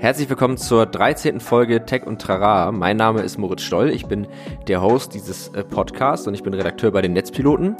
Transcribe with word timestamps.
Herzlich 0.00 0.30
willkommen 0.30 0.58
zur 0.58 0.86
13. 0.86 1.40
Folge 1.40 1.84
Tech 1.84 2.06
und 2.06 2.22
Trara. 2.22 2.70
Mein 2.70 2.96
Name 2.96 3.22
ist 3.22 3.36
Moritz 3.36 3.62
Stoll. 3.62 3.90
Ich 3.90 4.06
bin 4.06 4.28
der 4.68 4.80
Host 4.80 5.12
dieses 5.12 5.48
äh, 5.48 5.64
Podcasts 5.64 6.24
und 6.28 6.34
ich 6.34 6.44
bin 6.44 6.54
Redakteur 6.54 6.92
bei 6.92 7.02
den 7.02 7.14
Netzpiloten. 7.14 7.76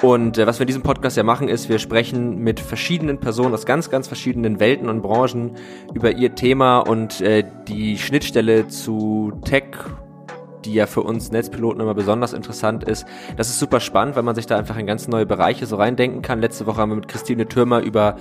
Und 0.00 0.38
äh, 0.38 0.46
was 0.46 0.60
wir 0.60 0.62
in 0.62 0.68
diesem 0.68 0.84
Podcast 0.84 1.16
ja 1.16 1.24
machen, 1.24 1.48
ist, 1.48 1.68
wir 1.68 1.80
sprechen 1.80 2.38
mit 2.38 2.60
verschiedenen 2.60 3.18
Personen 3.18 3.52
aus 3.52 3.66
ganz, 3.66 3.90
ganz 3.90 4.06
verschiedenen 4.06 4.60
Welten 4.60 4.88
und 4.88 5.02
Branchen 5.02 5.56
über 5.92 6.12
ihr 6.12 6.36
Thema 6.36 6.78
und 6.78 7.20
äh, 7.20 7.42
die 7.66 7.98
Schnittstelle 7.98 8.68
zu 8.68 9.32
Tech 9.44 9.64
die 10.64 10.74
ja 10.74 10.86
für 10.86 11.02
uns 11.02 11.30
Netzpiloten 11.30 11.80
immer 11.80 11.94
besonders 11.94 12.32
interessant 12.32 12.82
ist. 12.82 13.06
Das 13.36 13.48
ist 13.48 13.60
super 13.60 13.78
spannend, 13.78 14.16
weil 14.16 14.24
man 14.24 14.34
sich 14.34 14.46
da 14.46 14.58
einfach 14.58 14.76
in 14.76 14.86
ganz 14.86 15.06
neue 15.06 15.24
Bereiche 15.24 15.64
so 15.64 15.76
reindenken 15.76 16.22
kann. 16.22 16.40
Letzte 16.40 16.66
Woche 16.66 16.78
haben 16.78 16.90
wir 16.90 16.96
mit 16.96 17.06
Christine 17.06 17.46
Türmer 17.46 17.82
über 17.82 18.16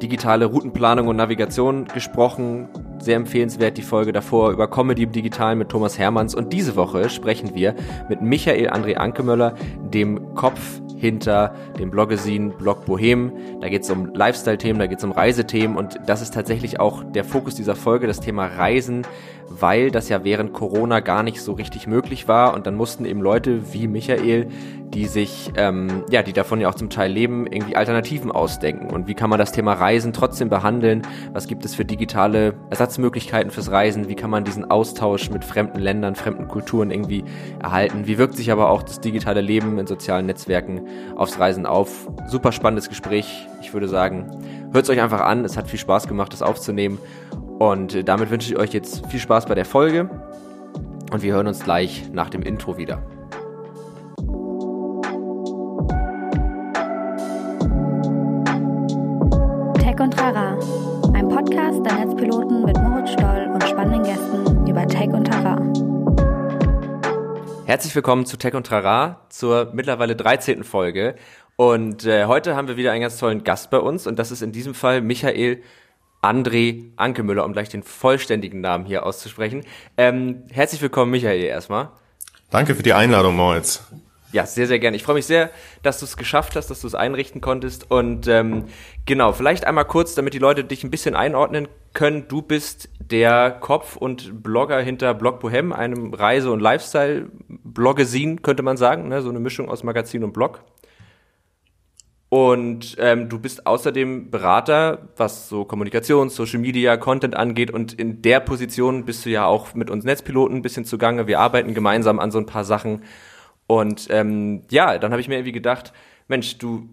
digitale 0.00 0.46
Routenplanung 0.46 1.08
und 1.08 1.16
Navigation 1.16 1.86
gesprochen. 1.86 2.68
Sehr 3.00 3.16
empfehlenswert 3.16 3.78
die 3.78 3.82
Folge 3.82 4.12
davor 4.12 4.50
über 4.50 4.68
Comedy 4.68 5.04
im 5.04 5.12
Digitalen 5.12 5.58
mit 5.58 5.68
Thomas 5.68 5.98
Hermanns. 5.98 6.34
Und 6.34 6.52
diese 6.52 6.76
Woche 6.76 7.08
sprechen 7.10 7.54
wir 7.54 7.74
mit 8.08 8.22
Michael 8.22 8.70
André 8.70 8.94
Ankemöller, 8.94 9.54
dem 9.92 10.34
Kopf 10.34 10.80
hinter 10.98 11.54
dem 11.78 11.90
Bloggesin 11.90 12.50
Blog 12.58 12.84
Bohem. 12.84 13.32
Da 13.60 13.68
geht 13.68 13.82
es 13.82 13.90
um 13.90 14.12
Lifestyle-Themen, 14.14 14.78
da 14.78 14.86
geht 14.86 14.98
es 14.98 15.04
um 15.04 15.12
Reisethemen. 15.12 15.76
Und 15.76 15.98
das 16.06 16.22
ist 16.22 16.34
tatsächlich 16.34 16.80
auch 16.80 17.04
der 17.04 17.24
Fokus 17.24 17.54
dieser 17.54 17.76
Folge, 17.76 18.06
das 18.06 18.20
Thema 18.20 18.46
Reisen, 18.46 19.06
weil 19.48 19.90
das 19.90 20.08
ja 20.08 20.24
während 20.24 20.52
Corona 20.52 21.00
gar 21.00 21.22
nicht 21.22 21.40
so 21.40 21.52
richtig 21.52 21.86
möglich 21.86 22.28
war. 22.28 22.54
Und 22.54 22.66
dann 22.66 22.74
mussten 22.74 23.04
eben 23.04 23.20
Leute 23.20 23.72
wie 23.72 23.86
Michael, 23.86 24.48
die 24.92 25.06
sich, 25.06 25.52
ähm, 25.56 26.04
ja, 26.10 26.22
die 26.22 26.32
davon 26.32 26.60
ja 26.60 26.68
auch 26.68 26.74
zum 26.74 26.90
Teil 26.90 27.12
leben, 27.12 27.46
irgendwie 27.46 27.76
Alternativen 27.76 28.32
ausdenken. 28.32 28.90
Und 28.90 29.06
wie 29.06 29.14
kann 29.14 29.30
man 29.30 29.38
das 29.38 29.52
Thema 29.52 29.74
Reisen 29.74 30.12
trotzdem 30.12 30.48
behandeln, 30.48 31.02
was 31.32 31.46
gibt 31.46 31.64
es 31.64 31.74
für 31.74 31.84
digitale 31.84 32.54
Ersatzmöglichkeiten 32.88 33.50
fürs 33.50 33.70
Reisen, 33.70 34.08
wie 34.08 34.14
kann 34.14 34.30
man 34.30 34.44
diesen 34.44 34.70
Austausch 34.70 35.28
mit 35.28 35.44
fremden 35.44 35.78
Ländern, 35.78 36.14
fremden 36.14 36.48
Kulturen 36.48 36.90
irgendwie 36.90 37.22
erhalten, 37.62 38.06
wie 38.06 38.16
wirkt 38.16 38.34
sich 38.34 38.50
aber 38.50 38.70
auch 38.70 38.82
das 38.82 39.02
digitale 39.02 39.42
Leben 39.42 39.78
in 39.78 39.86
sozialen 39.86 40.24
Netzwerken 40.24 40.86
aufs 41.14 41.38
Reisen 41.38 41.66
auf. 41.66 42.08
Super 42.28 42.50
spannendes 42.50 42.88
Gespräch. 42.88 43.46
Ich 43.60 43.74
würde 43.74 43.88
sagen, 43.88 44.30
hört 44.72 44.84
es 44.84 44.90
euch 44.90 45.02
einfach 45.02 45.20
an. 45.20 45.44
Es 45.44 45.58
hat 45.58 45.68
viel 45.68 45.78
Spaß 45.78 46.08
gemacht, 46.08 46.32
das 46.32 46.40
aufzunehmen. 46.40 46.98
Und 47.58 47.94
äh, 47.94 48.04
damit 48.04 48.30
wünsche 48.30 48.50
ich 48.50 48.58
euch 48.58 48.72
jetzt 48.72 49.06
viel 49.08 49.20
Spaß 49.20 49.44
bei 49.44 49.54
der 49.54 49.66
Folge. 49.66 50.08
Und 51.12 51.22
wir 51.22 51.34
hören 51.34 51.46
uns 51.46 51.62
gleich 51.62 52.08
nach 52.10 52.30
dem 52.30 52.40
Intro 52.40 52.78
wieder. 52.78 53.02
Herzlich 67.68 67.94
willkommen 67.94 68.24
zu 68.24 68.38
Tech 68.38 68.54
und 68.54 68.66
Trara, 68.66 69.26
zur 69.28 69.72
mittlerweile 69.74 70.16
13. 70.16 70.64
Folge. 70.64 71.16
Und 71.56 72.06
äh, 72.06 72.24
heute 72.24 72.56
haben 72.56 72.66
wir 72.66 72.78
wieder 72.78 72.92
einen 72.92 73.02
ganz 73.02 73.18
tollen 73.18 73.44
Gast 73.44 73.68
bei 73.68 73.76
uns 73.76 74.06
und 74.06 74.18
das 74.18 74.30
ist 74.30 74.40
in 74.40 74.52
diesem 74.52 74.72
Fall 74.72 75.02
Michael 75.02 75.62
André 76.22 76.92
Ankemüller, 76.96 77.44
um 77.44 77.52
gleich 77.52 77.68
den 77.68 77.82
vollständigen 77.82 78.62
Namen 78.62 78.86
hier 78.86 79.04
auszusprechen. 79.04 79.66
Ähm, 79.98 80.44
herzlich 80.50 80.80
willkommen, 80.80 81.10
Michael, 81.10 81.42
erstmal. 81.42 81.90
Danke 82.48 82.74
für 82.74 82.82
die 82.82 82.94
Einladung, 82.94 83.36
Moritz. 83.36 83.82
Ja, 84.30 84.44
sehr, 84.44 84.66
sehr 84.66 84.78
gerne. 84.78 84.96
Ich 84.96 85.04
freue 85.04 85.14
mich 85.14 85.24
sehr, 85.24 85.50
dass 85.82 86.00
du 86.00 86.04
es 86.04 86.18
geschafft 86.18 86.54
hast, 86.54 86.70
dass 86.70 86.82
du 86.82 86.86
es 86.86 86.94
einrichten 86.94 87.40
konntest. 87.40 87.90
Und 87.90 88.28
ähm, 88.28 88.64
genau, 89.06 89.32
vielleicht 89.32 89.66
einmal 89.66 89.86
kurz, 89.86 90.14
damit 90.14 90.34
die 90.34 90.38
Leute 90.38 90.64
dich 90.64 90.84
ein 90.84 90.90
bisschen 90.90 91.14
einordnen 91.14 91.66
können. 91.94 92.28
Du 92.28 92.42
bist 92.42 92.90
der 93.00 93.50
Kopf 93.50 93.96
und 93.96 94.42
Blogger 94.42 94.80
hinter 94.80 95.14
Blog 95.14 95.40
Bohem, 95.40 95.72
einem 95.72 96.12
Reise- 96.12 96.50
und 96.50 96.60
Lifestyle-Bloggesin, 96.60 98.42
könnte 98.42 98.62
man 98.62 98.76
sagen. 98.76 99.08
Ne? 99.08 99.22
So 99.22 99.30
eine 99.30 99.40
Mischung 99.40 99.70
aus 99.70 99.82
Magazin 99.82 100.22
und 100.24 100.32
Blog. 100.32 100.62
Und 102.28 102.96
ähm, 102.98 103.30
du 103.30 103.38
bist 103.38 103.66
außerdem 103.66 104.30
Berater, 104.30 105.08
was 105.16 105.48
so 105.48 105.64
Kommunikation, 105.64 106.28
Social 106.28 106.58
Media, 106.60 106.98
Content 106.98 107.34
angeht. 107.34 107.70
Und 107.70 107.94
in 107.94 108.20
der 108.20 108.40
Position 108.40 109.06
bist 109.06 109.24
du 109.24 109.30
ja 109.30 109.46
auch 109.46 109.72
mit 109.72 109.88
uns 109.88 110.04
Netzpiloten 110.04 110.56
ein 110.56 110.62
bisschen 110.62 110.84
zugange. 110.84 111.26
Wir 111.26 111.40
arbeiten 111.40 111.72
gemeinsam 111.72 112.18
an 112.18 112.30
so 112.30 112.36
ein 112.38 112.44
paar 112.44 112.64
Sachen. 112.64 113.02
Und 113.68 114.08
ähm, 114.10 114.62
ja, 114.70 114.98
dann 114.98 115.12
habe 115.12 115.20
ich 115.20 115.28
mir 115.28 115.36
irgendwie 115.36 115.52
gedacht, 115.52 115.92
Mensch, 116.26 116.58
du 116.58 116.88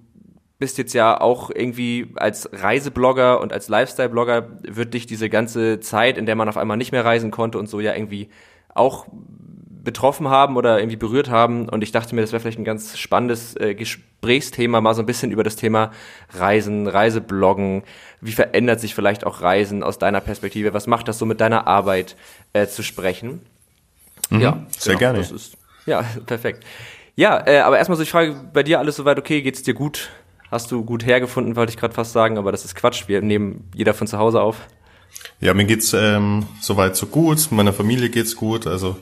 bist 0.59 0.77
jetzt 0.77 0.93
ja 0.93 1.19
auch 1.19 1.49
irgendwie 1.49 2.13
als 2.15 2.49
Reiseblogger 2.51 3.41
und 3.41 3.51
als 3.51 3.69
Lifestyle-Blogger 3.69 4.59
wird 4.61 4.93
dich 4.93 5.07
diese 5.07 5.29
ganze 5.29 5.79
Zeit, 5.79 6.17
in 6.17 6.25
der 6.25 6.35
man 6.35 6.47
auf 6.47 6.57
einmal 6.57 6.77
nicht 6.77 6.91
mehr 6.91 7.03
reisen 7.03 7.31
konnte 7.31 7.57
und 7.57 7.67
so 7.67 7.79
ja 7.79 7.95
irgendwie 7.95 8.29
auch 8.73 9.07
betroffen 9.85 10.27
haben 10.27 10.57
oder 10.57 10.79
irgendwie 10.79 10.97
berührt 10.97 11.29
haben. 11.29 11.69
Und 11.69 11.81
ich 11.81 11.93
dachte 11.93 12.13
mir, 12.13 12.21
das 12.21 12.33
wäre 12.33 12.41
vielleicht 12.41 12.59
ein 12.59 12.65
ganz 12.65 12.97
spannendes 12.97 13.55
äh, 13.55 13.73
Gesprächsthema, 13.73 14.81
mal 14.81 14.93
so 14.95 15.01
ein 15.01 15.05
bisschen 15.05 15.31
über 15.31 15.43
das 15.43 15.55
Thema 15.55 15.91
Reisen, 16.33 16.87
Reisebloggen. 16.87 17.83
Wie 18.19 18.33
verändert 18.33 18.81
sich 18.81 18.95
vielleicht 18.95 19.25
auch 19.25 19.41
Reisen 19.41 19.81
aus 19.81 19.97
deiner 19.97 20.19
Perspektive? 20.19 20.73
Was 20.73 20.87
macht 20.87 21.07
das 21.07 21.19
so 21.19 21.25
mit 21.25 21.39
deiner 21.39 21.67
Arbeit 21.67 22.17
äh, 22.51 22.67
zu 22.67 22.83
sprechen? 22.83 23.41
Mhm, 24.29 24.41
ja, 24.41 24.65
sehr 24.77 24.95
genau, 24.95 24.99
gerne. 24.99 25.19
Ist, 25.19 25.57
ja, 25.85 26.03
perfekt. 26.25 26.63
Ja, 27.15 27.45
äh, 27.47 27.59
aber 27.59 27.77
erstmal 27.77 27.97
so 27.97 28.03
ich 28.03 28.11
frage, 28.11 28.35
bei 28.53 28.63
dir 28.63 28.79
alles 28.79 28.97
soweit 28.97 29.17
okay? 29.17 29.41
Geht's 29.41 29.63
dir 29.63 29.73
gut? 29.73 30.09
Hast 30.51 30.71
du 30.71 30.83
gut 30.83 31.05
hergefunden, 31.05 31.55
wollte 31.55 31.71
ich 31.71 31.77
gerade 31.77 31.93
fast 31.93 32.13
sagen, 32.13 32.37
aber 32.37 32.51
das 32.51 32.65
ist 32.65 32.75
Quatsch. 32.75 33.07
Wir 33.07 33.21
nehmen 33.21 33.69
jeder 33.73 33.93
von 33.93 34.07
zu 34.07 34.17
Hause 34.17 34.41
auf. 34.41 34.57
Ja, 35.39 35.53
mir 35.53 35.65
geht's 35.65 35.93
ähm, 35.93 36.45
soweit 36.61 36.95
so 36.95 37.07
gut. 37.07 37.51
Meiner 37.51 37.73
Familie 37.73 38.09
geht's 38.09 38.35
gut. 38.35 38.67
Also 38.67 38.97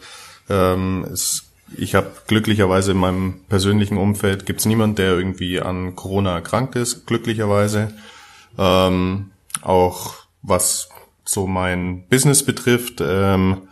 ähm, 0.50 1.06
es, 1.12 1.52
ich 1.76 1.96
habe 1.96 2.12
glücklicherweise 2.28 2.92
in 2.92 2.98
meinem 2.98 3.42
persönlichen 3.50 3.98
Umfeld 3.98 4.46
gibt's 4.46 4.66
niemand, 4.66 5.00
der 5.00 5.12
irgendwie 5.12 5.60
an 5.60 5.96
Corona 5.96 6.36
erkrankt 6.36 6.76
ist. 6.76 7.06
Glücklicherweise 7.08 7.94
ähm, 8.58 9.32
auch 9.62 10.14
was 10.42 10.90
so 11.26 11.48
mein 11.48 12.08
Business 12.10 12.44
betrifft. 12.44 13.02
Ähm, 13.02 13.68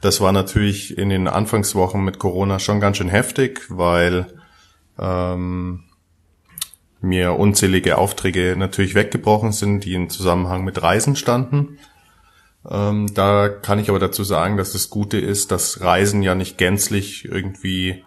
das 0.00 0.20
war 0.20 0.32
natürlich 0.32 0.96
in 0.96 1.10
den 1.10 1.28
Anfangswochen 1.28 2.04
mit 2.04 2.18
Corona 2.18 2.58
schon 2.58 2.80
ganz 2.80 2.96
schön 2.96 3.08
heftig, 3.08 3.62
weil 3.68 4.26
ähm, 4.98 5.84
mir 7.00 7.38
unzählige 7.38 7.98
Aufträge 7.98 8.56
natürlich 8.56 8.94
weggebrochen 8.94 9.52
sind, 9.52 9.84
die 9.84 9.94
im 9.94 10.10
Zusammenhang 10.10 10.64
mit 10.64 10.82
Reisen 10.82 11.16
standen. 11.16 11.78
Ähm, 12.68 13.12
da 13.14 13.48
kann 13.48 13.78
ich 13.78 13.88
aber 13.88 13.98
dazu 13.98 14.22
sagen, 14.24 14.56
dass 14.56 14.72
das 14.72 14.90
Gute 14.90 15.18
ist, 15.18 15.50
dass 15.50 15.80
Reisen 15.80 16.22
ja 16.22 16.34
nicht 16.34 16.58
gänzlich 16.58 17.24
irgendwie 17.24 18.04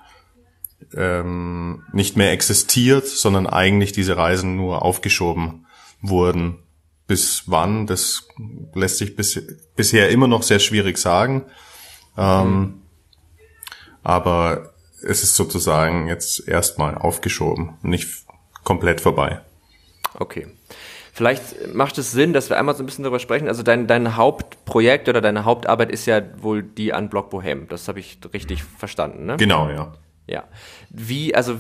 ähm, 0.96 1.84
nicht 1.92 2.18
mehr 2.18 2.32
existiert, 2.32 3.08
sondern 3.08 3.48
eigentlich 3.48 3.94
diese 3.94 4.18
Reisen 4.18 4.56
nur 4.56 4.84
aufgeschoben 4.84 5.66
wurden. 6.02 6.60
Bis 7.08 7.44
wann, 7.48 7.88
das 7.88 8.28
lässt 8.74 8.98
sich 8.98 9.16
bis, 9.16 9.42
bisher 9.76 10.10
immer 10.10 10.28
noch 10.28 10.44
sehr 10.44 10.60
schwierig 10.60 10.98
sagen. 10.98 11.46
Ähm, 12.18 12.60
mhm. 12.60 12.82
Aber 14.04 14.74
es 15.02 15.24
ist 15.24 15.36
sozusagen 15.36 16.08
jetzt 16.08 16.48
erstmal 16.48 16.98
aufgeschoben, 16.98 17.74
nicht 17.82 18.26
komplett 18.64 19.02
vorbei. 19.02 19.42
Okay. 20.16 20.48
Vielleicht 21.16 21.74
macht 21.76 21.98
es 22.00 22.12
Sinn, 22.12 22.34
dass 22.34 22.50
wir 22.50 22.58
einmal 22.58 22.76
so 22.76 22.82
ein 22.82 22.88
bisschen 22.88 23.04
darüber 23.04 23.20
sprechen. 23.20 23.48
Also 23.48 23.62
dein, 23.62 23.86
dein 23.86 24.16
Hauptprojekt 24.16 25.08
oder 25.08 25.22
deine 25.22 25.46
Hauptarbeit 25.46 25.92
ist 25.92 26.08
ja 26.08 26.22
wohl 26.42 26.64
die 26.64 26.92
an 26.92 27.10
Block 27.10 27.30
Bohem. 27.30 27.68
Das 27.68 27.88
habe 27.88 28.00
ich 28.00 28.18
richtig 28.34 28.64
verstanden, 28.64 29.26
ne? 29.26 29.38
Genau, 29.38 29.70
ja. 29.70 29.94
Ja. 30.26 30.46
Wie, 30.90 31.36
also 31.36 31.58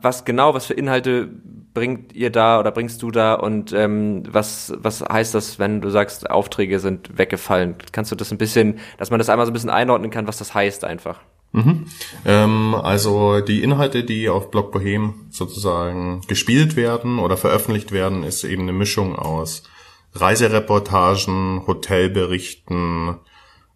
was 0.00 0.24
genau, 0.24 0.54
was 0.54 0.66
für 0.66 0.74
Inhalte 0.74 1.30
bringt 1.76 2.14
ihr 2.14 2.30
da 2.30 2.58
oder 2.58 2.70
bringst 2.70 3.02
du 3.02 3.10
da 3.10 3.34
und 3.34 3.70
ähm, 3.74 4.22
was, 4.30 4.72
was 4.78 5.02
heißt 5.02 5.34
das, 5.34 5.58
wenn 5.58 5.82
du 5.82 5.90
sagst, 5.90 6.30
Aufträge 6.30 6.80
sind 6.80 7.18
weggefallen? 7.18 7.74
Kannst 7.92 8.10
du 8.10 8.16
das 8.16 8.32
ein 8.32 8.38
bisschen, 8.38 8.78
dass 8.96 9.10
man 9.10 9.18
das 9.18 9.28
einmal 9.28 9.44
so 9.44 9.50
ein 9.50 9.52
bisschen 9.52 9.68
einordnen 9.68 10.10
kann, 10.10 10.26
was 10.26 10.38
das 10.38 10.54
heißt 10.54 10.84
einfach? 10.84 11.20
Mhm. 11.52 11.84
Ähm, 12.24 12.74
also 12.74 13.42
die 13.42 13.62
Inhalte, 13.62 14.04
die 14.04 14.30
auf 14.30 14.50
Blog 14.50 14.72
Bohem 14.72 15.26
sozusagen 15.28 16.22
gespielt 16.26 16.76
werden 16.76 17.18
oder 17.18 17.36
veröffentlicht 17.36 17.92
werden, 17.92 18.22
ist 18.22 18.42
eben 18.44 18.62
eine 18.62 18.72
Mischung 18.72 19.14
aus 19.14 19.62
Reisereportagen, 20.14 21.66
Hotelberichten, 21.66 23.16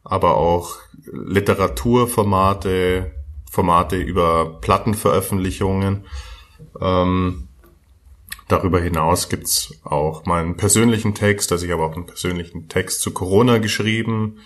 aber 0.04 0.38
auch 0.38 0.78
Literaturformate, 1.04 3.10
Formate 3.50 3.96
über 3.96 4.58
Plattenveröffentlichungen. 4.62 6.06
Ähm, 6.80 7.48
darüber 8.52 8.80
hinaus 8.80 9.28
gibt's 9.28 9.74
auch 9.84 10.26
meinen 10.26 10.56
persönlichen 10.56 11.14
Text, 11.14 11.52
also 11.52 11.66
ich 11.66 11.72
habe 11.72 11.82
auch 11.82 11.94
einen 11.94 12.06
persönlichen 12.06 12.68
Text 12.68 13.00
zu 13.02 13.12
Corona 13.12 13.58
geschrieben. 13.58 14.40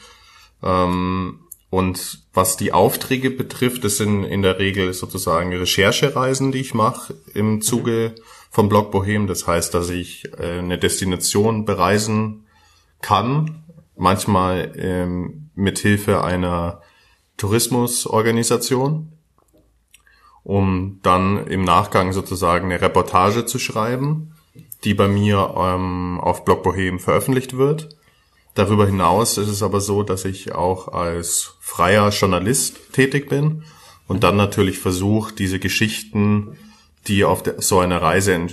Ähm, 0.62 1.40
und 1.70 2.24
was 2.32 2.56
die 2.56 2.72
Aufträge 2.72 3.30
betrifft, 3.30 3.82
das 3.84 3.96
sind 3.96 4.24
in 4.24 4.42
der 4.42 4.58
Regel 4.58 4.92
sozusagen 4.92 5.52
Recherchereisen, 5.52 6.52
die 6.52 6.60
ich 6.60 6.74
mache 6.74 7.14
im 7.34 7.60
Zuge 7.60 8.14
vom 8.50 8.68
Blog 8.68 8.92
Bohem. 8.92 9.26
Das 9.26 9.46
heißt, 9.46 9.74
dass 9.74 9.90
ich 9.90 10.30
äh, 10.38 10.58
eine 10.58 10.78
Destination 10.78 11.64
bereisen 11.64 12.46
kann 13.00 13.64
manchmal 13.96 14.72
ähm, 14.76 15.50
mit 15.54 15.78
Hilfe 15.78 16.22
einer 16.22 16.80
Tourismusorganisation, 17.36 19.12
um 20.44 21.00
dann 21.02 21.46
im 21.46 21.64
Nachgang 21.64 22.12
sozusagen 22.12 22.66
eine 22.66 22.80
Reportage 22.80 23.46
zu 23.46 23.58
schreiben, 23.58 24.34
die 24.84 24.94
bei 24.94 25.08
mir 25.08 25.54
ähm, 25.56 26.20
auf 26.20 26.44
Blog 26.44 26.62
Bohem 26.62 27.00
veröffentlicht 27.00 27.56
wird. 27.56 27.88
Darüber 28.54 28.86
hinaus 28.86 29.38
ist 29.38 29.48
es 29.48 29.62
aber 29.62 29.80
so, 29.80 30.02
dass 30.02 30.24
ich 30.24 30.54
auch 30.54 30.88
als 30.88 31.54
freier 31.60 32.10
Journalist 32.10 32.92
tätig 32.92 33.28
bin 33.28 33.64
und 34.06 34.22
dann 34.22 34.36
natürlich 34.36 34.78
versuche, 34.78 35.34
diese 35.34 35.58
Geschichten, 35.58 36.56
die 37.08 37.24
auf 37.24 37.42
der, 37.42 37.60
so 37.60 37.80
einer 37.80 38.00
Reise 38.00 38.48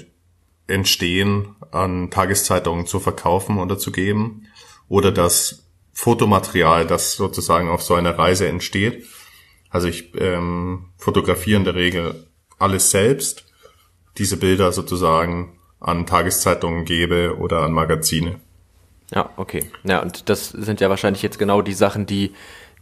entstehen, 0.68 1.56
an 1.72 2.10
Tageszeitungen 2.10 2.88
zu 2.88 3.00
verkaufen 3.00 3.60
oder 3.60 3.78
zu 3.78 3.92
geben 3.92 4.48
oder 4.88 5.12
das 5.12 5.66
Fotomaterial, 5.94 6.88
das 6.88 7.14
sozusagen 7.14 7.70
auf 7.70 7.84
so 7.84 7.94
einer 7.94 8.18
Reise 8.18 8.48
entsteht. 8.48 9.06
Also 9.72 9.88
ich 9.88 10.14
ähm, 10.20 10.90
fotografiere 10.98 11.58
in 11.58 11.64
der 11.66 11.76
Regel 11.76 12.28
alles 12.60 12.92
selbst, 12.92 13.46
diese 14.18 14.38
Bilder 14.38 14.72
sozusagen 14.72 15.58
an 15.80 16.06
Tageszeitungen 16.06 16.86
gebe 16.86 17.38
oder 17.40 17.64
an 17.64 17.72
Magazine. 17.72 18.40
Ja, 19.14 19.30
okay. 19.38 19.66
Ja, 19.84 20.02
und 20.02 20.30
das 20.30 20.50
sind 20.50 20.80
ja 20.80 20.90
wahrscheinlich 20.90 21.24
jetzt 21.24 21.40
genau 21.40 21.62
die 21.62 21.74
Sachen, 21.74 22.06
die, 22.06 22.34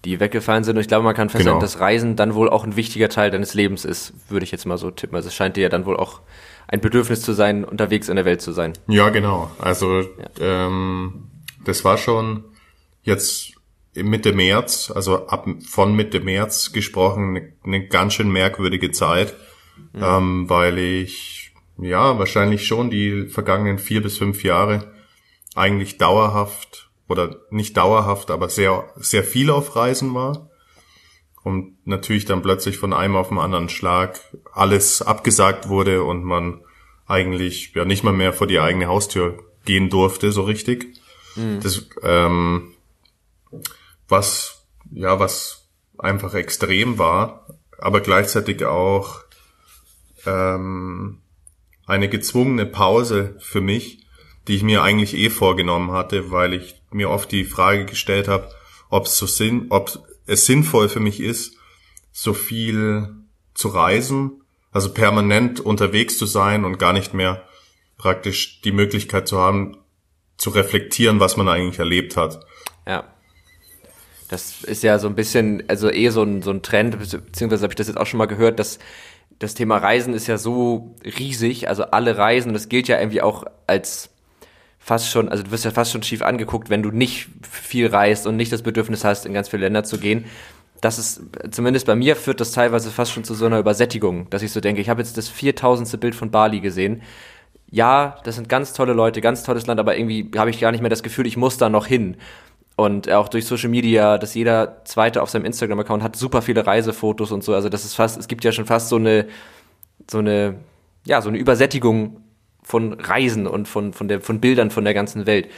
die 0.06 0.20
weggefallen 0.20 0.64
sind. 0.64 0.76
Und 0.76 0.82
ich 0.82 0.88
glaube, 0.88 1.04
man 1.06 1.16
kann 1.16 1.30
feststellen, 1.30 1.60
genau. 1.60 1.62
dass 1.62 1.80
Reisen 1.80 2.16
dann 2.16 2.36
wohl 2.36 2.50
auch 2.50 2.64
ein 2.64 2.76
wichtiger 2.76 3.10
Teil 3.10 3.32
deines 3.32 3.54
Lebens 3.54 3.86
ist, 3.86 4.14
würde 4.30 4.44
ich 4.44 4.52
jetzt 4.52 4.66
mal 4.66 4.78
so 4.78 4.92
tippen. 4.92 5.16
Also 5.16 5.30
es 5.30 5.34
scheint 5.34 5.58
dir 5.58 5.62
ja 5.62 5.70
dann 5.70 5.86
wohl 5.86 5.98
auch 5.98 6.22
ein 6.68 6.82
Bedürfnis 6.82 7.22
zu 7.22 7.34
sein, 7.34 7.64
unterwegs 7.64 8.10
in 8.10 8.16
der 8.16 8.26
Welt 8.26 8.42
zu 8.42 8.52
sein. 8.52 8.74
Ja, 8.88 9.10
genau. 9.10 9.50
Also 9.60 10.02
ja. 10.02 10.08
Ähm, 10.40 11.30
das 11.66 11.84
war 11.84 11.98
schon 11.98 12.44
jetzt 13.04 13.54
Mitte 14.04 14.34
März, 14.34 14.92
also 14.94 15.28
ab 15.28 15.48
von 15.68 15.96
Mitte 15.96 16.20
März 16.20 16.72
gesprochen, 16.72 17.36
eine, 17.36 17.54
eine 17.64 17.88
ganz 17.88 18.14
schön 18.14 18.32
merkwürdige 18.32 18.92
Zeit, 18.92 19.36
mhm. 19.94 20.04
ähm, 20.04 20.50
weil 20.50 20.78
ich 20.78 21.54
ja 21.78 22.20
wahrscheinlich 22.20 22.68
schon 22.68 22.90
die 22.90 23.28
vergangenen 23.28 23.80
vier 23.80 24.02
bis 24.02 24.18
fünf 24.18 24.44
Jahre 24.44 24.92
eigentlich 25.56 25.98
dauerhaft 25.98 26.90
oder 27.08 27.38
nicht 27.50 27.78
dauerhaft, 27.78 28.32
aber 28.32 28.50
sehr 28.50 28.90
sehr 28.98 29.24
viel 29.24 29.50
auf 29.50 29.76
Reisen 29.76 30.14
war 30.14 30.50
und 31.44 31.78
natürlich 31.86 32.26
dann 32.26 32.42
plötzlich 32.42 32.78
von 32.78 32.94
einem 32.94 33.16
auf 33.16 33.30
den 33.30 33.40
anderen 33.40 33.70
Schlag 33.70 34.20
alles 34.54 35.02
abgesagt 35.02 35.70
wurde 35.70 36.04
und 36.04 36.24
man 36.24 36.62
eigentlich 37.08 37.74
ja 37.76 37.86
nicht 37.86 38.04
mal 38.04 38.14
mehr 38.14 38.34
vor 38.34 38.48
die 38.48 38.60
eigene 38.60 38.88
Haustür 38.88 39.44
gehen 39.66 39.90
durfte 39.90 40.32
so 40.32 40.44
richtig. 40.44 41.00
Mhm. 41.36 41.60
Das 41.62 41.88
ähm, 42.04 42.74
was, 44.10 44.68
ja, 44.92 45.20
was 45.20 45.70
einfach 45.98 46.34
extrem 46.34 46.98
war, 46.98 47.48
aber 47.78 48.02
gleichzeitig 48.02 48.66
auch 48.66 49.22
ähm, 50.26 51.22
eine 51.86 52.10
gezwungene 52.10 52.66
Pause 52.66 53.36
für 53.40 53.62
mich, 53.62 54.06
die 54.48 54.56
ich 54.56 54.64
mir 54.64 54.84
eigentlich 54.84 55.16
eh 55.16 55.30
vorgenommen 55.30 55.92
hatte, 55.92 56.32
weil 56.32 56.54
ich 56.54 56.82
mir 56.92 57.10
oft 57.10 57.32
die 57.32 57.46
Frage 57.46 57.86
gestellt 57.86 58.28
habe, 58.28 58.50
ob 58.90 59.06
es 59.06 59.18
so 59.18 59.26
sinn, 59.26 59.68
ob 59.70 60.00
es 60.26 60.46
sinnvoll 60.46 60.90
für 60.90 61.00
mich 61.00 61.20
ist, 61.20 61.56
so 62.12 62.34
viel 62.34 63.16
zu 63.54 63.70
reisen, 63.70 64.44
also 64.72 64.94
permanent 64.94 65.60
unterwegs 65.60 66.18
zu 66.18 66.26
sein 66.26 66.66
und 66.66 66.80
gar 66.80 66.94
nicht 66.94 67.14
mehr 67.14 67.44
praktisch 67.98 68.62
die 68.62 68.72
Möglichkeit 68.72 69.28
zu 69.28 69.40
haben, 69.40 69.78
zu 70.38 70.52
reflektieren, 70.52 71.20
was 71.20 71.38
man 71.38 71.48
eigentlich 71.48 71.80
erlebt 71.80 72.16
hat. 72.18 72.46
Ja. 72.88 73.14
Das 74.30 74.64
ist 74.64 74.84
ja 74.84 75.00
so 75.00 75.08
ein 75.08 75.16
bisschen, 75.16 75.64
also 75.68 75.92
eh 75.92 76.10
so 76.10 76.24
ein, 76.24 76.42
so 76.42 76.52
ein 76.52 76.62
Trend, 76.62 76.98
beziehungsweise 77.00 77.64
habe 77.64 77.72
ich 77.72 77.78
das 77.78 77.88
jetzt 77.88 77.98
auch 77.98 78.06
schon 78.06 78.20
mal 78.20 78.28
gehört, 78.28 78.60
dass 78.60 78.80
das 79.40 79.56
Thema 79.56 79.78
Reisen 79.78 80.14
ist 80.14 80.28
ja 80.28 80.38
so 80.38 80.96
riesig, 81.04 81.68
also 81.68 81.84
alle 81.86 82.18
Reisen, 82.18 82.54
das 82.54 82.70
gilt 82.70 82.88
ja 82.88 83.00
irgendwie 83.00 83.22
auch 83.22 83.46
als 83.68 84.10
fast 84.78 85.10
schon, 85.10 85.30
also 85.30 85.44
du 85.44 85.52
wirst 85.52 85.66
ja 85.66 85.72
fast 85.72 85.92
schon 85.92 86.04
schief 86.04 86.22
angeguckt, 86.22 86.70
wenn 86.70 86.84
du 86.84 86.92
nicht 86.92 87.28
viel 87.50 87.88
reist 87.88 88.28
und 88.28 88.36
nicht 88.36 88.52
das 88.52 88.62
Bedürfnis 88.62 89.04
hast, 89.04 89.26
in 89.26 89.34
ganz 89.34 89.50
viele 89.50 89.64
Länder 89.64 89.84
zu 89.84 89.98
gehen. 89.98 90.26
Das 90.82 90.98
ist, 90.98 91.22
zumindest 91.52 91.88
bei 91.88 91.96
mir 91.96 92.16
führt 92.16 92.40
das 92.40 92.52
teilweise 92.52 92.90
fast 92.92 93.12
schon 93.12 93.24
zu 93.24 93.34
so 93.34 93.46
einer 93.46 93.60
Übersättigung, 93.60 94.30
dass 94.30 94.44
ich 94.44 94.52
so 94.52 94.62
denke, 94.62 94.82
ich 94.82 94.90
habe 94.90 95.02
jetzt 95.02 95.18
das 95.18 95.28
viertausendste 95.28 95.98
Bild 95.98 96.16
von 96.16 96.32
Bali 96.32 96.60
gesehen. 96.60 97.02
Ja, 97.70 98.18
das 98.24 98.36
sind 98.36 98.50
ganz 98.50 98.74
tolle 98.74 98.94
Leute, 98.94 99.22
ganz 99.22 99.44
tolles 99.44 99.68
Land, 99.68 99.80
aber 99.80 99.98
irgendwie 99.98 100.32
habe 100.38 100.50
ich 100.50 100.60
gar 100.60 100.72
nicht 100.72 100.82
mehr 100.82 100.90
das 100.90 101.04
Gefühl, 101.04 101.28
ich 101.28 101.38
muss 101.38 101.58
da 101.58 101.70
noch 101.70 101.86
hin. 101.86 102.18
Und 102.80 103.12
auch 103.12 103.28
durch 103.28 103.46
Social 103.46 103.68
Media, 103.68 104.18
dass 104.18 104.36
jeder 104.36 104.86
zweite 104.86 105.22
auf 105.22 105.30
seinem 105.30 105.44
Instagram-Account 105.44 106.02
hat 106.02 106.16
super 106.16 106.42
viele 106.42 106.66
Reisefotos 106.66 107.34
und 107.34 107.44
so. 107.44 107.54
Also 107.54 107.68
das 107.68 107.84
ist 107.84 107.94
fast, 107.94 108.18
es 108.18 108.30
gibt 108.30 108.46
ja 108.46 108.54
schon 108.54 108.66
fast 108.66 108.88
so 108.88 108.96
eine, 108.96 109.28
so 110.10 110.20
eine, 110.20 110.56
ja, 111.06 111.22
so 111.22 111.28
eine 111.28 111.40
Übersättigung 111.40 112.22
von 112.64 112.94
Reisen 112.94 113.48
und 113.48 113.68
von, 113.68 113.92
von 113.92 114.08
der, 114.08 114.22
von 114.22 114.40
Bildern 114.40 114.72
von 114.72 114.86
der 114.86 114.94
ganzen 114.94 115.26
Welt. 115.26 115.50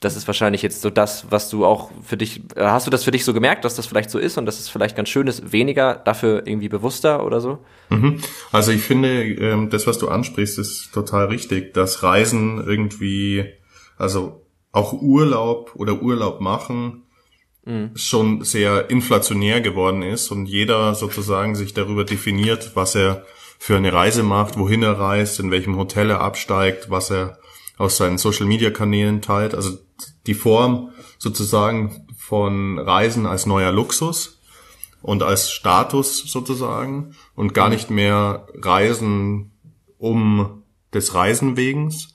Das 0.00 0.16
ist 0.16 0.26
wahrscheinlich 0.26 0.62
jetzt 0.62 0.80
so 0.80 0.88
das, 0.88 1.26
was 1.28 1.50
du 1.50 1.66
auch 1.66 1.90
für 2.02 2.16
dich, 2.16 2.40
äh, 2.56 2.62
hast 2.62 2.86
du 2.86 2.90
das 2.90 3.04
für 3.04 3.10
dich 3.10 3.26
so 3.26 3.34
gemerkt, 3.34 3.66
dass 3.66 3.74
das 3.74 3.86
vielleicht 3.86 4.08
so 4.08 4.18
ist 4.18 4.38
und 4.38 4.46
dass 4.46 4.58
es 4.58 4.70
vielleicht 4.70 4.96
ganz 4.96 5.10
schön 5.10 5.26
ist, 5.26 5.52
weniger, 5.52 5.94
dafür 5.94 6.46
irgendwie 6.46 6.70
bewusster 6.70 7.26
oder 7.26 7.42
so? 7.42 7.58
Mhm. 7.90 8.22
Also 8.50 8.72
ich 8.72 8.80
finde, 8.80 9.24
ähm, 9.24 9.68
das, 9.68 9.86
was 9.86 9.98
du 9.98 10.08
ansprichst, 10.08 10.58
ist 10.58 10.94
total 10.94 11.26
richtig, 11.26 11.74
dass 11.74 12.02
Reisen 12.02 12.64
irgendwie, 12.66 13.44
also 13.98 14.45
auch 14.76 14.92
Urlaub 14.92 15.72
oder 15.74 16.02
Urlaub 16.02 16.40
machen 16.42 17.04
mhm. 17.64 17.92
schon 17.94 18.44
sehr 18.44 18.90
inflationär 18.90 19.62
geworden 19.62 20.02
ist 20.02 20.30
und 20.30 20.46
jeder 20.46 20.94
sozusagen 20.94 21.56
sich 21.56 21.72
darüber 21.72 22.04
definiert, 22.04 22.72
was 22.74 22.94
er 22.94 23.24
für 23.58 23.78
eine 23.78 23.94
Reise 23.94 24.22
macht, 24.22 24.58
wohin 24.58 24.82
er 24.82 24.98
reist, 24.98 25.40
in 25.40 25.50
welchem 25.50 25.78
Hotel 25.78 26.10
er 26.10 26.20
absteigt, 26.20 26.90
was 26.90 27.10
er 27.10 27.38
aus 27.78 27.96
seinen 27.96 28.18
Social 28.18 28.44
Media 28.44 28.70
Kanälen 28.70 29.22
teilt. 29.22 29.54
Also 29.54 29.78
die 30.26 30.34
Form 30.34 30.90
sozusagen 31.16 32.06
von 32.18 32.78
Reisen 32.78 33.24
als 33.24 33.46
neuer 33.46 33.72
Luxus 33.72 34.40
und 35.00 35.22
als 35.22 35.50
Status 35.50 36.18
sozusagen 36.18 37.14
und 37.34 37.54
gar 37.54 37.70
nicht 37.70 37.88
mehr 37.88 38.46
Reisen 38.54 39.52
um 39.96 40.64
des 40.92 41.14
Reisenwegens, 41.14 42.14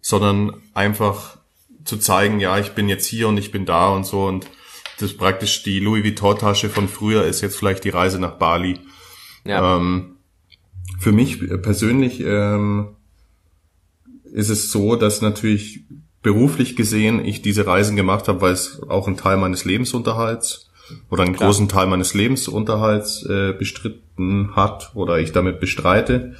sondern 0.00 0.62
einfach 0.74 1.41
zu 1.84 1.96
zeigen, 1.96 2.40
ja, 2.40 2.58
ich 2.58 2.72
bin 2.72 2.88
jetzt 2.88 3.06
hier 3.06 3.28
und 3.28 3.38
ich 3.38 3.50
bin 3.50 3.66
da 3.66 3.88
und 3.88 4.04
so 4.06 4.26
und 4.26 4.46
das 4.98 5.14
praktisch 5.14 5.62
die 5.62 5.80
Louis 5.80 6.04
Vuitton 6.04 6.38
Tasche 6.38 6.68
von 6.68 6.88
früher 6.88 7.24
ist 7.24 7.40
jetzt 7.40 7.56
vielleicht 7.56 7.84
die 7.84 7.90
Reise 7.90 8.18
nach 8.18 8.32
Bali. 8.32 8.78
Ja. 9.44 9.76
Ähm, 9.76 10.16
für 10.98 11.12
mich 11.12 11.40
persönlich 11.62 12.20
ähm, 12.20 12.96
ist 14.24 14.48
es 14.48 14.70
so, 14.70 14.96
dass 14.96 15.20
natürlich 15.20 15.84
beruflich 16.22 16.76
gesehen 16.76 17.24
ich 17.24 17.42
diese 17.42 17.66
Reisen 17.66 17.96
gemacht 17.96 18.28
habe, 18.28 18.40
weil 18.40 18.52
es 18.52 18.80
auch 18.88 19.08
ein 19.08 19.16
Teil 19.16 19.36
meines 19.36 19.64
Lebensunterhalts 19.64 20.70
oder 21.10 21.24
einen 21.24 21.34
Klar. 21.34 21.48
großen 21.48 21.68
Teil 21.68 21.86
meines 21.86 22.14
Lebensunterhalts 22.14 23.26
äh, 23.26 23.52
bestritten 23.52 24.54
hat 24.54 24.92
oder 24.94 25.18
ich 25.18 25.32
damit 25.32 25.58
bestreite. 25.58 26.34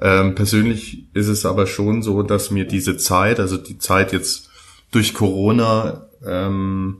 Ähm, 0.00 0.34
persönlich 0.34 1.06
ist 1.14 1.28
es 1.28 1.46
aber 1.46 1.66
schon 1.66 2.02
so, 2.02 2.22
dass 2.22 2.50
mir 2.50 2.66
diese 2.66 2.96
Zeit, 2.98 3.40
also 3.40 3.56
die 3.56 3.78
Zeit 3.78 4.12
jetzt 4.12 4.47
durch 4.90 5.14
Corona 5.14 6.08
ähm, 6.26 6.98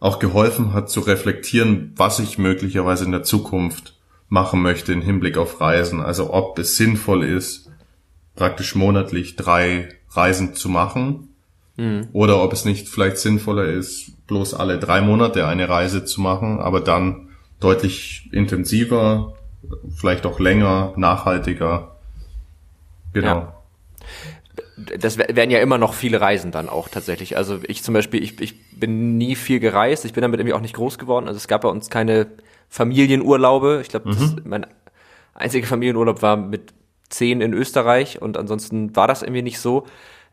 auch 0.00 0.18
geholfen 0.18 0.72
hat 0.72 0.90
zu 0.90 1.00
reflektieren, 1.00 1.92
was 1.96 2.18
ich 2.18 2.38
möglicherweise 2.38 3.04
in 3.04 3.12
der 3.12 3.24
Zukunft 3.24 3.96
machen 4.28 4.62
möchte 4.62 4.92
im 4.92 5.02
Hinblick 5.02 5.36
auf 5.36 5.60
Reisen. 5.60 6.00
Also 6.00 6.32
ob 6.32 6.58
es 6.58 6.76
sinnvoll 6.76 7.24
ist, 7.24 7.70
praktisch 8.36 8.74
monatlich 8.74 9.36
drei 9.36 9.88
Reisen 10.10 10.54
zu 10.54 10.68
machen 10.68 11.30
mhm. 11.76 12.08
oder 12.12 12.42
ob 12.42 12.52
es 12.52 12.64
nicht 12.64 12.88
vielleicht 12.88 13.18
sinnvoller 13.18 13.64
ist, 13.64 14.26
bloß 14.26 14.54
alle 14.54 14.78
drei 14.78 15.00
Monate 15.00 15.46
eine 15.46 15.68
Reise 15.68 16.04
zu 16.04 16.20
machen, 16.20 16.60
aber 16.60 16.80
dann 16.80 17.30
deutlich 17.58 18.28
intensiver, 18.32 19.34
vielleicht 19.96 20.24
auch 20.26 20.38
länger, 20.38 20.92
nachhaltiger. 20.96 21.96
Genau. 23.12 23.26
Ja 23.26 23.57
das 24.98 25.18
werden 25.18 25.50
ja 25.50 25.58
immer 25.58 25.78
noch 25.78 25.94
viele 25.94 26.20
Reisen 26.20 26.52
dann 26.52 26.68
auch 26.68 26.88
tatsächlich. 26.88 27.36
Also 27.36 27.58
ich 27.66 27.82
zum 27.82 27.94
Beispiel, 27.94 28.22
ich, 28.22 28.40
ich 28.40 28.70
bin 28.72 29.18
nie 29.18 29.34
viel 29.34 29.60
gereist, 29.60 30.04
ich 30.04 30.12
bin 30.12 30.22
damit 30.22 30.40
irgendwie 30.40 30.54
auch 30.54 30.60
nicht 30.60 30.74
groß 30.74 30.98
geworden. 30.98 31.26
Also 31.26 31.36
es 31.36 31.48
gab 31.48 31.62
bei 31.62 31.68
uns 31.68 31.90
keine 31.90 32.26
Familienurlaube. 32.68 33.80
Ich 33.82 33.88
glaube, 33.88 34.10
mhm. 34.10 34.40
mein 34.44 34.66
einziger 35.34 35.66
Familienurlaub 35.66 36.22
war 36.22 36.36
mit 36.36 36.72
zehn 37.08 37.40
in 37.40 37.54
Österreich 37.54 38.20
und 38.20 38.36
ansonsten 38.36 38.94
war 38.94 39.08
das 39.08 39.22
irgendwie 39.22 39.42
nicht 39.42 39.60
so. 39.60 39.86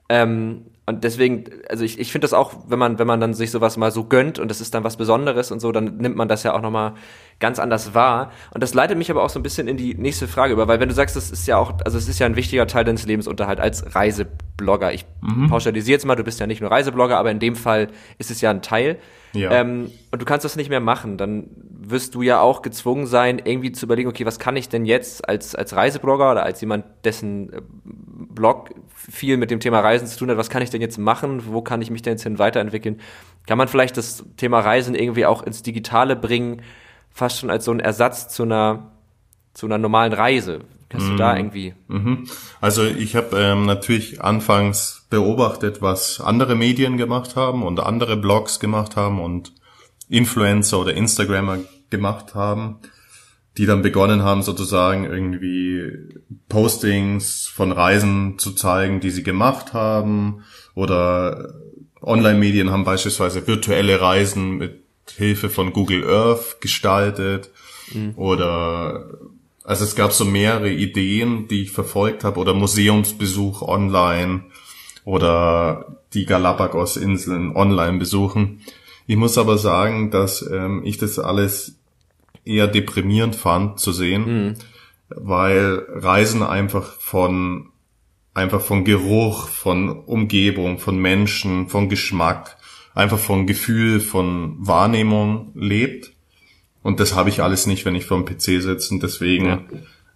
Ähm, 0.10 0.66
und 0.88 1.04
deswegen, 1.04 1.46
also 1.68 1.84
ich, 1.84 2.00
ich 2.00 2.12
finde 2.12 2.26
das 2.26 2.34
auch, 2.34 2.54
wenn 2.68 2.78
man, 2.78 3.00
wenn 3.00 3.08
man 3.08 3.20
dann 3.20 3.34
sich 3.34 3.50
sowas 3.50 3.76
mal 3.76 3.90
so 3.90 4.04
gönnt 4.04 4.38
und 4.38 4.52
das 4.52 4.62
ist 4.62 4.76
dann 4.76 4.84
was 4.84 4.98
Besonderes 4.98 5.52
und 5.52 5.60
so, 5.60 5.72
dann 5.72 5.98
nimmt 5.98 6.16
man 6.16 6.28
das 6.28 6.44
ja 6.44 6.54
auch 6.54 6.62
nochmal 6.62 6.94
ganz 7.40 7.58
anders 7.58 7.96
wahr. 7.96 8.32
Und 8.54 8.62
das 8.62 8.76
leitet 8.76 8.96
mich 8.96 9.10
aber 9.10 9.24
auch 9.24 9.30
so 9.30 9.40
ein 9.40 9.44
bisschen 9.44 9.68
in 9.68 9.78
die 9.78 9.96
nächste 9.96 10.28
Frage 10.28 10.54
über, 10.54 10.68
weil 10.68 10.80
wenn 10.80 10.88
du 10.88 10.94
sagst, 10.94 11.16
das 11.16 11.32
ist 11.32 11.48
ja 11.48 11.58
auch, 11.58 11.74
also 11.84 11.98
es 11.98 12.08
ist 12.08 12.20
ja 12.20 12.28
ein 12.28 12.36
wichtiger 12.36 12.68
Teil 12.68 12.84
deines 12.84 13.08
Lebensunterhalt 13.08 13.60
als 13.60 13.96
Reiseblogger. 13.96 14.94
Ich 14.94 15.06
mhm. 15.22 15.50
pauschalisiere 15.50 15.96
jetzt 15.96 16.06
mal, 16.06 16.16
du 16.16 16.24
bist 16.24 16.40
ja 16.40 16.46
nicht 16.46 16.62
nur 16.62 16.70
Reiseblogger, 16.70 17.18
aber 17.18 17.32
in 17.32 17.40
dem 17.40 17.56
Fall 17.56 17.88
ist 18.20 18.30
es 18.30 18.42
ja 18.42 18.52
ein 18.52 18.62
Teil. 18.62 19.00
Ja. 19.34 19.52
Ähm, 19.52 19.92
und 20.12 20.22
du 20.22 20.26
kannst 20.26 20.46
das 20.46 20.56
nicht 20.56 20.70
mehr 20.70 20.80
machen, 20.82 21.18
dann 21.18 21.50
wirst 21.90 22.16
du 22.16 22.22
ja 22.22 22.40
auch 22.40 22.62
gezwungen 22.62 23.08
sein, 23.08 23.42
irgendwie 23.44 23.72
zu 23.72 23.86
überlegen, 23.86 24.10
okay, 24.10 24.26
was 24.26 24.40
kann 24.40 24.56
ich 24.56 24.70
denn 24.70 24.86
jetzt 24.86 25.28
als, 25.28 25.56
als 25.56 25.76
Reiseblogger 25.76 26.32
oder 26.32 26.44
als 26.44 26.62
jemand, 26.62 26.86
dessen 27.04 27.54
äh, 27.54 27.62
Blog 27.86 28.72
viel 28.94 29.38
mit 29.38 29.52
dem 29.52 29.60
Thema 29.60 29.80
Reisen 29.80 30.08
zu 30.08 30.18
tun 30.18 30.30
hat, 30.30 30.38
was 30.38 30.50
kann 30.50 30.62
ich 30.62 30.70
denn 30.70 30.82
jetzt 30.82 30.98
machen, 30.98 31.44
wo 31.48 31.62
kann 31.62 31.82
ich 31.82 31.92
mich 31.92 32.02
denn 32.02 32.14
jetzt 32.14 32.24
hin 32.24 32.40
weiterentwickeln? 32.40 33.00
Kann 33.48 33.58
man 33.58 33.68
vielleicht 33.68 33.98
das 33.98 34.24
Thema 34.38 34.60
Reisen 34.60 34.96
irgendwie 34.96 35.26
auch 35.26 35.44
ins 35.44 35.64
Digitale 35.64 36.16
bringen, 36.16 36.62
fast 37.12 37.40
schon 37.40 37.50
als 37.50 37.66
so 37.66 37.72
ein 37.72 37.80
Ersatz 37.80 38.30
zu 38.30 38.44
einer, 38.44 38.92
zu 39.54 39.66
einer 39.66 39.78
normalen 39.78 40.14
Reise? 40.14 40.62
Kannst 40.90 41.10
du 41.10 41.16
da 41.16 41.34
mhm. 41.34 41.40
irgendwie? 41.40 41.74
Mhm. 41.88 42.28
Also 42.62 42.84
ich 42.86 43.16
habe 43.16 43.38
ähm, 43.38 43.66
natürlich 43.66 44.22
anfangs 44.22 45.08
beobachtet, 45.10 45.82
was 45.82 46.22
andere 46.22 46.56
Medien 46.56 46.98
gemacht 46.98 47.36
haben 47.36 47.64
und 47.64 47.80
andere 47.80 48.18
Blogs 48.18 48.60
gemacht 48.60 48.96
haben 48.96 49.20
und 49.20 49.54
Influencer 50.10 50.80
oder 50.80 50.94
Instagrammer 50.94 51.58
gemacht 51.90 52.36
haben, 52.36 52.80
die 53.58 53.66
dann 53.66 53.82
begonnen 53.82 54.24
haben, 54.24 54.42
sozusagen 54.42 55.06
irgendwie 55.06 55.92
Postings 56.50 57.48
von 57.48 57.72
Reisen 57.72 58.38
zu 58.38 58.52
zeigen, 58.52 59.00
die 59.00 59.12
sie 59.12 59.24
gemacht 59.24 59.74
haben 59.74 60.44
oder 60.74 61.54
Online-Medien 62.02 62.72
haben 62.72 62.84
beispielsweise 62.84 63.48
virtuelle 63.48 64.02
Reisen 64.02 64.58
mit 64.58 64.84
Hilfe 65.16 65.50
von 65.50 65.72
Google 65.72 66.08
Earth 66.08 66.62
gestaltet 66.62 67.52
mhm. 67.94 68.14
oder 68.16 69.10
also 69.64 69.84
es 69.84 69.96
gab 69.96 70.14
so 70.14 70.26
mehrere 70.26 70.70
Ideen, 70.70 71.48
die 71.48 71.64
ich 71.64 71.72
verfolgt 71.72 72.24
habe 72.24 72.40
oder 72.40 72.54
Museumsbesuch 72.54 73.64
online 73.64 74.44
oder 75.06 75.98
die 76.14 76.26
Galapagos-Inseln 76.26 77.56
online 77.56 77.98
besuchen. 77.98 78.62
Ich 79.08 79.16
muss 79.16 79.38
aber 79.38 79.58
sagen, 79.58 80.12
dass 80.12 80.42
ähm, 80.42 80.82
ich 80.84 80.98
das 80.98 81.20
alles 81.20 81.80
eher 82.44 82.68
deprimierend 82.68 83.36
fand 83.36 83.80
zu 83.80 83.92
sehen, 83.92 84.26
mhm. 84.26 84.54
weil 85.10 85.86
Reisen 85.90 86.44
einfach 86.44 87.00
von 87.00 87.70
einfach 88.34 88.62
von 88.62 88.84
Geruch, 88.84 89.48
von 89.48 89.90
Umgebung, 89.90 90.78
von 90.78 90.98
Menschen, 90.98 91.70
von 91.70 91.88
Geschmack, 91.88 92.58
einfach 92.94 93.18
von 93.18 93.48
Gefühl, 93.48 94.00
von 94.00 94.56
Wahrnehmung 94.60 95.52
lebt. 95.56 96.12
Und 96.84 97.00
das 97.00 97.16
habe 97.16 97.30
ich 97.30 97.42
alles 97.42 97.66
nicht, 97.66 97.86
wenn 97.86 97.96
ich 97.96 98.06
vor 98.06 98.22
dem 98.22 98.26
PC 98.26 98.62
sitze. 98.62 98.94
Und 98.94 99.02
deswegen 99.02 99.66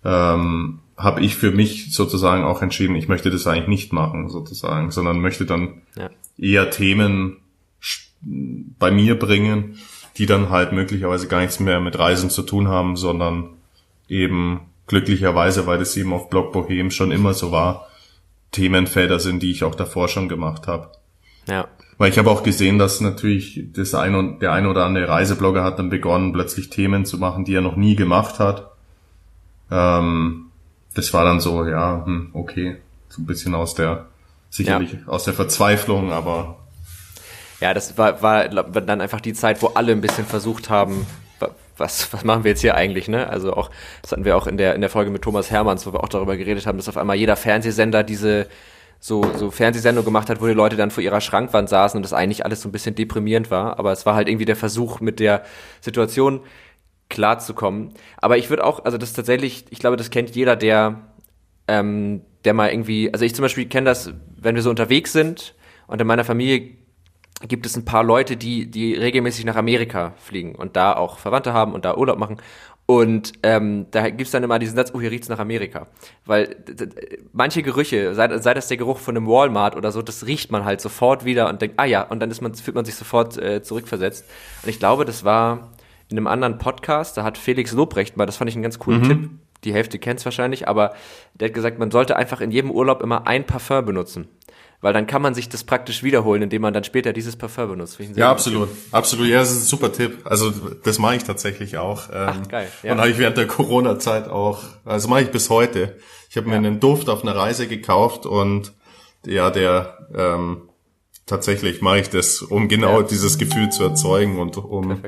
ja. 0.03 0.33
ähm, 0.35 0.79
habe 0.97 1.21
ich 1.21 1.35
für 1.35 1.51
mich 1.51 1.93
sozusagen 1.93 2.43
auch 2.43 2.61
entschieden, 2.61 2.95
ich 2.95 3.07
möchte 3.07 3.31
das 3.31 3.47
eigentlich 3.47 3.67
nicht 3.67 3.93
machen, 3.93 4.29
sozusagen, 4.29 4.91
sondern 4.91 5.21
möchte 5.21 5.45
dann 5.45 5.81
ja. 5.95 6.09
eher 6.37 6.69
Themen 6.71 7.37
bei 8.21 8.91
mir 8.91 9.17
bringen, 9.17 9.77
die 10.17 10.25
dann 10.25 10.49
halt 10.49 10.71
möglicherweise 10.71 11.27
gar 11.27 11.41
nichts 11.41 11.59
mehr 11.59 11.79
mit 11.79 11.97
Reisen 11.97 12.29
zu 12.29 12.41
tun 12.41 12.67
haben, 12.67 12.95
sondern 12.95 13.49
eben 14.07 14.61
glücklicherweise, 14.87 15.67
weil 15.67 15.79
das 15.79 15.95
eben 15.95 16.13
auf 16.13 16.29
Blog 16.29 16.51
Bohem 16.51 16.91
schon 16.91 17.11
immer 17.11 17.33
so 17.33 17.51
war, 17.51 17.87
Themenfelder 18.51 19.19
sind, 19.19 19.43
die 19.43 19.51
ich 19.51 19.63
auch 19.63 19.75
davor 19.75 20.07
schon 20.07 20.27
gemacht 20.27 20.67
habe. 20.67 20.91
Ja. 21.47 21.67
Weil 21.97 22.09
ich 22.09 22.17
habe 22.17 22.31
auch 22.31 22.43
gesehen, 22.43 22.79
dass 22.79 23.01
natürlich 23.01 23.65
das 23.73 23.93
ein 23.93 24.15
und 24.15 24.41
der 24.41 24.53
eine 24.53 24.69
oder 24.69 24.85
andere 24.85 25.07
Reiseblogger 25.07 25.63
hat 25.63 25.79
dann 25.79 25.89
begonnen, 25.89 26.33
plötzlich 26.33 26.69
Themen 26.69 27.05
zu 27.05 27.17
machen, 27.17 27.45
die 27.45 27.53
er 27.53 27.61
noch 27.61 27.75
nie 27.75 27.95
gemacht 27.95 28.39
hat. 28.39 28.71
Ähm, 29.69 30.47
das 30.95 31.13
war 31.13 31.25
dann 31.25 31.39
so, 31.39 31.65
ja, 31.65 32.03
hm, 32.05 32.29
okay, 32.33 32.77
so 33.09 33.21
ein 33.21 33.25
bisschen 33.25 33.53
aus 33.53 33.75
der 33.75 34.07
sicherlich 34.49 34.93
ja. 34.93 34.99
aus 35.07 35.25
der 35.25 35.33
Verzweiflung, 35.33 36.11
aber 36.11 36.58
ja, 37.61 37.73
das 37.73 37.97
war, 37.97 38.21
war 38.21 38.47
dann 38.47 39.01
einfach 39.01 39.21
die 39.21 39.33
Zeit, 39.33 39.61
wo 39.61 39.67
alle 39.67 39.91
ein 39.91 40.01
bisschen 40.01 40.25
versucht 40.25 40.69
haben, 40.69 41.05
was, 41.79 42.11
was 42.13 42.23
machen 42.23 42.43
wir 42.43 42.51
jetzt 42.51 42.61
hier 42.61 42.75
eigentlich, 42.75 43.07
ne? 43.07 43.29
Also 43.29 43.53
auch, 43.53 43.69
das 44.01 44.11
hatten 44.11 44.25
wir 44.25 44.37
auch 44.37 44.47
in 44.47 44.57
der, 44.57 44.75
in 44.75 44.81
der 44.81 44.89
Folge 44.89 45.11
mit 45.11 45.21
Thomas 45.21 45.49
Hermanns, 45.49 45.85
wo 45.85 45.93
wir 45.93 46.03
auch 46.03 46.09
darüber 46.09 46.37
geredet 46.37 46.65
haben, 46.65 46.77
dass 46.77 46.89
auf 46.89 46.97
einmal 46.97 47.15
jeder 47.15 47.35
Fernsehsender 47.35 48.03
diese, 48.03 48.47
so, 48.99 49.23
so 49.35 49.49
Fernsehsendung 49.49 50.03
gemacht 50.03 50.29
hat, 50.29 50.41
wo 50.41 50.47
die 50.47 50.53
Leute 50.53 50.75
dann 50.75 50.91
vor 50.91 51.01
ihrer 51.01 51.21
Schrankwand 51.21 51.69
saßen 51.69 51.97
und 51.97 52.03
das 52.03 52.13
eigentlich 52.13 52.45
alles 52.45 52.61
so 52.61 52.69
ein 52.69 52.71
bisschen 52.71 52.95
deprimierend 52.95 53.49
war. 53.49 53.79
Aber 53.79 53.91
es 53.91 54.05
war 54.05 54.15
halt 54.15 54.27
irgendwie 54.27 54.45
der 54.45 54.57
Versuch, 54.57 54.99
mit 54.99 55.19
der 55.19 55.43
Situation 55.79 56.41
klarzukommen. 57.09 57.93
Aber 58.17 58.37
ich 58.37 58.49
würde 58.49 58.63
auch, 58.63 58.85
also 58.85 58.97
das 58.97 59.13
tatsächlich, 59.13 59.65
ich 59.69 59.79
glaube, 59.79 59.97
das 59.97 60.11
kennt 60.11 60.35
jeder, 60.35 60.55
der, 60.55 61.01
ähm, 61.67 62.21
der 62.45 62.53
mal 62.53 62.69
irgendwie, 62.69 63.11
also 63.11 63.25
ich 63.25 63.33
zum 63.33 63.43
Beispiel 63.43 63.67
kenne 63.67 63.85
das, 63.85 64.13
wenn 64.37 64.55
wir 64.55 64.61
so 64.61 64.69
unterwegs 64.69 65.13
sind 65.13 65.55
und 65.87 65.99
in 65.99 66.05
meiner 66.05 66.25
Familie 66.25 66.78
gibt 67.47 67.65
es 67.65 67.77
ein 67.77 67.85
paar 67.85 68.03
Leute, 68.03 68.35
die, 68.35 68.69
die 68.69 68.93
regelmäßig 68.95 69.45
nach 69.45 69.55
Amerika 69.55 70.13
fliegen 70.17 70.55
und 70.55 70.75
da 70.75 70.93
auch 70.93 71.19
Verwandte 71.19 71.53
haben 71.53 71.73
und 71.73 71.85
da 71.85 71.95
Urlaub 71.95 72.19
machen. 72.19 72.37
Und 72.85 73.33
ähm, 73.43 73.85
da 73.91 74.09
gibt's 74.09 74.31
dann 74.31 74.43
immer 74.43 74.57
diesen 74.57 74.75
Satz, 74.75 74.91
oh, 74.95 74.99
hier 74.99 75.11
riecht's 75.11 75.29
nach 75.29 75.37
Amerika. 75.37 75.85
Weil 76.25 76.55
manche 77.33 77.61
Gerüche, 77.61 78.15
sei, 78.15 78.35
sei 78.39 78.53
das 78.55 78.67
der 78.67 78.77
Geruch 78.77 78.97
von 78.97 79.15
einem 79.15 79.27
Walmart 79.27 79.75
oder 79.75 79.91
so, 79.91 80.01
das 80.01 80.25
riecht 80.25 80.51
man 80.51 80.65
halt 80.65 80.81
sofort 80.81 81.23
wieder 81.23 81.49
und 81.49 81.61
denkt, 81.61 81.75
ah 81.77 81.85
ja, 81.85 82.01
und 82.01 82.19
dann 82.19 82.31
ist 82.31 82.41
man, 82.41 82.55
fühlt 82.55 82.75
man 82.75 82.85
sich 82.85 82.95
sofort 82.95 83.37
äh, 83.37 83.61
zurückversetzt. 83.61 84.25
Und 84.63 84.69
ich 84.69 84.79
glaube, 84.79 85.05
das 85.05 85.23
war 85.23 85.69
in 86.09 86.17
einem 86.17 86.25
anderen 86.25 86.57
Podcast, 86.57 87.15
da 87.15 87.23
hat 87.23 87.37
Felix 87.37 87.71
Lobrecht 87.73 88.17
mal, 88.17 88.25
das 88.25 88.37
fand 88.37 88.49
ich 88.49 88.55
einen 88.55 88.63
ganz 88.63 88.79
coolen 88.79 89.01
mhm. 89.01 89.07
Tipp, 89.07 89.29
die 89.65 89.73
Hälfte 89.73 89.99
kennt's 89.99 90.25
wahrscheinlich, 90.25 90.67
aber 90.67 90.93
der 91.35 91.49
hat 91.49 91.53
gesagt, 91.53 91.77
man 91.77 91.91
sollte 91.91 92.15
einfach 92.15 92.41
in 92.41 92.49
jedem 92.49 92.71
Urlaub 92.71 93.03
immer 93.03 93.27
ein 93.27 93.45
Parfum 93.45 93.85
benutzen 93.85 94.27
weil 94.81 94.93
dann 94.93 95.07
kann 95.07 95.21
man 95.21 95.33
sich 95.33 95.49
das 95.49 95.63
praktisch 95.63 96.03
wiederholen, 96.03 96.41
indem 96.41 96.61
man 96.61 96.73
dann 96.73 96.83
später 96.83 97.11
dieses 97.11 97.35
Parfum 97.35 97.69
benutzt. 97.69 97.99
Ja, 98.15 98.31
absolut, 98.31 98.69
absolut. 98.91 99.27
Ja, 99.27 99.39
das 99.39 99.51
ist 99.51 99.63
ein 99.63 99.65
super 99.65 99.91
Tipp. 99.91 100.19
Also 100.25 100.51
das 100.51 100.99
mache 100.99 101.17
ich 101.17 101.23
tatsächlich 101.23 101.77
auch. 101.77 102.09
Ach, 102.11 102.37
ähm, 102.37 102.47
geil. 102.47 102.71
Ja. 102.83 102.93
Und 102.93 102.99
habe 102.99 103.09
ich 103.09 103.17
während 103.17 103.37
der 103.37 103.47
Corona-Zeit 103.47 104.29
auch. 104.29 104.63
Also 104.85 105.07
mache 105.09 105.23
ich 105.23 105.31
bis 105.31 105.49
heute. 105.49 105.97
Ich 106.29 106.37
habe 106.37 106.49
ja. 106.49 106.59
mir 106.59 106.67
einen 106.67 106.79
Duft 106.79 107.09
auf 107.09 107.23
einer 107.23 107.35
Reise 107.35 107.67
gekauft 107.67 108.25
und 108.25 108.73
ja, 109.25 109.49
der 109.49 110.07
ähm, 110.15 110.69
tatsächlich 111.25 111.81
mache 111.81 111.99
ich 111.99 112.09
das, 112.09 112.41
um 112.41 112.69
genau 112.69 113.01
ja. 113.01 113.07
dieses 113.07 113.37
Gefühl 113.37 113.69
zu 113.69 113.83
erzeugen 113.83 114.39
und 114.39 114.57
um 114.57 115.01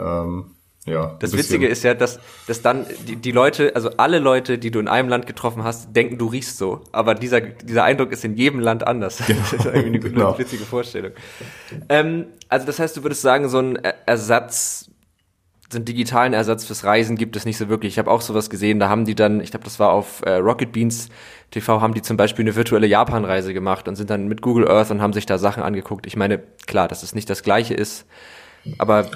ähm, 0.00 0.55
ja, 0.86 1.16
das 1.18 1.36
Witzige 1.36 1.66
ist 1.66 1.82
ja, 1.82 1.94
dass, 1.94 2.20
dass 2.46 2.62
dann 2.62 2.86
die, 3.08 3.16
die 3.16 3.32
Leute, 3.32 3.74
also 3.74 3.90
alle 3.96 4.20
Leute, 4.20 4.56
die 4.56 4.70
du 4.70 4.78
in 4.78 4.86
einem 4.86 5.08
Land 5.08 5.26
getroffen 5.26 5.64
hast, 5.64 5.94
denken, 5.96 6.16
du 6.16 6.26
riechst 6.26 6.58
so. 6.58 6.80
Aber 6.92 7.16
dieser, 7.16 7.40
dieser 7.40 7.82
Eindruck 7.82 8.12
ist 8.12 8.24
in 8.24 8.36
jedem 8.36 8.60
Land 8.60 8.86
anders. 8.86 9.20
Genau. 9.26 9.40
Das 9.50 9.52
ist 9.52 9.66
irgendwie 9.66 9.86
eine, 9.86 9.98
genau. 10.00 10.28
eine 10.28 10.38
witzige 10.38 10.64
Vorstellung. 10.64 11.12
Ähm, 11.88 12.26
also 12.48 12.66
das 12.66 12.78
heißt, 12.78 12.96
du 12.96 13.02
würdest 13.02 13.22
sagen, 13.22 13.48
so 13.48 13.58
ein 13.58 13.76
Ersatz, 13.76 14.90
so 15.70 15.78
einen 15.78 15.84
digitalen 15.84 16.32
Ersatz 16.32 16.64
fürs 16.64 16.84
Reisen 16.84 17.16
gibt 17.16 17.36
es 17.36 17.44
nicht 17.44 17.58
so 17.58 17.68
wirklich. 17.68 17.94
Ich 17.94 17.98
habe 17.98 18.10
auch 18.10 18.20
sowas 18.20 18.48
gesehen, 18.48 18.78
da 18.78 18.88
haben 18.88 19.04
die 19.04 19.14
dann, 19.14 19.40
ich 19.40 19.50
glaube, 19.50 19.64
das 19.64 19.80
war 19.80 19.90
auf 19.90 20.22
äh, 20.24 20.34
Rocket 20.36 20.72
Beans 20.72 21.08
TV, 21.50 21.80
haben 21.80 21.94
die 21.94 22.02
zum 22.02 22.16
Beispiel 22.16 22.44
eine 22.44 22.54
virtuelle 22.54 22.86
Japan-Reise 22.86 23.52
gemacht 23.52 23.88
und 23.88 23.96
sind 23.96 24.10
dann 24.10 24.28
mit 24.28 24.42
Google 24.42 24.68
Earth 24.68 24.90
und 24.90 25.02
haben 25.02 25.12
sich 25.12 25.26
da 25.26 25.38
Sachen 25.38 25.62
angeguckt. 25.62 26.06
Ich 26.06 26.16
meine, 26.16 26.38
klar, 26.66 26.86
dass 26.86 27.02
es 27.02 27.14
nicht 27.14 27.28
das 27.28 27.42
Gleiche 27.42 27.74
ist, 27.74 28.06
aber 28.78 29.10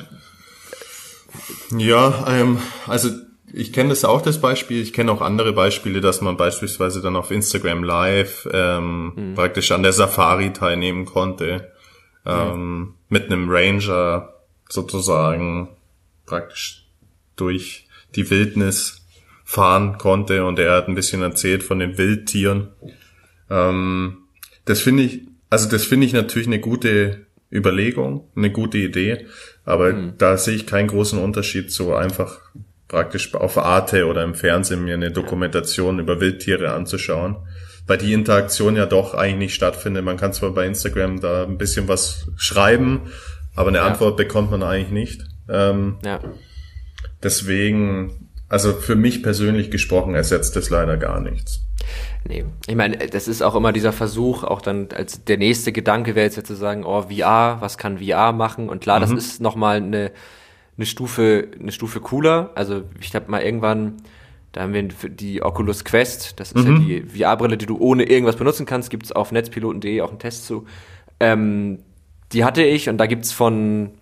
ja, 1.76 2.26
ähm, 2.28 2.58
also 2.86 3.10
ich 3.52 3.72
kenne 3.72 3.90
das 3.90 4.04
auch, 4.04 4.22
das 4.22 4.40
Beispiel. 4.40 4.80
Ich 4.80 4.92
kenne 4.92 5.10
auch 5.12 5.20
andere 5.20 5.52
Beispiele, 5.52 6.00
dass 6.00 6.20
man 6.20 6.36
beispielsweise 6.36 7.00
dann 7.00 7.16
auf 7.16 7.30
Instagram 7.30 7.82
Live 7.82 8.48
ähm, 8.52 9.12
mhm. 9.14 9.34
praktisch 9.34 9.72
an 9.72 9.82
der 9.82 9.92
Safari 9.92 10.52
teilnehmen 10.52 11.04
konnte. 11.04 11.72
Ähm, 12.24 12.78
mhm. 12.78 12.94
Mit 13.08 13.26
einem 13.26 13.50
Ranger 13.50 14.34
sozusagen 14.68 15.70
praktisch 16.26 16.86
durch 17.36 17.88
die 18.14 18.28
Wildnis 18.30 19.06
fahren 19.44 19.98
konnte 19.98 20.44
und 20.44 20.58
er 20.58 20.74
hat 20.76 20.88
ein 20.88 20.94
bisschen 20.94 21.22
erzählt 21.22 21.62
von 21.62 21.80
den 21.80 21.98
Wildtieren. 21.98 22.68
Ähm, 23.50 24.18
das 24.64 24.80
finde 24.80 25.02
ich, 25.02 25.22
also 25.48 25.68
das 25.68 25.84
finde 25.84 26.06
ich 26.06 26.12
natürlich 26.12 26.46
eine 26.46 26.60
gute 26.60 27.26
Überlegung, 27.50 28.28
eine 28.36 28.52
gute 28.52 28.78
Idee. 28.78 29.26
Aber 29.70 29.92
mhm. 29.92 30.14
da 30.18 30.36
sehe 30.36 30.56
ich 30.56 30.66
keinen 30.66 30.88
großen 30.88 31.18
Unterschied 31.18 31.70
so 31.70 31.94
einfach 31.94 32.40
praktisch 32.88 33.34
auf 33.34 33.56
Arte 33.56 34.06
oder 34.06 34.24
im 34.24 34.34
Fernsehen 34.34 34.84
mir 34.84 34.94
eine 34.94 35.12
Dokumentation 35.12 36.00
über 36.00 36.20
Wildtiere 36.20 36.72
anzuschauen. 36.72 37.36
Weil 37.86 37.98
die 37.98 38.12
Interaktion 38.12 38.76
ja 38.76 38.86
doch 38.86 39.14
eigentlich 39.14 39.38
nicht 39.38 39.54
stattfindet. 39.54 40.04
Man 40.04 40.16
kann 40.16 40.32
zwar 40.32 40.50
bei 40.52 40.66
Instagram 40.66 41.20
da 41.20 41.44
ein 41.44 41.58
bisschen 41.58 41.88
was 41.88 42.28
schreiben, 42.36 43.10
aber 43.54 43.68
eine 43.68 43.78
ja. 43.78 43.86
Antwort 43.86 44.16
bekommt 44.16 44.50
man 44.50 44.62
eigentlich 44.62 44.90
nicht. 44.90 45.24
Ähm, 45.48 45.98
ja. 46.04 46.20
Deswegen, 47.22 48.30
also 48.48 48.72
für 48.72 48.96
mich 48.96 49.22
persönlich 49.22 49.70
gesprochen, 49.70 50.14
ersetzt 50.14 50.56
das 50.56 50.70
leider 50.70 50.96
gar 50.96 51.20
nichts. 51.20 51.60
Nee, 52.28 52.44
ich 52.66 52.74
meine, 52.74 52.98
das 52.98 53.28
ist 53.28 53.42
auch 53.42 53.54
immer 53.54 53.72
dieser 53.72 53.92
Versuch, 53.92 54.44
auch 54.44 54.60
dann 54.60 54.88
als 54.94 55.24
der 55.24 55.38
nächste 55.38 55.72
Gedanke 55.72 56.14
wäre 56.14 56.26
jetzt 56.26 56.36
ja 56.36 56.44
zu 56.44 56.54
sagen, 56.54 56.84
oh, 56.84 57.02
VR, 57.02 57.58
was 57.60 57.78
kann 57.78 57.98
VR 57.98 58.32
machen? 58.32 58.68
Und 58.68 58.80
klar, 58.80 58.98
mhm. 58.98 59.02
das 59.02 59.12
ist 59.12 59.40
nochmal 59.40 59.78
eine, 59.78 60.12
eine 60.76 60.86
Stufe, 60.86 61.48
eine 61.58 61.72
Stufe 61.72 62.00
cooler. 62.00 62.50
Also 62.54 62.82
ich 63.00 63.14
habe 63.14 63.30
mal 63.30 63.42
irgendwann, 63.42 63.96
da 64.52 64.62
haben 64.62 64.74
wir 64.74 64.82
die 64.82 65.42
Oculus 65.42 65.84
Quest, 65.84 66.38
das 66.40 66.52
ist 66.52 66.66
mhm. 66.66 66.72
ja 66.72 66.78
die 66.78 67.02
VR-Brille, 67.02 67.56
die 67.56 67.66
du 67.66 67.78
ohne 67.78 68.04
irgendwas 68.04 68.36
benutzen 68.36 68.66
kannst, 68.66 68.90
gibt's 68.90 69.12
auf 69.12 69.32
netzpiloten.de 69.32 70.02
auch 70.02 70.10
einen 70.10 70.18
Test 70.18 70.46
zu. 70.46 70.66
Ähm, 71.20 71.78
die 72.32 72.44
hatte 72.44 72.62
ich 72.62 72.88
und 72.88 72.98
da 72.98 73.06
gibt's 73.06 73.32
von 73.32 73.92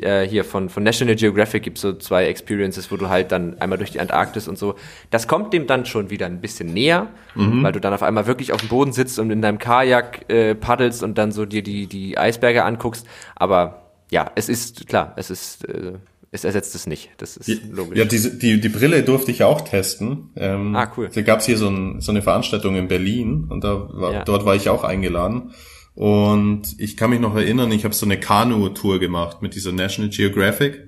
äh, 0.00 0.26
hier 0.26 0.44
von, 0.44 0.68
von 0.68 0.82
National 0.82 1.14
Geographic 1.14 1.62
gibt 1.62 1.78
so 1.78 1.92
zwei 1.94 2.26
Experiences, 2.26 2.90
wo 2.90 2.96
du 2.96 3.08
halt 3.08 3.32
dann 3.32 3.58
einmal 3.58 3.78
durch 3.78 3.90
die 3.90 4.00
Antarktis 4.00 4.48
und 4.48 4.58
so. 4.58 4.74
Das 5.10 5.28
kommt 5.28 5.52
dem 5.52 5.66
dann 5.66 5.86
schon 5.86 6.10
wieder 6.10 6.26
ein 6.26 6.40
bisschen 6.40 6.72
näher, 6.72 7.08
mhm. 7.34 7.62
weil 7.62 7.72
du 7.72 7.80
dann 7.80 7.94
auf 7.94 8.02
einmal 8.02 8.26
wirklich 8.26 8.52
auf 8.52 8.60
dem 8.60 8.68
Boden 8.68 8.92
sitzt 8.92 9.18
und 9.18 9.30
in 9.30 9.40
deinem 9.40 9.58
Kajak 9.58 10.30
äh, 10.30 10.54
paddelst 10.54 11.02
und 11.02 11.16
dann 11.16 11.32
so 11.32 11.46
dir 11.46 11.62
die, 11.62 11.86
die 11.86 12.18
Eisberge 12.18 12.64
anguckst. 12.64 13.06
Aber 13.34 13.82
ja, 14.10 14.30
es 14.34 14.48
ist 14.48 14.86
klar, 14.86 15.14
es 15.16 15.30
ist. 15.30 15.64
Äh, 15.68 15.92
es 16.30 16.44
ersetzt 16.44 16.74
es 16.74 16.86
nicht. 16.86 17.08
Das 17.16 17.38
ist 17.38 17.48
logisch. 17.72 17.96
Ja, 17.96 18.04
diese, 18.04 18.36
die, 18.36 18.60
die 18.60 18.68
Brille 18.68 19.02
durfte 19.02 19.30
ich 19.30 19.44
auch 19.44 19.62
testen. 19.62 20.30
Ähm, 20.36 20.76
ah, 20.76 20.92
cool. 20.96 21.08
Da 21.10 21.22
gab's 21.22 21.46
hier 21.46 21.56
so, 21.56 21.68
ein, 21.68 22.02
so 22.02 22.12
eine 22.12 22.20
Veranstaltung 22.20 22.76
in 22.76 22.86
Berlin 22.86 23.46
und 23.48 23.64
da 23.64 23.88
war, 23.90 24.12
ja. 24.12 24.24
dort 24.24 24.44
war 24.44 24.54
ich 24.54 24.68
auch 24.68 24.84
eingeladen. 24.84 25.54
Und 25.98 26.76
ich 26.78 26.96
kann 26.96 27.10
mich 27.10 27.18
noch 27.18 27.34
erinnern, 27.34 27.72
ich 27.72 27.82
habe 27.82 27.92
so 27.92 28.06
eine 28.06 28.20
Kanu-Tour 28.20 29.00
gemacht 29.00 29.42
mit 29.42 29.56
dieser 29.56 29.72
National 29.72 30.10
Geographic 30.10 30.86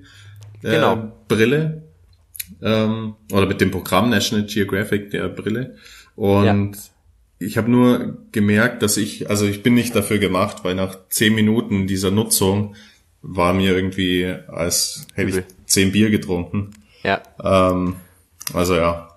äh, 0.63 0.71
genau. 0.71 1.11
Brille. 1.27 1.83
Ähm, 2.61 3.15
oder 3.29 3.45
mit 3.45 3.59
dem 3.59 3.71
Programm 3.71 4.09
National 4.09 4.45
Geographic 4.45 5.11
der 5.11 5.27
Brille. 5.27 5.75
Und 6.15 6.45
ja. 6.45 6.81
ich 7.39 7.57
habe 7.57 7.69
nur 7.69 8.19
gemerkt, 8.31 8.83
dass 8.83 8.95
ich, 8.95 9.29
also 9.29 9.45
ich 9.45 9.63
bin 9.63 9.73
nicht 9.73 9.93
dafür 9.93 10.17
gemacht, 10.17 10.63
weil 10.63 10.75
nach 10.75 10.97
zehn 11.09 11.35
Minuten 11.35 11.87
dieser 11.87 12.11
Nutzung 12.11 12.77
war 13.21 13.53
mir 13.53 13.75
irgendwie, 13.75 14.33
als 14.47 15.07
hätte 15.13 15.39
ich 15.39 15.43
zehn 15.65 15.91
Bier 15.91 16.09
getrunken. 16.09 16.71
Ja. 17.03 17.21
Ähm, 17.43 17.97
also 18.53 18.75
ja. 18.75 19.09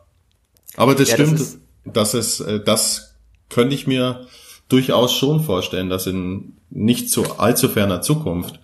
Aber 0.75 0.97
das 0.97 1.11
ja, 1.11 1.15
stimmt, 1.15 1.39
das, 1.39 1.59
dass 1.85 2.15
es, 2.15 2.41
äh, 2.41 2.59
das 2.65 3.15
könnte 3.49 3.77
ich 3.77 3.87
mir 3.87 4.27
durchaus 4.68 5.14
schon 5.14 5.40
vorstellen, 5.40 5.88
dass 5.88 6.06
in 6.06 6.54
nicht 6.71 7.11
so 7.11 7.25
allzu 7.38 7.68
ferner 7.68 8.02
Zukunft 8.02 8.61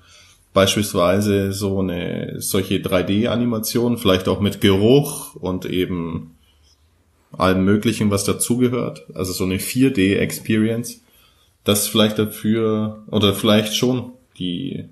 beispielsweise 0.53 1.53
so 1.53 1.81
eine 1.81 2.37
solche 2.39 2.77
3D-Animation, 2.77 3.99
vielleicht 3.99 4.29
auch 4.29 4.41
mit 4.41 4.61
Geruch 4.61 5.37
und 5.37 5.65
eben 5.65 6.37
allem 7.33 7.65
möglichen, 7.65 8.11
was 8.11 8.25
dazugehört, 8.25 9.07
also 9.15 9.33
so 9.33 9.45
eine 9.45 9.59
4D-Experience, 9.59 11.03
das 11.63 11.87
vielleicht 11.87 12.19
dafür 12.19 13.05
oder 13.11 13.35
vielleicht 13.35 13.77
schon 13.77 14.13
die 14.39 14.89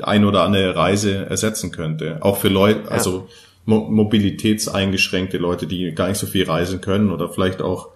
ein 0.00 0.24
oder 0.24 0.42
andere 0.42 0.76
Reise 0.76 1.26
ersetzen 1.26 1.72
könnte. 1.72 2.18
Auch 2.20 2.36
für 2.36 2.48
Leute, 2.48 2.82
ja. 2.84 2.88
also 2.88 3.28
mo 3.64 3.88
mobilitätseingeschränkte 3.88 5.38
Leute, 5.38 5.66
die 5.66 5.92
gar 5.92 6.08
nicht 6.08 6.18
so 6.18 6.26
viel 6.26 6.44
reisen 6.44 6.80
können 6.80 7.10
oder 7.10 7.28
vielleicht 7.28 7.62
auch 7.62 7.88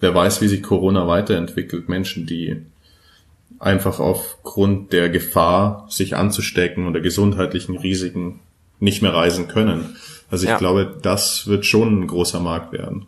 wer 0.00 0.14
weiß, 0.14 0.40
wie 0.40 0.48
sich 0.48 0.62
Corona 0.62 1.06
weiterentwickelt. 1.06 1.88
Menschen, 1.88 2.26
die 2.26 2.62
einfach 3.58 3.98
aufgrund 4.00 4.92
der 4.92 5.08
Gefahr, 5.08 5.86
sich 5.88 6.16
anzustecken 6.16 6.86
oder 6.86 7.00
gesundheitlichen 7.00 7.76
Risiken 7.76 8.40
nicht 8.78 9.02
mehr 9.02 9.14
reisen 9.14 9.48
können. 9.48 9.96
Also 10.30 10.44
ich 10.44 10.50
ja. 10.50 10.58
glaube, 10.58 10.96
das 11.02 11.46
wird 11.46 11.66
schon 11.66 12.00
ein 12.00 12.06
großer 12.06 12.40
Markt 12.40 12.72
werden. 12.72 13.06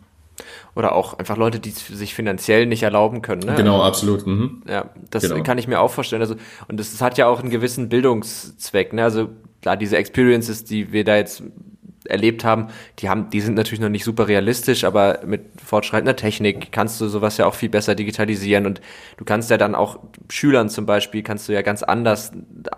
Oder 0.73 0.95
auch 0.95 1.19
einfach 1.19 1.37
Leute, 1.37 1.59
die 1.59 1.71
sich 1.71 2.13
finanziell 2.13 2.65
nicht 2.65 2.83
erlauben 2.83 3.21
können. 3.21 3.41
Ne? 3.41 3.55
Genau, 3.55 3.81
absolut. 3.81 4.25
Mhm. 4.25 4.63
Ja, 4.67 4.89
das 5.09 5.23
genau. 5.23 5.43
kann 5.43 5.57
ich 5.57 5.67
mir 5.67 5.81
auch 5.81 5.91
vorstellen. 5.91 6.21
Also, 6.21 6.35
und 6.67 6.79
das, 6.79 6.91
das 6.91 7.01
hat 7.01 7.17
ja 7.17 7.27
auch 7.27 7.41
einen 7.41 7.49
gewissen 7.49 7.89
Bildungszweck. 7.89 8.93
Ne? 8.93 9.03
Also 9.03 9.29
klar, 9.61 9.75
diese 9.75 9.97
Experiences, 9.97 10.63
die 10.63 10.93
wir 10.93 11.03
da 11.03 11.17
jetzt 11.17 11.43
erlebt 12.11 12.43
haben, 12.43 12.67
die 12.99 13.09
haben, 13.09 13.29
die 13.29 13.41
sind 13.41 13.55
natürlich 13.55 13.79
noch 13.79 13.89
nicht 13.89 14.03
super 14.03 14.27
realistisch, 14.27 14.83
aber 14.83 15.19
mit 15.25 15.41
fortschreitender 15.63 16.15
Technik 16.15 16.71
kannst 16.71 17.01
du 17.01 17.07
sowas 17.07 17.37
ja 17.37 17.45
auch 17.45 17.55
viel 17.55 17.69
besser 17.69 17.95
digitalisieren 17.95 18.65
und 18.65 18.81
du 19.17 19.25
kannst 19.25 19.49
ja 19.49 19.57
dann 19.57 19.75
auch 19.75 19.99
Schülern 20.29 20.69
zum 20.69 20.85
Beispiel 20.85 21.23
kannst 21.23 21.49
du 21.49 21.53
ja 21.53 21.61
ganz 21.61 21.83
anders 21.83 22.31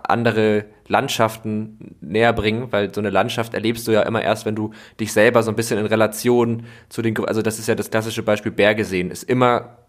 andere 0.04 0.64
Landschaften 0.86 1.96
näher 2.00 2.32
bringen, 2.32 2.68
weil 2.70 2.92
so 2.94 3.00
eine 3.00 3.10
Landschaft 3.10 3.54
erlebst 3.54 3.86
du 3.88 3.92
ja 3.92 4.02
immer 4.02 4.22
erst, 4.22 4.46
wenn 4.46 4.54
du 4.54 4.72
dich 5.00 5.12
selber 5.12 5.42
so 5.42 5.50
ein 5.50 5.56
bisschen 5.56 5.78
in 5.78 5.86
Relation 5.86 6.64
zu 6.88 7.02
den, 7.02 7.18
also 7.26 7.42
das 7.42 7.58
ist 7.58 7.68
ja 7.68 7.74
das 7.74 7.90
klassische 7.90 8.22
Beispiel 8.22 8.52
Berge 8.52 8.84
sehen, 8.84 9.10
ist 9.10 9.24
immer 9.24 9.83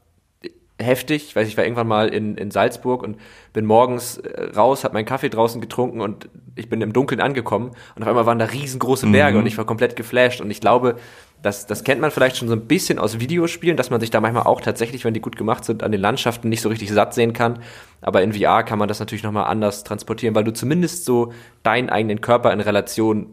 heftig. 0.80 1.26
Ich 1.28 1.36
weiß, 1.36 1.48
ich 1.48 1.58
war 1.58 1.64
irgendwann 1.64 1.88
mal 1.88 2.10
in, 2.10 2.36
in 2.36 2.52
Salzburg 2.52 3.04
und 3.04 3.18
bin 3.54 3.66
morgens 3.66 4.18
äh, 4.18 4.52
raus, 4.56 4.84
habe 4.84 4.94
meinen 4.94 5.06
Kaffee 5.06 5.30
draußen 5.30 5.62
getrunken 5.62 6.02
und 6.02 6.30
ich 6.56 6.70
bin 6.70 6.82
im 6.82 6.94
Dunkeln 6.94 7.22
angekommen 7.22 7.72
und 7.96 8.04
auf 8.04 8.10
einmal 8.10 8.26
waren 8.26 8.40
da 8.40 8.46
riesengroße 8.46 9.08
Berge 9.08 9.38
mhm. 9.38 9.44
und 9.44 9.48
ich 9.48 9.58
war 9.58 9.66
komplett 9.66 9.96
geflasht 9.96 10.42
und 10.42 10.52
ich 10.52 10.60
glaube, 10.60 10.98
das, 11.42 11.68
das 11.68 11.84
kennt 11.84 12.02
man 12.02 12.12
vielleicht 12.12 12.38
schon 12.38 12.48
so 12.48 12.56
ein 12.56 12.66
bisschen 12.66 12.98
aus 12.98 13.20
Videospielen, 13.20 13.78
dass 13.78 13.90
man 13.90 14.00
sich 14.00 14.10
da 14.10 14.20
manchmal 14.20 14.44
auch 14.44 14.62
tatsächlich, 14.62 15.06
wenn 15.06 15.14
die 15.14 15.22
gut 15.22 15.38
gemacht 15.38 15.64
sind, 15.64 15.84
an 15.84 15.92
den 15.92 16.02
Landschaften 16.02 16.50
nicht 16.50 16.62
so 16.62 16.70
richtig 16.70 16.92
satt 16.92 17.14
sehen 17.14 17.34
kann. 17.34 17.60
Aber 18.02 18.24
in 18.24 18.34
VR 18.34 18.64
kann 18.64 18.80
man 18.80 18.88
das 18.88 19.00
natürlich 19.00 19.24
nochmal 19.24 19.46
anders 19.46 19.84
transportieren, 19.84 20.34
weil 20.34 20.44
du 20.44 20.54
zumindest 20.54 21.06
so 21.06 21.34
deinen 21.62 21.90
eigenen 21.90 22.20
Körper 22.20 22.52
in 22.52 22.62
Relation 22.62 23.28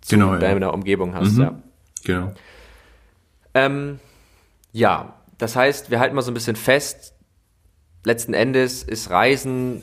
zu 0.00 0.14
genau, 0.14 0.36
deiner 0.36 0.66
ja. 0.66 0.68
Umgebung 0.68 1.14
hast. 1.14 1.32
Mhm. 1.32 1.42
Ja. 1.42 1.54
Genau. 2.04 2.32
Ähm, 3.54 3.98
ja, 4.72 5.14
das 5.38 5.56
heißt, 5.56 5.90
wir 5.90 6.00
halten 6.00 6.14
mal 6.14 6.22
so 6.22 6.30
ein 6.30 6.34
bisschen 6.34 6.56
fest, 6.56 7.14
letzten 8.04 8.34
Endes 8.34 8.82
ist 8.82 9.10
Reisen 9.10 9.82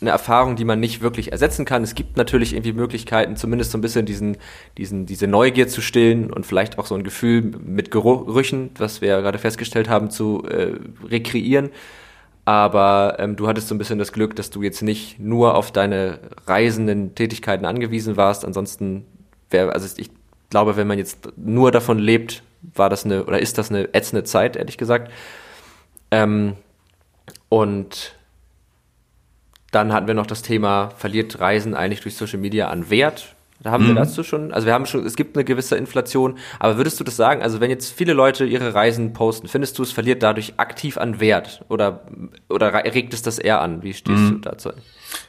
eine 0.00 0.10
Erfahrung, 0.10 0.54
die 0.56 0.64
man 0.64 0.78
nicht 0.78 1.00
wirklich 1.00 1.32
ersetzen 1.32 1.64
kann. 1.64 1.82
Es 1.82 1.94
gibt 1.94 2.16
natürlich 2.16 2.52
irgendwie 2.52 2.72
Möglichkeiten, 2.72 3.36
zumindest 3.36 3.72
so 3.72 3.78
ein 3.78 3.80
bisschen 3.80 4.06
diesen, 4.06 4.36
diesen, 4.76 5.06
diese 5.06 5.26
Neugier 5.26 5.66
zu 5.66 5.80
stillen 5.80 6.32
und 6.32 6.46
vielleicht 6.46 6.78
auch 6.78 6.86
so 6.86 6.94
ein 6.94 7.02
Gefühl 7.02 7.42
mit 7.42 7.90
Gerüchen, 7.90 8.70
was 8.78 9.00
wir 9.00 9.08
ja 9.08 9.20
gerade 9.20 9.38
festgestellt 9.38 9.88
haben, 9.88 10.10
zu 10.10 10.44
äh, 10.44 10.74
rekreieren. 11.04 11.70
Aber 12.44 13.16
ähm, 13.18 13.36
du 13.36 13.48
hattest 13.48 13.68
so 13.68 13.74
ein 13.74 13.78
bisschen 13.78 13.98
das 13.98 14.12
Glück, 14.12 14.36
dass 14.36 14.50
du 14.50 14.62
jetzt 14.62 14.82
nicht 14.82 15.18
nur 15.18 15.54
auf 15.54 15.72
deine 15.72 16.20
reisenden 16.46 17.14
Tätigkeiten 17.14 17.66
angewiesen 17.66 18.16
warst. 18.16 18.44
Ansonsten 18.44 19.04
wäre, 19.50 19.72
also 19.72 19.86
ich 19.98 20.10
glaube, 20.48 20.76
wenn 20.76 20.86
man 20.86 20.98
jetzt 20.98 21.28
nur 21.36 21.72
davon 21.72 21.98
lebt, 21.98 22.42
war 22.62 22.90
das 22.90 23.04
eine, 23.04 23.24
oder 23.24 23.40
ist 23.40 23.58
das 23.58 23.70
eine 23.70 23.94
ätzende 23.94 24.24
Zeit, 24.24 24.56
ehrlich 24.56 24.78
gesagt. 24.78 25.10
Ähm, 26.10 26.56
und 27.48 28.14
dann 29.70 29.92
hatten 29.92 30.06
wir 30.06 30.14
noch 30.14 30.26
das 30.26 30.42
Thema, 30.42 30.90
verliert 30.96 31.40
Reisen 31.40 31.74
eigentlich 31.74 32.00
durch 32.00 32.16
Social 32.16 32.38
Media 32.38 32.68
an 32.68 32.90
Wert? 32.90 33.34
Da 33.60 33.72
haben 33.72 33.84
mhm. 33.84 33.88
wir 33.88 33.94
dazu 33.96 34.22
schon, 34.22 34.52
also 34.52 34.66
wir 34.66 34.72
haben 34.72 34.86
schon, 34.86 35.04
es 35.04 35.16
gibt 35.16 35.36
eine 35.36 35.44
gewisse 35.44 35.76
Inflation, 35.76 36.38
aber 36.60 36.76
würdest 36.76 37.00
du 37.00 37.04
das 37.04 37.16
sagen, 37.16 37.42
also 37.42 37.60
wenn 37.60 37.70
jetzt 37.70 37.92
viele 37.92 38.12
Leute 38.12 38.44
ihre 38.44 38.72
Reisen 38.72 39.12
posten, 39.12 39.48
findest 39.48 39.78
du, 39.78 39.82
es 39.82 39.90
verliert 39.90 40.22
dadurch 40.22 40.54
aktiv 40.58 40.96
an 40.96 41.18
Wert 41.18 41.64
oder, 41.68 42.06
oder 42.48 42.72
regt 42.72 43.14
es 43.14 43.22
das 43.22 43.38
eher 43.38 43.60
an? 43.60 43.82
Wie 43.82 43.94
stehst 43.94 44.22
mhm. 44.22 44.30
du 44.30 44.48
dazu? 44.48 44.70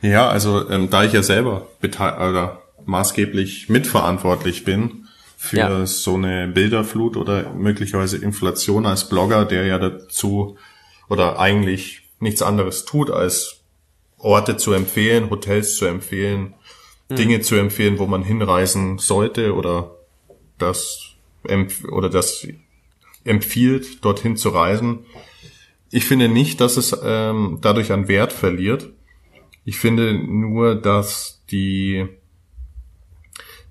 Ja, 0.01 0.29
also 0.29 0.69
ähm, 0.69 0.91
da 0.91 1.03
ich 1.03 1.13
ja 1.13 1.23
selber 1.23 1.67
oder 1.81 2.61
maßgeblich 2.85 3.67
mitverantwortlich 3.69 4.63
bin, 4.63 5.07
für 5.41 5.57
ja. 5.57 5.85
so 5.85 6.15
eine 6.15 6.49
Bilderflut 6.49 7.15
oder 7.15 7.53
möglicherweise 7.53 8.17
Inflation 8.17 8.85
als 8.85 9.07
Blogger, 9.07 9.45
der 9.45 9.65
ja 9.65 9.79
dazu 9.79 10.57
oder 11.07 11.39
eigentlich 11.39 12.01
nichts 12.19 12.41
anderes 12.41 12.83
tut, 12.83 13.09
als 13.09 13.61
Orte 14.17 14.57
zu 14.57 14.73
empfehlen, 14.73 15.29
Hotels 15.29 15.77
zu 15.77 15.85
empfehlen, 15.85 16.55
mhm. 17.07 17.15
Dinge 17.15 17.39
zu 17.39 17.55
empfehlen, 17.55 17.99
wo 17.99 18.05
man 18.05 18.21
hinreisen 18.21 18.97
sollte 18.97 19.55
oder 19.55 19.95
das 20.57 21.13
oder 21.89 22.09
das 22.09 22.45
empfiehlt, 23.23 24.03
dorthin 24.03 24.35
zu 24.35 24.49
reisen. 24.49 25.05
Ich 25.89 26.03
finde 26.03 26.27
nicht, 26.27 26.59
dass 26.59 26.75
es 26.75 26.93
ähm, 27.01 27.59
dadurch 27.61 27.93
an 27.93 28.09
Wert 28.09 28.33
verliert. 28.33 28.89
Ich 29.63 29.77
finde 29.77 30.13
nur, 30.15 30.75
dass 30.75 31.41
die, 31.49 32.09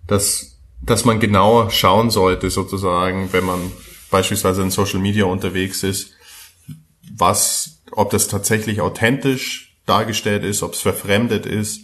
dass 0.06 0.57
dass 0.80 1.04
man 1.04 1.20
genau 1.20 1.70
schauen 1.70 2.10
sollte, 2.10 2.50
sozusagen, 2.50 3.32
wenn 3.32 3.44
man 3.44 3.72
beispielsweise 4.10 4.62
in 4.62 4.70
Social 4.70 5.00
Media 5.00 5.24
unterwegs 5.24 5.82
ist, 5.82 6.12
was, 7.16 7.82
ob 7.92 8.10
das 8.10 8.28
tatsächlich 8.28 8.80
authentisch 8.80 9.76
dargestellt 9.86 10.44
ist, 10.44 10.62
ob 10.62 10.74
es 10.74 10.80
verfremdet 10.80 11.46
ist. 11.46 11.82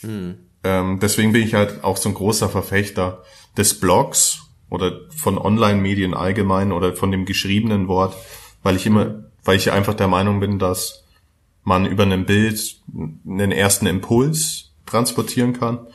Hm. 0.00 0.38
Ähm, 0.64 0.98
deswegen 1.00 1.32
bin 1.32 1.42
ich 1.42 1.54
halt 1.54 1.84
auch 1.84 1.96
so 1.96 2.08
ein 2.08 2.14
großer 2.14 2.48
Verfechter 2.48 3.22
des 3.56 3.78
Blogs 3.78 4.40
oder 4.70 5.00
von 5.14 5.38
Online-Medien 5.38 6.14
allgemein 6.14 6.72
oder 6.72 6.94
von 6.94 7.10
dem 7.10 7.26
geschriebenen 7.26 7.88
Wort, 7.88 8.16
weil 8.62 8.76
ich 8.76 8.86
immer, 8.86 9.24
weil 9.44 9.56
ich 9.56 9.72
einfach 9.72 9.94
der 9.94 10.08
Meinung 10.08 10.40
bin, 10.40 10.58
dass 10.58 11.04
man 11.64 11.86
über 11.86 12.04
ein 12.04 12.26
Bild 12.26 12.80
einen 13.26 13.52
ersten 13.52 13.86
Impuls 13.86 14.72
transportieren 14.86 15.52
kann, 15.52 15.86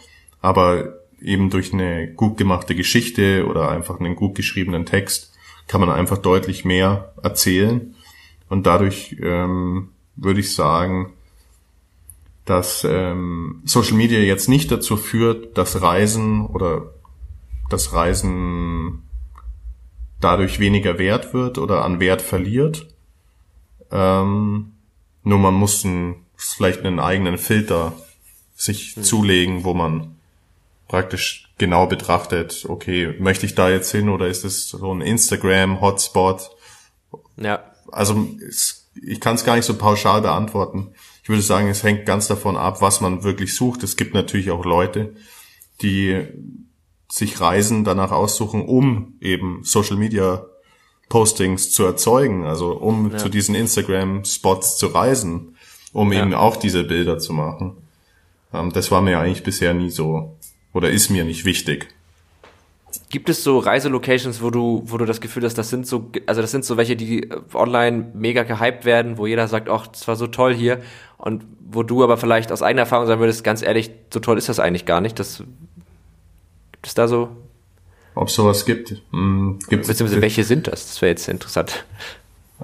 aber 0.42 1.00
eben 1.22 1.50
durch 1.50 1.74
eine 1.74 2.08
gut 2.14 2.38
gemachte 2.38 2.76
Geschichte 2.76 3.46
oder 3.48 3.70
einfach 3.70 4.00
einen 4.00 4.16
gut 4.16 4.36
geschriebenen 4.36 4.86
Text 4.86 5.34
kann 5.68 5.82
man 5.82 5.90
einfach 5.90 6.18
deutlich 6.18 6.66
mehr 6.66 7.14
erzählen. 7.22 7.94
Und 8.50 8.66
dadurch 8.66 9.18
ähm, 9.22 9.90
würde 10.16 10.40
ich 10.40 10.56
sagen, 10.56 11.14
dass 12.46 12.86
ähm, 12.90 13.62
Social 13.66 13.98
Media 13.98 14.20
jetzt 14.20 14.48
nicht 14.48 14.72
dazu 14.72 14.96
führt, 14.96 15.58
dass 15.58 15.82
Reisen 15.82 16.46
oder 16.46 16.94
das 17.70 17.92
Reisen 17.94 19.04
dadurch 20.22 20.60
weniger 20.60 20.98
wert 20.98 21.34
wird 21.34 21.58
oder 21.58 21.84
an 21.84 22.00
Wert 22.00 22.22
verliert. 22.22 22.88
Ähm, 23.92 24.72
nur 25.24 25.40
man 25.40 25.54
muss 25.54 25.84
ein, 25.84 26.16
vielleicht 26.38 26.86
einen 26.86 27.00
eigenen 27.00 27.38
Filter 27.38 27.94
sich 28.56 28.96
hm. 28.96 29.04
zulegen, 29.04 29.64
wo 29.66 29.74
man 29.74 30.17
praktisch 30.88 31.50
genau 31.58 31.88
betrachtet, 31.88 32.66
okay, 32.68 33.16
möchte 33.20 33.46
ich 33.46 33.56
da 33.56 33.70
jetzt 33.70 33.92
hin 33.92 34.10
oder 34.10 34.28
ist 34.28 34.46
es 34.46 34.70
so 34.70 34.94
ein 34.94 35.02
Instagram-Hotspot? 35.02 36.52
Ja. 37.38 37.64
Also 37.92 38.28
ich 39.02 39.20
kann 39.20 39.36
es 39.36 39.46
gar 39.46 39.56
nicht 39.56 39.66
so 39.66 39.76
pauschal 39.76 40.22
beantworten. 40.22 40.94
Ich 41.24 41.30
würde 41.30 41.42
sagen, 41.42 41.68
es 41.68 41.84
hängt 41.84 42.06
ganz 42.06 42.28
davon 42.28 42.58
ab, 42.58 42.82
was 42.82 43.02
man 43.02 43.24
wirklich 43.24 43.56
sucht. 43.56 43.84
Es 43.84 43.98
gibt 43.98 44.14
natürlich 44.14 44.52
auch 44.52 44.66
Leute, 44.66 45.16
die 45.82 46.26
sich 47.10 47.40
Reisen 47.40 47.84
danach 47.84 48.12
aussuchen, 48.12 48.66
um 48.66 49.16
eben 49.22 49.64
Social 49.64 49.98
Media 49.98 50.46
Postings 51.10 51.72
zu 51.72 51.84
erzeugen, 51.84 52.46
also 52.46 52.74
um 52.74 53.12
ja. 53.12 53.18
zu 53.18 53.30
diesen 53.30 53.56
Instagram 53.56 54.26
Spots 54.26 54.78
zu 54.78 54.88
reisen, 54.88 55.56
um 55.94 56.12
ja. 56.12 56.22
eben 56.22 56.34
auch 56.34 56.58
diese 56.58 56.84
Bilder 56.84 57.18
zu 57.18 57.34
machen. 57.34 57.78
Ähm, 58.54 58.74
das 58.74 58.92
war 58.92 59.02
mir 59.02 59.20
eigentlich 59.20 59.44
bisher 59.44 59.74
nie 59.74 59.90
so 59.90 60.37
oder 60.74 60.90
ist 60.90 61.10
mir 61.10 61.24
nicht 61.24 61.46
wichtig. 61.46 61.88
Gibt 63.10 63.30
es 63.30 63.44
so 63.44 63.60
Reiselocations, 63.60 64.42
wo 64.42 64.50
du, 64.50 64.84
wo 64.86 64.98
du 64.98 65.06
das 65.06 65.22
Gefühl 65.22 65.44
hast, 65.44 65.58
das 65.58 65.70
sind 65.70 65.86
so, 65.86 66.12
also 66.26 66.42
das 66.42 66.52
sind 66.52 66.66
so 66.66 66.78
welche, 66.78 66.96
die 66.96 67.30
online 67.54 68.12
mega 68.14 68.44
gehypt 68.44 68.86
werden, 68.86 69.18
wo 69.18 69.28
jeder 69.28 69.48
sagt, 69.48 69.70
ach, 69.70 69.88
das 69.88 70.08
war 70.08 70.16
so 70.16 70.28
toll 70.28 70.54
hier, 70.54 70.82
und 71.18 71.44
wo 71.60 71.84
du 71.84 72.04
aber 72.04 72.18
vielleicht 72.18 72.52
aus 72.52 72.62
eigener 72.62 72.82
Erfahrung 72.84 73.08
sagen 73.08 73.20
würdest, 73.20 73.44
ganz 73.44 73.62
ehrlich, 73.62 73.92
so 74.12 74.20
toll 74.20 74.38
ist 74.38 74.50
das 74.50 74.60
eigentlich 74.60 74.86
gar 74.86 75.02
nicht. 75.02 75.20
Das 75.20 75.44
Gibt 76.78 76.88
es 76.88 76.94
da 76.94 77.08
so? 77.08 77.30
Ob 78.16 78.30
sowas 78.30 78.66
gibt? 78.66 79.02
Hm, 79.12 79.60
gibt's, 79.68 79.88
Beziehungsweise 79.88 80.22
welche 80.22 80.44
sind 80.44 80.68
das? 80.68 80.88
Das 80.88 81.02
wäre 81.02 81.10
jetzt 81.10 81.28
interessant. 81.28 81.86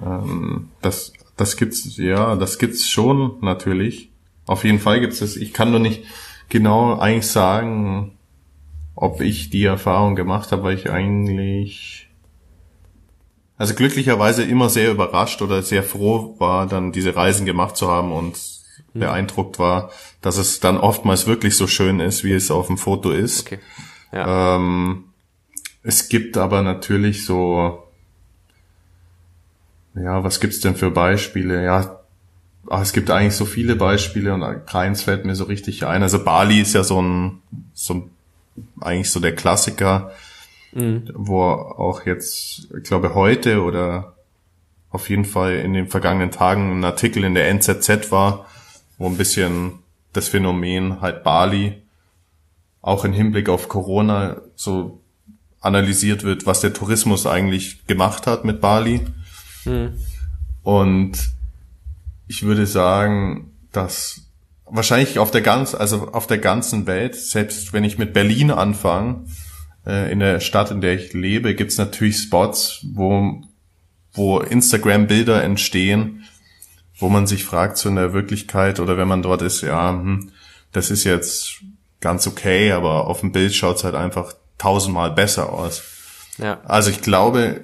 Ähm, 0.00 0.70
das, 0.82 1.12
das 1.36 1.56
gibt's, 1.56 1.96
ja, 1.96 2.36
das 2.36 2.58
gibt's 2.58 2.88
schon 2.88 3.36
natürlich. 3.40 4.10
Auf 4.46 4.64
jeden 4.64 4.78
Fall 4.78 5.00
gibt's 5.00 5.18
das. 5.18 5.36
Ich 5.36 5.52
kann 5.52 5.72
nur 5.72 5.80
nicht 5.80 6.04
genau 6.54 6.96
eigentlich 7.00 7.26
sagen, 7.26 8.16
ob 8.94 9.20
ich 9.20 9.50
die 9.50 9.64
Erfahrung 9.64 10.14
gemacht 10.14 10.52
habe, 10.52 10.62
weil 10.62 10.78
ich 10.78 10.88
eigentlich 10.88 12.08
also 13.56 13.74
glücklicherweise 13.74 14.44
immer 14.44 14.68
sehr 14.68 14.92
überrascht 14.92 15.42
oder 15.42 15.62
sehr 15.62 15.82
froh 15.82 16.36
war, 16.38 16.68
dann 16.68 16.92
diese 16.92 17.16
Reisen 17.16 17.44
gemacht 17.44 17.76
zu 17.76 17.90
haben 17.90 18.12
und 18.12 18.38
mhm. 18.92 19.00
beeindruckt 19.00 19.58
war, 19.58 19.90
dass 20.20 20.36
es 20.36 20.60
dann 20.60 20.76
oftmals 20.76 21.26
wirklich 21.26 21.56
so 21.56 21.66
schön 21.66 21.98
ist, 21.98 22.22
wie 22.22 22.32
es 22.32 22.52
auf 22.52 22.68
dem 22.68 22.78
Foto 22.78 23.10
ist. 23.10 23.46
Okay. 23.46 23.58
Ja. 24.12 24.54
Ähm, 24.56 25.06
es 25.82 26.08
gibt 26.08 26.36
aber 26.36 26.62
natürlich 26.62 27.26
so, 27.26 27.82
ja, 29.96 30.22
was 30.22 30.38
gibt's 30.38 30.60
denn 30.60 30.76
für 30.76 30.92
Beispiele? 30.92 31.64
Ja, 31.64 32.03
ach, 32.68 32.82
es 32.82 32.92
gibt 32.92 33.10
eigentlich 33.10 33.34
so 33.34 33.44
viele 33.44 33.76
Beispiele 33.76 34.34
und 34.34 34.66
keins 34.66 35.02
fällt 35.02 35.24
mir 35.24 35.34
so 35.34 35.44
richtig 35.44 35.86
ein. 35.86 36.02
Also 36.02 36.22
Bali 36.22 36.60
ist 36.60 36.74
ja 36.74 36.84
so 36.84 37.00
ein, 37.00 37.42
so 37.72 37.94
ein 37.94 38.10
eigentlich 38.80 39.10
so 39.10 39.20
der 39.20 39.34
Klassiker, 39.34 40.12
mhm. 40.72 41.10
wo 41.14 41.42
auch 41.42 42.06
jetzt, 42.06 42.68
ich 42.76 42.84
glaube 42.84 43.14
heute 43.14 43.62
oder 43.62 44.14
auf 44.90 45.10
jeden 45.10 45.24
Fall 45.24 45.56
in 45.56 45.72
den 45.72 45.88
vergangenen 45.88 46.30
Tagen 46.30 46.78
ein 46.78 46.84
Artikel 46.84 47.24
in 47.24 47.34
der 47.34 47.48
NZZ 47.48 48.12
war, 48.12 48.46
wo 48.96 49.06
ein 49.06 49.16
bisschen 49.16 49.80
das 50.12 50.28
Phänomen 50.28 51.00
halt 51.00 51.24
Bali 51.24 51.82
auch 52.80 53.04
im 53.04 53.12
Hinblick 53.12 53.48
auf 53.48 53.68
Corona 53.68 54.42
so 54.54 55.00
analysiert 55.60 56.22
wird, 56.22 56.46
was 56.46 56.60
der 56.60 56.74
Tourismus 56.74 57.26
eigentlich 57.26 57.86
gemacht 57.86 58.26
hat 58.26 58.44
mit 58.44 58.60
Bali. 58.60 59.00
Mhm. 59.64 59.94
Und 60.62 61.33
ich 62.26 62.42
würde 62.42 62.66
sagen, 62.66 63.52
dass 63.72 64.22
wahrscheinlich 64.66 65.18
auf 65.18 65.30
der 65.30 65.42
ganz, 65.42 65.74
also 65.74 66.08
auf 66.12 66.26
der 66.26 66.38
ganzen 66.38 66.86
Welt, 66.86 67.14
selbst 67.14 67.72
wenn 67.72 67.84
ich 67.84 67.98
mit 67.98 68.12
Berlin 68.12 68.50
anfange, 68.50 69.24
äh, 69.86 70.10
in 70.10 70.20
der 70.20 70.40
Stadt, 70.40 70.70
in 70.70 70.80
der 70.80 70.94
ich 70.94 71.12
lebe, 71.12 71.54
gibt's 71.54 71.78
natürlich 71.78 72.18
Spots, 72.18 72.86
wo, 72.92 73.42
wo 74.12 74.40
Instagram-Bilder 74.40 75.42
entstehen, 75.42 76.24
wo 76.98 77.08
man 77.08 77.26
sich 77.26 77.44
fragt, 77.44 77.76
so 77.76 77.88
in 77.88 77.96
der 77.96 78.12
Wirklichkeit 78.12 78.80
oder 78.80 78.96
wenn 78.96 79.08
man 79.08 79.22
dort 79.22 79.42
ist, 79.42 79.62
ja, 79.62 79.90
hm, 79.90 80.30
das 80.72 80.90
ist 80.90 81.04
jetzt 81.04 81.62
ganz 82.00 82.26
okay, 82.26 82.72
aber 82.72 83.06
auf 83.06 83.20
dem 83.20 83.32
Bild 83.32 83.54
schaut's 83.54 83.84
halt 83.84 83.94
einfach 83.94 84.34
tausendmal 84.58 85.10
besser 85.10 85.52
aus. 85.52 85.82
Ja. 86.38 86.60
Also 86.64 86.90
ich 86.90 87.00
glaube, 87.00 87.62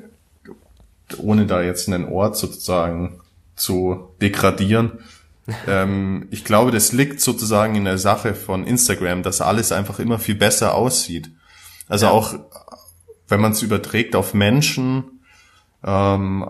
ohne 1.18 1.46
da 1.46 1.62
jetzt 1.62 1.88
einen 1.88 2.06
Ort 2.06 2.36
sozusagen 2.36 3.20
zu 3.60 4.14
degradieren, 4.20 5.00
ähm, 5.66 6.28
ich 6.30 6.44
glaube, 6.44 6.70
das 6.70 6.92
liegt 6.92 7.20
sozusagen 7.20 7.74
in 7.74 7.84
der 7.84 7.98
Sache 7.98 8.34
von 8.34 8.64
Instagram, 8.66 9.22
dass 9.22 9.40
alles 9.40 9.72
einfach 9.72 9.98
immer 9.98 10.18
viel 10.18 10.34
besser 10.34 10.74
aussieht. 10.74 11.30
Also 11.88 12.06
ja. 12.06 12.12
auch, 12.12 12.34
wenn 13.28 13.40
man 13.40 13.52
es 13.52 13.62
überträgt 13.62 14.14
auf 14.16 14.34
Menschen, 14.34 15.22
ähm, 15.84 16.48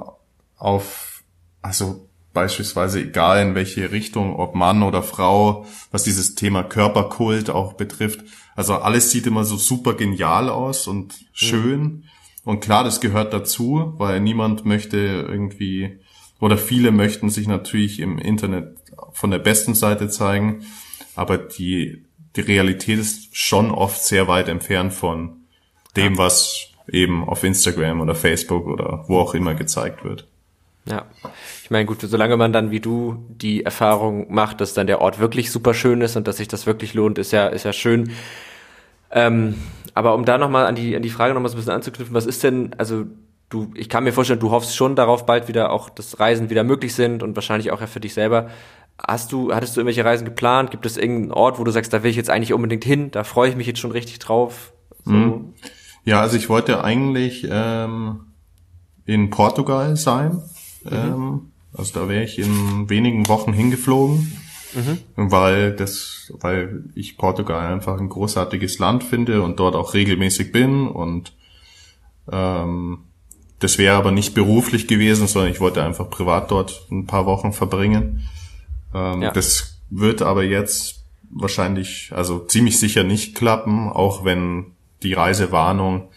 auf, 0.57 1.23
also 1.63 2.09
beispielsweise 2.33 3.01
egal 3.01 3.43
in 3.43 3.55
welche 3.55 3.91
Richtung, 3.91 4.37
ob 4.37 4.55
Mann 4.55 4.83
oder 4.83 5.03
Frau, 5.03 5.67
was 5.91 6.05
dieses 6.05 6.35
Thema 6.35 6.63
Körperkult 6.63 7.51
auch 7.51 7.75
betrifft. 7.75 8.21
Also 8.55 8.75
alles 8.75 9.11
sieht 9.11 9.27
immer 9.27 9.45
so 9.45 9.57
super 9.57 9.95
genial 9.95 10.49
aus 10.49 10.87
und 10.87 11.15
schön. 11.33 11.81
Mhm. 11.81 12.05
Und 12.45 12.61
klar, 12.61 12.85
das 12.85 13.01
gehört 13.01 13.33
dazu, 13.33 13.95
weil 13.97 14.21
niemand 14.21 14.65
möchte 14.65 14.97
irgendwie, 14.97 16.00
oder 16.41 16.59
viele 16.59 16.91
möchten 16.91 17.31
sich 17.31 17.47
natürlich 17.47 18.01
im 18.01 18.19
Internet 18.19 18.77
von 19.13 19.31
der 19.31 19.39
besten 19.39 19.75
Seite 19.75 20.09
zeigen, 20.09 20.65
aber 21.15 21.39
die, 21.39 22.05
die 22.37 22.41
Realität 22.41 22.99
ist 22.99 23.37
schon 23.37 23.71
oft 23.71 24.03
sehr 24.03 24.27
weit 24.29 24.49
entfernt 24.49 24.93
von 24.93 25.37
dem, 25.97 26.19
was 26.19 26.69
eben 26.91 27.29
auf 27.29 27.45
Instagram 27.45 28.01
oder 28.01 28.15
Facebook 28.15 28.67
oder 28.67 29.05
wo 29.07 29.19
auch 29.19 29.35
immer 29.35 29.55
gezeigt 29.55 30.05
wird. 30.05 30.27
Ja, 30.87 31.05
ich 31.63 31.71
meine, 31.71 31.85
gut, 31.85 32.01
solange 32.01 32.37
man 32.37 32.53
dann 32.53 32.71
wie 32.71 32.81
du 32.81 33.25
die 33.29 33.65
Erfahrung 33.65 34.33
macht, 34.33 34.61
dass 34.61 34.75
dann 34.75 34.87
der 34.87 35.01
Ort 35.01 35.19
wirklich 35.19 35.51
super 35.51 35.75
schön 35.75 36.01
ist 36.01 36.17
und 36.17 36.27
dass 36.27 36.39
sich 36.39 36.49
das 36.49 36.67
wirklich 36.67 36.95
lohnt, 36.95 37.19
ist 37.19 37.33
ja, 37.33 37.49
ist 37.49 37.65
ja 37.65 37.73
schön. 37.73 38.13
Ähm, 39.11 39.55
aber 39.95 40.15
um 40.15 40.25
da 40.25 40.39
nochmal 40.39 40.67
an 40.67 40.75
die, 40.75 40.97
an 40.97 41.03
die 41.03 41.11
Frage 41.11 41.35
nochmal 41.35 41.51
so 41.51 41.57
ein 41.57 41.61
bisschen 41.61 41.75
anzuknüpfen, 41.75 42.15
was 42.15 42.27
ist 42.27 42.43
denn, 42.43 42.75
also 42.79 43.07
du, 43.51 43.71
ich 43.75 43.89
kann 43.89 44.05
mir 44.05 44.13
vorstellen, 44.13 44.41
du 44.41 44.51
hoffst 44.51 44.75
schon 44.75 44.97
darauf, 44.97 45.27
bald 45.27 45.49
wieder 45.49 45.71
auch, 45.71 45.91
dass 45.91 46.19
Reisen 46.19 46.49
wieder 46.49 46.65
möglich 46.65 46.95
sind 46.95 47.23
und 47.23 47.35
wahrscheinlich 47.37 47.71
auch 47.73 47.81
ja 47.81 47.87
für 47.87 48.01
dich 48.01 48.15
selber. 48.15 48.49
Hast 49.07 49.33
du, 49.33 49.53
hattest 49.53 49.77
du 49.77 49.81
irgendwelche 49.81 50.05
Reisen 50.05 50.25
geplant? 50.25 50.71
Gibt 50.71 50.87
es 50.87 50.97
irgendeinen 50.97 51.33
Ort, 51.33 51.59
wo 51.59 51.65
du 51.65 51.71
sagst, 51.71 51.93
da 51.93 52.03
will 52.03 52.11
ich 52.11 52.17
jetzt 52.17 52.31
eigentlich 52.31 52.53
unbedingt 52.53 52.85
hin? 52.85 53.11
Da 53.11 53.25
freue 53.25 53.51
ich 53.51 53.57
mich 53.57 53.67
jetzt 53.67 53.81
schon 53.81 53.93
richtig 53.93 54.19
drauf. 54.19 54.73
So. 55.05 55.13
Mhm. 55.13 55.55
Ja, 56.05 56.21
also 56.21 56.37
ich 56.37 56.49
wollte 56.49 56.83
eigentlich 56.85 57.47
ähm, 57.51 58.21
in 59.05 59.31
Portugal 59.31 59.97
sein. 59.97 60.43
Mhm. 60.85 60.91
Ähm, 60.93 61.41
also 61.73 62.01
da 62.01 62.09
wäre 62.09 62.25
ich 62.25 62.39
in 62.39 62.89
wenigen 62.89 63.29
Wochen 63.29 63.53
hingeflogen, 63.53 64.33
mhm. 64.75 64.99
weil 65.17 65.73
das, 65.73 66.33
weil 66.41 66.85
ich 66.95 67.17
Portugal 67.17 67.73
einfach 67.73 67.99
ein 67.99 68.09
großartiges 68.09 68.79
Land 68.79 69.05
finde 69.05 69.43
und 69.43 69.61
dort 69.61 69.77
auch 69.77 69.95
regelmäßig 69.95 70.53
bin 70.53 70.89
und 70.89 71.33
ähm, 72.31 73.05
das 73.61 73.79
wäre 73.79 73.97
aber 73.97 74.11
nicht 74.11 74.35
beruflich 74.35 74.89
gewesen, 74.89 75.27
sondern 75.27 75.53
ich 75.53 75.61
wollte 75.61 75.83
einfach 75.85 76.11
privat 76.11 76.51
dort 76.51 76.87
ein 76.91 77.07
paar 77.07 77.27
Wochen 77.27 77.53
verbringen. 77.53 78.29
Ähm, 78.95 79.23
ja. 79.23 79.31
Das 79.31 79.79
wird 79.91 80.23
aber 80.23 80.43
jetzt 80.43 81.05
wahrscheinlich, 81.31 82.11
also 82.15 82.41
ziemlich 82.41 82.79
sicher 82.79 83.05
nicht 83.05 83.37
klappen, 83.37 83.89
auch 83.89 84.25
wenn 84.25 84.73
die 85.03 85.13
Reisewarnung 85.13 86.09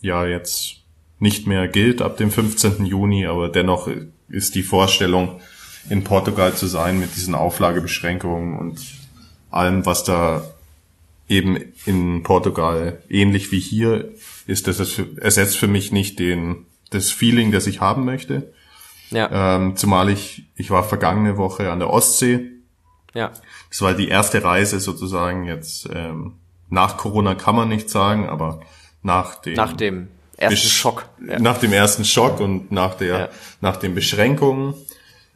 ja 0.00 0.24
jetzt 0.26 0.76
nicht 1.18 1.46
mehr 1.46 1.68
gilt 1.68 2.00
ab 2.02 2.16
dem 2.16 2.30
15. 2.30 2.86
Juni, 2.86 3.26
aber 3.26 3.48
dennoch 3.48 3.88
ist 4.28 4.54
die 4.54 4.62
Vorstellung, 4.62 5.40
in 5.88 6.04
Portugal 6.04 6.54
zu 6.54 6.66
sein 6.66 7.00
mit 7.00 7.16
diesen 7.16 7.34
Auflagebeschränkungen 7.34 8.58
und 8.58 8.80
allem, 9.50 9.86
was 9.86 10.04
da 10.04 10.44
eben 11.28 11.58
in 11.86 12.22
Portugal 12.22 13.02
ähnlich 13.08 13.52
wie 13.52 13.60
hier 13.60 14.10
ist, 14.46 14.66
das 14.66 14.98
ersetzt 15.16 15.56
für 15.56 15.68
mich 15.68 15.92
nicht 15.92 16.18
den, 16.18 16.66
das 16.90 17.10
Feeling, 17.10 17.52
das 17.52 17.66
ich 17.66 17.80
haben 17.80 18.04
möchte. 18.04 18.52
Ja. 19.10 19.56
Ähm, 19.56 19.76
zumal 19.76 20.08
ich, 20.08 20.44
ich 20.54 20.70
war 20.70 20.84
vergangene 20.84 21.36
Woche 21.36 21.70
an 21.70 21.80
der 21.80 21.90
Ostsee. 21.90 22.50
Ja. 23.14 23.32
Das 23.68 23.82
war 23.82 23.94
die 23.94 24.08
erste 24.08 24.42
Reise 24.44 24.78
sozusagen 24.80 25.44
jetzt 25.44 25.88
ähm, 25.92 26.34
nach 26.70 26.96
Corona 26.96 27.34
kann 27.34 27.56
man 27.56 27.68
nicht 27.68 27.90
sagen, 27.90 28.28
aber 28.28 28.60
nach 29.02 29.34
dem, 29.34 29.54
nach 29.54 29.72
dem 29.72 30.08
ersten 30.36 30.68
Schock. 30.68 31.06
Ja. 31.26 31.38
Nach 31.38 31.58
dem 31.58 31.72
ersten 31.72 32.04
Schock 32.04 32.40
und 32.40 32.72
nach 32.72 32.94
der, 32.94 33.18
ja. 33.18 33.28
nach 33.60 33.76
den 33.76 33.94
Beschränkungen, 33.94 34.74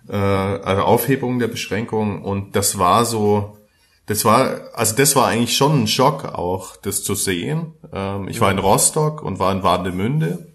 äh, 0.09 0.17
also 0.17 0.83
Aufhebung 0.83 1.39
der 1.39 1.49
Beschränkungen. 1.49 2.23
Und 2.23 2.57
das 2.57 2.79
war 2.79 3.05
so, 3.05 3.59
das 4.07 4.25
war, 4.25 4.61
also 4.75 4.95
das 4.95 5.17
war 5.17 5.27
eigentlich 5.27 5.57
schon 5.57 5.83
ein 5.83 5.87
Schock 5.89 6.25
auch, 6.25 6.77
das 6.77 7.03
zu 7.03 7.15
sehen. 7.15 7.73
Ähm, 7.93 8.29
ich 8.29 8.41
war 8.41 8.51
in 8.51 8.59
Rostock 8.59 9.23
und 9.23 9.39
war 9.39 9.53
in 9.53 9.63
Warnemünde. 9.63 10.47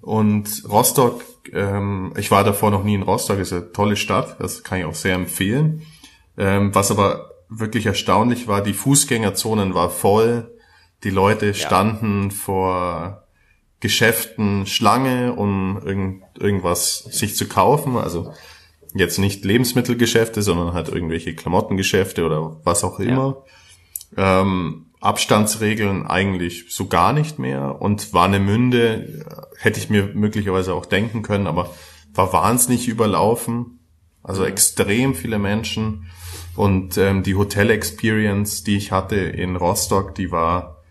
Und 0.00 0.64
Rostock, 0.68 1.22
ähm, 1.52 2.12
ich 2.16 2.30
war 2.30 2.44
davor 2.44 2.70
noch 2.70 2.84
nie 2.84 2.94
in 2.94 3.02
Rostock, 3.02 3.38
ist 3.38 3.52
eine 3.52 3.72
tolle 3.72 3.96
Stadt, 3.96 4.36
das 4.40 4.62
kann 4.62 4.78
ich 4.78 4.84
auch 4.84 4.94
sehr 4.94 5.14
empfehlen. 5.14 5.82
Ähm, 6.36 6.74
was 6.74 6.90
aber 6.90 7.32
wirklich 7.48 7.86
erstaunlich 7.86 8.48
war, 8.48 8.62
die 8.62 8.72
Fußgängerzonen 8.72 9.74
war 9.74 9.90
voll, 9.90 10.50
die 11.04 11.10
Leute 11.10 11.54
standen 11.54 12.24
ja. 12.24 12.30
vor 12.30 13.22
Geschäften 13.80 14.66
Schlange, 14.66 15.34
um 15.34 15.80
irgend, 15.84 16.22
irgendwas 16.38 16.98
sich 16.98 17.34
zu 17.34 17.48
kaufen. 17.48 17.96
Also 17.96 18.32
jetzt 18.94 19.18
nicht 19.18 19.44
Lebensmittelgeschäfte, 19.44 20.42
sondern 20.42 20.72
halt 20.72 20.88
irgendwelche 20.88 21.34
Klamottengeschäfte 21.34 22.24
oder 22.24 22.60
was 22.62 22.84
auch 22.84 23.00
immer. 23.00 23.42
Ja. 24.16 24.42
Ähm, 24.42 24.86
Abstandsregeln 25.02 26.06
eigentlich 26.06 26.66
so 26.68 26.86
gar 26.86 27.12
nicht 27.12 27.38
mehr 27.38 27.82
und 27.82 28.12
Warnemünde 28.12 29.24
äh, 29.26 29.58
hätte 29.58 29.80
ich 29.80 29.90
mir 29.90 30.10
möglicherweise 30.14 30.74
auch 30.74 30.86
denken 30.86 31.22
können, 31.22 31.46
aber 31.46 31.74
war 32.14 32.32
wahnsinnig 32.32 32.88
überlaufen. 32.88 33.80
Also 34.22 34.44
extrem 34.44 35.14
viele 35.16 35.40
Menschen 35.40 36.06
und 36.54 36.96
ähm, 36.96 37.24
die 37.24 37.34
Hotel 37.34 37.70
Experience, 37.70 38.62
die 38.62 38.76
ich 38.76 38.92
hatte 38.92 39.16
in 39.16 39.56
Rostock, 39.56 40.14
die 40.14 40.30
war 40.30 40.82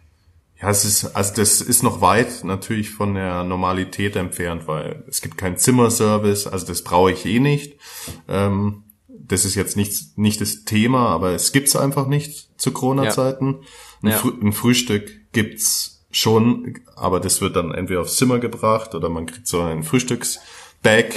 ja, 0.62 0.70
es 0.70 0.86
ist, 0.86 1.16
also 1.16 1.34
das 1.36 1.62
ist 1.62 1.82
noch 1.82 2.02
weit 2.02 2.44
natürlich 2.44 2.92
von 2.92 3.16
der 3.16 3.44
Normalität 3.44 4.16
entfernt, 4.16 4.68
weil 4.68 5.04
es 5.08 5.22
gibt 5.22 5.38
keinen 5.38 5.58
Zimmerservice, 5.58 6.46
also 6.46 6.68
das 6.68 6.84
brauche 6.84 7.12
ich 7.12 7.26
eh 7.26 7.40
nicht. 7.40 7.80
Ähm, 8.28 8.84
das 9.08 9.46
ist 9.46 9.56
jetzt 9.56 9.76
nicht, 9.76 10.18
nicht 10.18 10.40
das 10.42 10.64
Thema, 10.64 11.08
aber 11.08 11.32
es 11.32 11.52
gibt's 11.52 11.76
einfach 11.76 12.08
nicht 12.08 12.50
zu 12.60 12.72
Corona-Zeiten. 12.72 13.60
Ja. 13.62 13.68
Ein, 14.04 14.10
ja. 14.10 14.18
Fr 14.18 14.34
ein, 14.42 14.54
Frühstück 14.54 15.32
gibt's 15.32 16.04
schon, 16.12 16.80
aber 16.96 17.20
das 17.20 17.42
wird 17.42 17.56
dann 17.56 17.74
entweder 17.74 18.02
aufs 18.02 18.18
Zimmer 18.18 18.40
gebracht 18.40 18.96
oder 18.96 19.10
man 19.10 19.26
kriegt 19.26 19.48
so 19.48 19.62
ein 19.62 19.84
Frühstücksbag, 19.84 21.14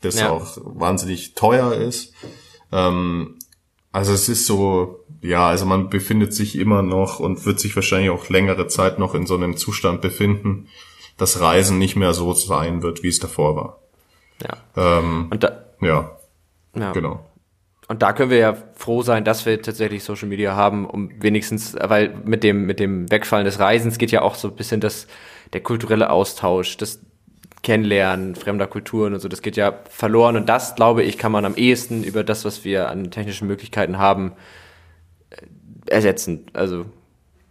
das 0.00 0.18
ja. 0.18 0.30
auch 0.30 0.58
wahnsinnig 0.62 1.34
teuer 1.34 1.72
ist. 1.74 2.14
Ähm, 2.72 3.36
also 3.92 4.12
es 4.12 4.28
ist 4.28 4.46
so, 4.46 5.04
ja, 5.22 5.48
also 5.48 5.66
man 5.66 5.88
befindet 5.88 6.34
sich 6.34 6.56
immer 6.56 6.82
noch 6.82 7.20
und 7.20 7.46
wird 7.46 7.60
sich 7.60 7.74
wahrscheinlich 7.74 8.10
auch 8.10 8.28
längere 8.28 8.66
Zeit 8.66 8.98
noch 8.98 9.14
in 9.14 9.26
so 9.26 9.34
einem 9.34 9.56
Zustand 9.56 10.00
befinden, 10.00 10.68
dass 11.16 11.40
Reisen 11.40 11.78
nicht 11.78 11.96
mehr 11.96 12.14
so 12.14 12.32
sein 12.34 12.82
wird, 12.82 13.02
wie 13.02 13.08
es 13.08 13.18
davor 13.18 13.56
war. 13.56 13.78
Ja. 14.42 14.98
Ähm, 14.98 15.28
und 15.30 15.42
da, 15.42 15.64
ja, 15.80 16.18
ja. 16.74 16.92
Genau. 16.92 17.27
Und 17.88 18.02
da 18.02 18.12
können 18.12 18.30
wir 18.30 18.38
ja 18.38 18.56
froh 18.74 19.02
sein, 19.02 19.24
dass 19.24 19.46
wir 19.46 19.60
tatsächlich 19.62 20.04
Social 20.04 20.28
Media 20.28 20.54
haben, 20.54 20.86
um 20.86 21.10
wenigstens, 21.22 21.74
weil 21.80 22.14
mit 22.24 22.44
dem, 22.44 22.66
mit 22.66 22.80
dem 22.80 23.10
Wegfallen 23.10 23.46
des 23.46 23.58
Reisens 23.58 23.96
geht 23.96 24.10
ja 24.10 24.20
auch 24.20 24.34
so 24.34 24.48
ein 24.48 24.56
bisschen 24.56 24.80
das, 24.80 25.06
der 25.54 25.62
kulturelle 25.62 26.10
Austausch, 26.10 26.76
das 26.76 27.00
Kennenlernen 27.62 28.34
fremder 28.36 28.66
Kulturen 28.66 29.14
und 29.14 29.20
so, 29.20 29.28
das 29.28 29.42
geht 29.42 29.56
ja 29.56 29.80
verloren. 29.88 30.36
Und 30.36 30.48
das, 30.48 30.74
glaube 30.74 31.02
ich, 31.02 31.18
kann 31.18 31.32
man 31.32 31.44
am 31.44 31.56
ehesten 31.56 32.04
über 32.04 32.22
das, 32.22 32.44
was 32.44 32.64
wir 32.64 32.88
an 32.88 33.10
technischen 33.10 33.48
Möglichkeiten 33.48 33.98
haben, 33.98 34.32
äh, 35.30 35.46
ersetzen. 35.86 36.46
Also, 36.52 36.86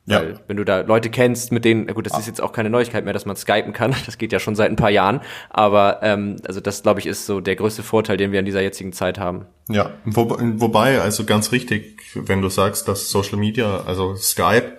ja. 0.07 0.21
weil, 0.21 0.39
wenn 0.47 0.57
du 0.57 0.63
da 0.63 0.81
Leute 0.81 1.09
kennst, 1.09 1.51
mit 1.51 1.65
denen, 1.65 1.87
gut, 1.87 2.05
das 2.05 2.13
ah. 2.13 2.19
ist 2.19 2.27
jetzt 2.27 2.41
auch 2.41 2.53
keine 2.53 2.69
Neuigkeit 2.69 3.03
mehr, 3.03 3.13
dass 3.13 3.25
man 3.25 3.35
skypen 3.35 3.73
kann. 3.73 3.95
Das 4.07 4.17
geht 4.17 4.31
ja 4.31 4.39
schon 4.39 4.55
seit 4.55 4.69
ein 4.69 4.77
paar 4.77 4.89
Jahren. 4.89 5.21
Aber, 5.49 5.99
ähm, 6.01 6.37
also 6.47 6.61
das, 6.61 6.81
glaube 6.81 7.01
ich, 7.01 7.05
ist 7.05 7.25
so 7.25 7.41
der 7.41 7.57
größte 7.57 7.83
Vorteil, 7.83 8.15
den 8.15 8.31
wir 8.31 8.39
in 8.39 8.45
dieser 8.45 8.61
jetzigen 8.61 8.93
Zeit 8.93 9.19
haben. 9.19 9.45
Ja, 9.69 9.91
wo, 10.05 10.29
wobei, 10.29 11.01
also 11.01 11.25
ganz 11.25 11.51
richtig, 11.51 12.01
wenn 12.15 12.41
du 12.41 12.49
sagst, 12.49 12.87
dass 12.87 13.09
Social 13.09 13.37
Media, 13.37 13.83
also 13.85 14.15
Skype, 14.15 14.77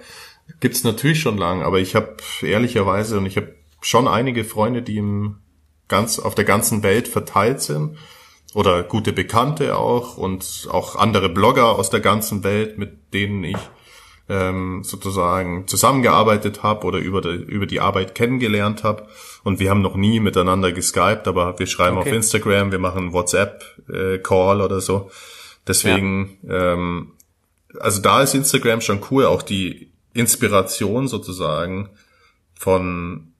gibt's 0.60 0.82
natürlich 0.82 1.20
schon 1.20 1.36
lang, 1.36 1.62
aber 1.62 1.78
ich 1.78 1.94
habe 1.94 2.16
ehrlicherweise 2.40 3.18
und 3.18 3.26
ich 3.26 3.36
habe 3.36 3.54
schon 3.82 4.08
einige 4.08 4.44
Freunde, 4.44 4.82
die 4.82 4.96
im 4.96 5.36
ganz 5.88 6.18
auf 6.18 6.34
der 6.34 6.44
ganzen 6.44 6.82
Welt 6.82 7.06
verteilt 7.06 7.60
sind 7.60 7.98
oder 8.54 8.82
gute 8.82 9.12
Bekannte 9.12 9.76
auch 9.76 10.16
und 10.16 10.68
auch 10.70 10.96
andere 10.96 11.28
Blogger 11.28 11.76
aus 11.78 11.90
der 11.90 12.00
ganzen 12.00 12.44
Welt, 12.44 12.78
mit 12.78 13.12
denen 13.12 13.44
ich 13.44 13.58
ähm, 14.28 14.82
sozusagen 14.84 15.66
zusammengearbeitet 15.66 16.62
habe 16.62 16.86
oder 16.86 16.98
über 16.98 17.20
die, 17.20 17.36
über 17.36 17.66
die 17.66 17.80
Arbeit 17.80 18.14
kennengelernt 18.14 18.84
habe. 18.84 19.06
Und 19.44 19.60
wir 19.60 19.70
haben 19.70 19.82
noch 19.82 19.96
nie 19.96 20.20
miteinander 20.20 20.72
geskypt, 20.72 21.26
aber 21.26 21.58
wir 21.58 21.66
schreiben 21.66 21.96
okay. 21.96 22.10
auf 22.10 22.14
Instagram, 22.14 22.72
wir 22.72 22.78
machen 22.78 23.12
WhatsApp-Call 23.12 24.60
äh, 24.60 24.64
oder 24.64 24.80
so. 24.80 25.10
Deswegen, 25.66 26.38
ja. 26.42 26.74
ähm, 26.74 27.12
also 27.78 28.00
da 28.00 28.22
ist 28.22 28.34
Instagram 28.34 28.80
schon 28.80 29.00
cool, 29.10 29.26
auch 29.26 29.42
die 29.42 29.90
Inspiration 30.14 31.08
sozusagen 31.08 31.90
von 32.54 33.32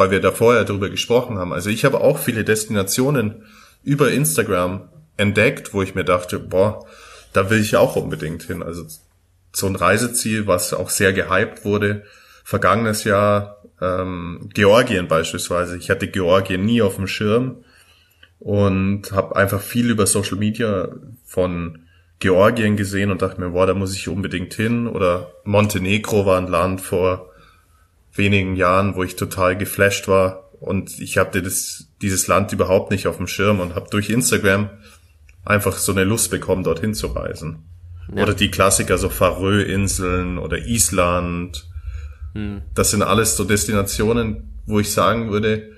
weil 0.00 0.10
wir 0.10 0.20
da 0.20 0.32
vorher 0.32 0.64
drüber 0.64 0.88
gesprochen 0.88 1.38
haben. 1.38 1.52
Also 1.52 1.68
ich 1.68 1.84
habe 1.84 2.00
auch 2.00 2.18
viele 2.18 2.42
Destinationen 2.42 3.44
über 3.82 4.10
Instagram 4.10 4.88
entdeckt, 5.18 5.74
wo 5.74 5.82
ich 5.82 5.94
mir 5.94 6.04
dachte, 6.04 6.38
boah, 6.38 6.86
da 7.34 7.50
will 7.50 7.60
ich 7.60 7.76
auch 7.76 7.96
unbedingt 7.96 8.44
hin. 8.44 8.62
Also 8.62 8.86
so 9.52 9.66
ein 9.66 9.76
Reiseziel, 9.76 10.46
was 10.46 10.72
auch 10.72 10.90
sehr 10.90 11.12
gehypt 11.12 11.64
wurde. 11.64 12.04
Vergangenes 12.44 13.04
Jahr 13.04 13.62
ähm, 13.80 14.48
Georgien 14.54 15.08
beispielsweise. 15.08 15.76
Ich 15.76 15.90
hatte 15.90 16.08
Georgien 16.08 16.64
nie 16.64 16.82
auf 16.82 16.96
dem 16.96 17.06
Schirm 17.06 17.64
und 18.38 19.12
habe 19.12 19.36
einfach 19.36 19.60
viel 19.60 19.90
über 19.90 20.06
Social 20.06 20.36
Media 20.36 20.88
von 21.24 21.80
Georgien 22.18 22.76
gesehen 22.76 23.10
und 23.10 23.22
dachte 23.22 23.40
mir, 23.40 23.50
boah, 23.50 23.66
da 23.66 23.74
muss 23.74 23.94
ich 23.94 24.08
unbedingt 24.08 24.54
hin. 24.54 24.86
Oder 24.86 25.32
Montenegro 25.44 26.26
war 26.26 26.38
ein 26.38 26.48
Land 26.48 26.80
vor 26.80 27.30
wenigen 28.12 28.56
Jahren, 28.56 28.96
wo 28.96 29.02
ich 29.02 29.16
total 29.16 29.56
geflasht 29.56 30.08
war 30.08 30.50
und 30.60 31.00
ich 31.00 31.16
hatte 31.16 31.42
das, 31.42 31.88
dieses 32.02 32.26
Land 32.28 32.52
überhaupt 32.52 32.90
nicht 32.90 33.06
auf 33.06 33.16
dem 33.16 33.26
Schirm 33.26 33.60
und 33.60 33.74
habe 33.74 33.88
durch 33.90 34.10
Instagram 34.10 34.68
einfach 35.44 35.76
so 35.78 35.92
eine 35.92 36.04
Lust 36.04 36.30
bekommen, 36.30 36.64
dorthin 36.64 36.94
zu 36.94 37.08
reisen. 37.08 37.64
Ja. 38.14 38.22
Oder 38.22 38.34
die 38.34 38.50
Klassiker, 38.50 38.98
so 38.98 39.08
Farö-Inseln 39.08 40.38
oder 40.38 40.58
Island. 40.58 41.68
Hm. 42.34 42.62
Das 42.74 42.90
sind 42.90 43.02
alles 43.02 43.36
so 43.36 43.44
Destinationen, 43.44 44.48
wo 44.66 44.80
ich 44.80 44.92
sagen 44.92 45.30
würde, 45.30 45.70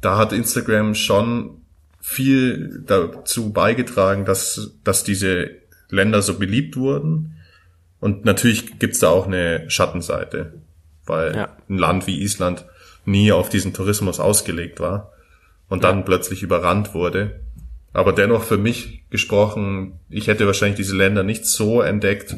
da 0.00 0.16
hat 0.16 0.32
Instagram 0.32 0.94
schon 0.94 1.62
viel 2.00 2.82
dazu 2.86 3.52
beigetragen, 3.52 4.24
dass, 4.24 4.72
dass 4.84 5.04
diese 5.04 5.50
Länder 5.90 6.22
so 6.22 6.38
beliebt 6.38 6.76
wurden. 6.76 7.36
Und 8.00 8.24
natürlich 8.24 8.78
gibt's 8.78 9.00
da 9.00 9.08
auch 9.08 9.26
eine 9.26 9.68
Schattenseite 9.68 10.54
weil 11.10 11.36
ja. 11.36 11.56
ein 11.68 11.76
Land 11.76 12.06
wie 12.06 12.22
Island 12.22 12.64
nie 13.04 13.32
auf 13.32 13.48
diesen 13.48 13.74
Tourismus 13.74 14.20
ausgelegt 14.20 14.80
war 14.80 15.12
und 15.68 15.84
dann 15.84 15.98
ja. 15.98 16.02
plötzlich 16.04 16.42
überrannt 16.42 16.94
wurde. 16.94 17.40
Aber 17.92 18.12
dennoch 18.12 18.44
für 18.44 18.58
mich 18.58 19.02
gesprochen, 19.10 19.98
ich 20.08 20.28
hätte 20.28 20.46
wahrscheinlich 20.46 20.76
diese 20.76 20.96
Länder 20.96 21.22
nicht 21.22 21.44
so 21.44 21.80
entdeckt 21.80 22.36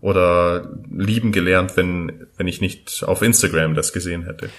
oder 0.00 0.70
lieben 0.90 1.32
gelernt, 1.32 1.76
wenn, 1.76 2.26
wenn 2.36 2.46
ich 2.46 2.60
nicht 2.60 3.02
auf 3.04 3.22
Instagram 3.22 3.74
das 3.74 3.92
gesehen 3.92 4.24
hätte. 4.24 4.50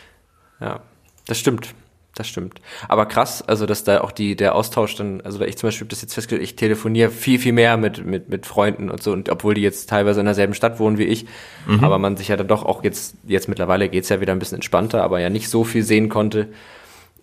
Ja, 0.60 0.82
das 1.28 1.40
stimmt 1.40 1.74
das 2.20 2.28
stimmt. 2.28 2.60
Aber 2.90 3.06
krass, 3.06 3.42
also 3.48 3.66
dass 3.66 3.86
da 3.86 4.02
auch 4.02 4.12
die 4.12 4.36
der 4.36 4.54
Austausch 4.54 4.96
dann, 4.96 5.22
also 5.22 5.40
ich 5.42 5.58
zum 5.58 5.68
Beispiel 5.68 5.88
das 5.88 6.02
jetzt 6.02 6.14
festgestellt, 6.14 6.44
ich 6.44 6.58
telefoniere 6.58 7.10
viel 7.12 7.40
viel 7.40 7.54
mehr 7.54 7.78
mit 7.78 8.06
mit 8.06 8.28
mit 8.30 8.46
Freunden 8.46 8.90
und 8.90 9.02
so 9.02 9.14
und 9.14 9.30
obwohl 9.30 9.54
die 9.54 9.62
jetzt 9.62 9.90
teilweise 9.90 10.20
in 10.20 10.26
derselben 10.26 10.54
Stadt 10.54 10.80
wohnen 10.80 10.98
wie 10.98 11.06
ich, 11.06 11.26
mhm. 11.66 11.84
aber 11.84 11.98
man 11.98 12.18
sich 12.18 12.28
ja 12.28 12.36
dann 12.36 12.48
doch 12.48 12.64
auch 12.64 12.84
jetzt 12.84 13.16
jetzt 13.26 13.48
mittlerweile 13.48 13.88
geht's 13.88 14.10
ja 14.10 14.20
wieder 14.20 14.34
ein 14.34 14.40
bisschen 14.40 14.58
entspannter, 14.58 15.02
aber 15.02 15.20
ja 15.22 15.30
nicht 15.30 15.50
so 15.50 15.64
viel 15.64 15.84
sehen 15.84 16.10
konnte. 16.10 16.50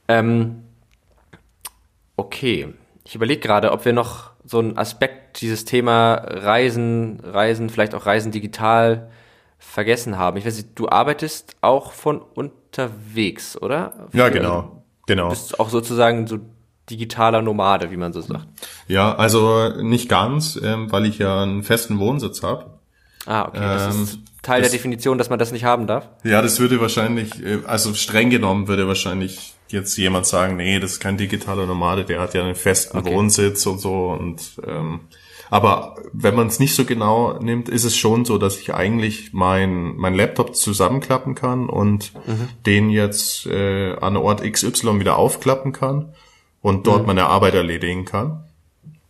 Ähm, 0.09 0.63
okay, 2.17 2.69
ich 3.07 3.15
überlege 3.15 3.41
gerade, 3.41 3.71
ob 3.71 3.85
wir 3.85 3.93
noch 3.93 4.31
so 4.45 4.59
einen 4.59 4.77
Aspekt 4.77 5.41
dieses 5.41 5.65
Thema 5.65 6.15
Reisen, 6.15 7.21
Reisen, 7.23 7.71
vielleicht 7.71 7.95
auch 7.95 8.05
Reisen 8.05 8.33
digital 8.33 9.11
vergessen 9.59 10.19
haben. 10.19 10.37
Ich 10.37 10.45
weiß 10.45 10.57
nicht, 10.57 10.71
du 10.75 10.89
arbeitest 10.89 11.55
auch 11.61 11.93
von 11.93 12.21
unterwegs, 12.21 13.57
oder? 13.61 14.09
Für, 14.11 14.19
ja, 14.19 14.29
genau. 14.29 14.83
Genau. 15.07 15.25
Du 15.25 15.31
bist 15.31 15.61
auch 15.61 15.69
sozusagen 15.69 16.27
so 16.27 16.39
digitaler 16.91 17.43
Nomade, 17.43 17.93
wie 17.93 17.97
man 17.97 18.13
so 18.13 18.21
sagt. 18.21 18.47
Ja, 18.89 19.15
also 19.15 19.69
nicht 19.81 20.09
ganz, 20.09 20.59
ähm, 20.63 20.91
weil 20.91 21.07
ich 21.07 21.19
ja 21.19 21.43
einen 21.43 21.63
festen 21.63 21.99
Wohnsitz 22.01 22.43
habe. 22.43 22.79
Ah, 23.25 23.47
okay. 23.47 23.61
Das 23.61 23.95
ähm, 23.95 24.03
ist 24.03 24.19
Teil 24.43 24.63
das, 24.63 24.71
der 24.71 24.79
Definition, 24.79 25.19
dass 25.19 25.31
man 25.31 25.39
das 25.39 25.53
nicht 25.53 25.65
haben 25.65 25.87
darf? 25.87 26.09
Ja, 26.25 26.43
das 26.43 26.59
würde 26.61 26.81
wahrscheinlich, 26.81 27.45
äh, 27.45 27.59
also 27.67 27.95
streng 27.95 28.31
genommen 28.31 28.69
würde 28.69 28.87
wahrscheinlich 28.87 29.56
jetzt 29.69 29.97
jemand 29.97 30.27
sagen, 30.27 30.57
nee, 30.57 30.79
das 30.81 30.93
ist 30.93 31.01
kein 31.01 31.17
digitaler 31.17 31.67
Nomade, 31.67 32.05
der 32.05 32.21
hat 32.21 32.35
ja 32.35 32.43
einen 32.43 32.55
festen 32.55 32.99
okay. 32.99 33.13
Wohnsitz 33.13 33.67
und 33.67 33.79
so 33.79 34.11
und 34.11 34.61
ähm, 34.67 35.01
Aber 35.49 35.97
wenn 36.13 36.35
man 36.35 36.49
es 36.49 36.59
nicht 36.59 36.75
so 36.75 36.85
genau 36.85 37.39
nimmt, 37.39 37.69
ist 37.69 37.85
es 37.85 37.97
schon 37.97 38.25
so, 38.25 38.39
dass 38.39 38.59
ich 38.59 38.75
eigentlich 38.75 39.33
mein, 39.33 39.97
mein 39.97 40.15
Laptop 40.15 40.57
zusammenklappen 40.57 41.35
kann 41.35 41.69
und 41.69 42.13
mhm. 42.27 42.49
den 42.65 42.91
jetzt 42.91 43.47
äh, 43.47 43.95
an 43.97 44.17
Ort 44.17 44.43
XY 44.43 44.99
wieder 44.99 45.17
aufklappen 45.17 45.73
kann 45.73 46.15
und 46.63 46.87
dort 46.87 47.03
mhm. 47.03 47.07
meine 47.07 47.27
Arbeit 47.27 47.55
erledigen 47.55 48.05
kann. 48.05 48.45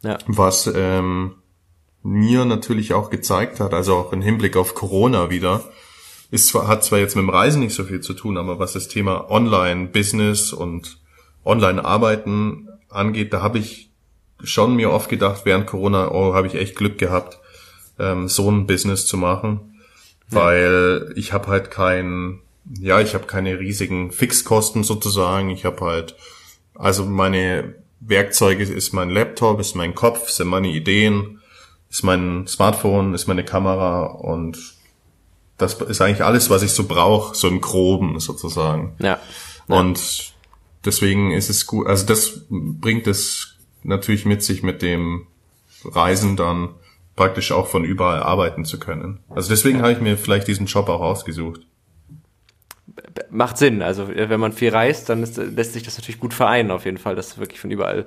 Ja. 0.03 0.19
Was 0.27 0.71
ähm, 0.75 1.37
mir 2.03 2.45
natürlich 2.45 2.93
auch 2.93 3.11
gezeigt 3.11 3.59
hat, 3.61 3.73
also 3.73 3.97
auch 3.97 4.13
im 4.13 4.23
Hinblick 4.23 4.57
auf 4.57 4.75
Corona 4.75 5.31
wieder, 5.31 5.65
ist 6.31 6.49
zwar, 6.49 6.67
hat 6.67 6.85
zwar 6.85 6.99
jetzt 6.99 7.17
mit 7.17 7.23
dem 7.23 7.31
Reisen 7.31 7.61
nicht 7.61 7.75
so 7.75 7.85
viel 7.85 8.01
zu 8.01 8.15
tun, 8.15 8.37
aber 8.37 8.59
was 8.59 8.73
das 8.73 8.89
Thema 8.89 9.31
Online-Business 9.31 10.53
und 10.53 10.99
Online-Arbeiten 11.45 12.69
angeht, 12.89 13.33
da 13.33 13.43
habe 13.43 13.59
ich 13.59 13.91
schon 14.43 14.77
mir 14.77 14.91
oft 14.91 15.09
gedacht, 15.09 15.43
während 15.45 15.67
Corona, 15.67 16.11
oh, 16.11 16.35
habe 16.35 16.47
ich 16.47 16.55
echt 16.55 16.77
Glück 16.77 16.99
gehabt, 16.99 17.39
ähm, 17.99 18.29
so 18.29 18.51
ein 18.51 18.67
Business 18.67 19.07
zu 19.07 19.17
machen, 19.17 19.81
ja. 20.31 20.39
weil 20.39 21.13
ich 21.17 21.33
habe 21.33 21.47
halt 21.49 21.71
kein, 21.71 22.41
ja, 22.81 23.01
ich 23.01 23.15
habe 23.15 23.27
keine 23.27 23.59
riesigen 23.59 24.11
Fixkosten 24.11 24.83
sozusagen. 24.83 25.51
Ich 25.51 25.65
habe 25.65 25.81
halt, 25.85 26.17
also 26.75 27.05
meine 27.07 27.75
Werkzeuge 28.01 28.65
ist 28.65 28.93
mein 28.93 29.11
Laptop, 29.11 29.61
ist 29.61 29.75
mein 29.75 29.95
Kopf, 29.95 30.29
sind 30.29 30.49
meine 30.49 30.69
Ideen, 30.69 31.41
ist 31.91 32.03
mein 32.03 32.47
Smartphone, 32.47 33.15
ist 33.15 33.27
meine 33.27 33.45
Kamera 33.45 34.05
und 34.05 34.76
das 35.59 35.75
ist 35.75 36.01
eigentlich 36.01 36.25
alles, 36.25 36.51
was 36.51 36.63
ich 36.63 36.73
so 36.73 36.87
brauche, 36.87 37.35
so 37.35 37.49
im 37.49 37.61
Groben 37.61 38.21
sozusagen. 38.21 38.95
Ja. 38.99 39.19
ja. 39.69 39.77
Und 39.77 40.35
deswegen 40.85 41.33
ist 41.33 41.51
es 41.51 41.67
gut, 41.67 41.87
also 41.87 42.07
das 42.07 42.43
bringt 42.49 43.07
es 43.07 43.57
natürlich 43.83 44.25
mit 44.25 44.43
sich 44.43 44.63
mit 44.63 44.83
dem 44.83 45.27
Reisen 45.85 46.37
dann 46.37 46.71
praktisch 47.15 47.53
auch 47.53 47.67
von 47.67 47.85
überall 47.85 48.23
arbeiten 48.23 48.65
zu 48.65 48.79
können. 48.79 49.21
Also 49.31 49.49
deswegen 49.49 49.81
habe 49.81 49.93
ich 49.93 50.01
mir 50.01 50.19
vielleicht 50.19 50.49
diesen 50.49 50.67
Job 50.67 50.89
auch 50.89 51.01
ausgesucht. 51.01 51.63
Macht 53.31 53.57
Sinn. 53.57 53.83
Also 53.83 54.09
wenn 54.09 54.41
man 54.41 54.53
viel 54.53 54.71
reist, 54.71 55.09
dann 55.09 55.23
ist, 55.23 55.37
lässt 55.39 55.73
sich 55.73 55.83
das 55.83 55.97
natürlich 55.97 56.21
gut 56.21 56.35
vereinen 56.35 56.71
auf 56.71 56.85
jeden 56.85 56.99
Fall, 56.99 57.17
dass 57.17 57.35
du 57.35 57.41
wirklich 57.41 57.61
von 57.61 57.71
überall 57.71 58.05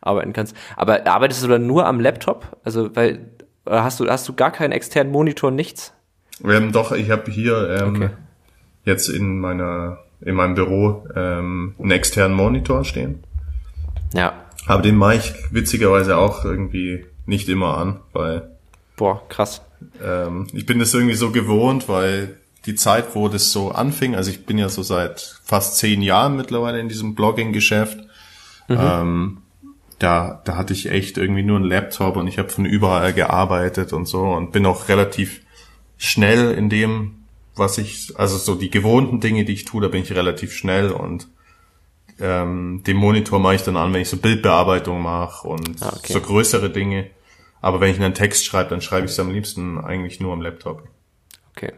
arbeiten 0.00 0.32
kannst. 0.32 0.56
Aber 0.76 1.06
arbeitest 1.06 1.42
du 1.42 1.48
dann 1.48 1.66
nur 1.66 1.86
am 1.86 2.00
Laptop? 2.00 2.58
Also 2.62 2.94
weil 2.94 3.32
hast 3.66 4.00
du 4.00 4.08
hast 4.08 4.28
du 4.28 4.34
gar 4.34 4.52
keinen 4.52 4.72
externen 4.72 5.12
Monitor, 5.12 5.50
nichts? 5.50 5.92
Ähm, 6.44 6.72
doch, 6.72 6.92
ich 6.92 7.10
habe 7.10 7.30
hier 7.30 7.80
ähm, 7.80 7.96
okay. 7.96 8.10
jetzt 8.84 9.08
in 9.08 9.38
meiner 9.38 9.98
in 10.24 10.34
meinem 10.34 10.54
Büro 10.54 11.06
ähm, 11.14 11.74
einen 11.78 11.90
externen 11.90 12.36
Monitor 12.36 12.84
stehen. 12.84 13.24
Ja. 14.14 14.34
Aber 14.66 14.82
den 14.82 14.96
mache 14.96 15.16
ich 15.16 15.32
witzigerweise 15.50 16.16
auch 16.16 16.44
irgendwie 16.44 17.04
nicht 17.26 17.48
immer 17.48 17.76
an, 17.76 18.00
weil. 18.12 18.50
Boah, 18.96 19.26
krass. 19.28 19.62
Ähm, 20.02 20.46
ich 20.52 20.66
bin 20.66 20.78
das 20.78 20.94
irgendwie 20.94 21.14
so 21.14 21.30
gewohnt, 21.30 21.88
weil 21.88 22.36
die 22.66 22.76
Zeit, 22.76 23.14
wo 23.14 23.28
das 23.28 23.50
so 23.50 23.72
anfing, 23.72 24.14
also 24.14 24.30
ich 24.30 24.46
bin 24.46 24.58
ja 24.58 24.68
so 24.68 24.82
seit 24.82 25.40
fast 25.42 25.78
zehn 25.78 26.02
Jahren 26.02 26.36
mittlerweile 26.36 26.78
in 26.78 26.88
diesem 26.88 27.16
Blogging-Geschäft, 27.16 27.98
mhm. 28.68 28.78
ähm, 28.78 29.38
da, 29.98 30.40
da 30.44 30.56
hatte 30.56 30.72
ich 30.72 30.90
echt 30.90 31.18
irgendwie 31.18 31.42
nur 31.42 31.56
einen 31.56 31.64
Laptop 31.64 32.16
und 32.16 32.28
ich 32.28 32.38
habe 32.38 32.48
von 32.48 32.64
überall 32.64 33.12
gearbeitet 33.12 33.92
und 33.92 34.06
so 34.06 34.22
und 34.22 34.52
bin 34.52 34.66
auch 34.66 34.88
relativ 34.88 35.41
schnell 36.02 36.50
in 36.52 36.68
dem, 36.68 37.24
was 37.54 37.78
ich, 37.78 38.12
also 38.16 38.36
so 38.36 38.56
die 38.56 38.70
gewohnten 38.70 39.20
Dinge, 39.20 39.44
die 39.44 39.52
ich 39.52 39.64
tue, 39.64 39.80
da 39.80 39.88
bin 39.88 40.02
ich 40.02 40.12
relativ 40.12 40.52
schnell 40.52 40.90
und 40.90 41.28
ähm, 42.20 42.82
den 42.84 42.96
Monitor 42.96 43.38
mache 43.38 43.54
ich 43.54 43.62
dann 43.62 43.76
an, 43.76 43.92
wenn 43.92 44.02
ich 44.02 44.08
so 44.08 44.16
Bildbearbeitung 44.16 45.00
mache 45.00 45.46
und 45.46 45.80
ah, 45.80 45.94
okay. 45.96 46.12
so 46.12 46.20
größere 46.20 46.70
Dinge. 46.70 47.10
Aber 47.60 47.80
wenn 47.80 47.92
ich 47.92 48.00
einen 48.00 48.14
Text 48.14 48.44
schreibe, 48.44 48.70
dann 48.70 48.80
schreibe 48.80 49.06
ich 49.06 49.12
es 49.12 49.20
am 49.20 49.30
liebsten 49.30 49.78
eigentlich 49.78 50.18
nur 50.18 50.32
am 50.32 50.40
Laptop. 50.40 50.82
Okay. 51.54 51.72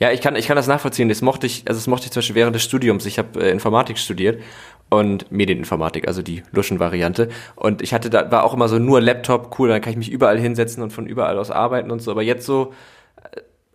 Ja, 0.00 0.10
ich 0.10 0.20
kann, 0.20 0.34
ich 0.34 0.48
kann 0.48 0.56
das 0.56 0.66
nachvollziehen. 0.66 1.08
Das 1.08 1.22
mochte 1.22 1.46
ich, 1.46 1.62
also 1.68 1.78
das 1.78 1.86
mochte 1.86 2.06
ich 2.06 2.10
zum 2.10 2.18
Beispiel 2.18 2.34
während 2.34 2.56
des 2.56 2.64
Studiums. 2.64 3.06
Ich 3.06 3.18
habe 3.18 3.40
äh, 3.40 3.52
Informatik 3.52 3.98
studiert 3.98 4.42
und 4.90 5.30
Medieninformatik, 5.30 6.08
also 6.08 6.22
die 6.22 6.42
Luschen-Variante. 6.50 7.28
Und 7.54 7.80
ich 7.80 7.94
hatte 7.94 8.10
da, 8.10 8.28
war 8.32 8.42
auch 8.42 8.54
immer 8.54 8.68
so 8.68 8.80
nur 8.80 9.00
Laptop, 9.00 9.56
cool, 9.60 9.68
dann 9.68 9.80
kann 9.80 9.92
ich 9.92 9.98
mich 9.98 10.10
überall 10.10 10.38
hinsetzen 10.38 10.82
und 10.82 10.92
von 10.92 11.06
überall 11.06 11.38
aus 11.38 11.52
arbeiten 11.52 11.92
und 11.92 12.02
so. 12.02 12.10
Aber 12.10 12.22
jetzt 12.22 12.44
so, 12.44 12.72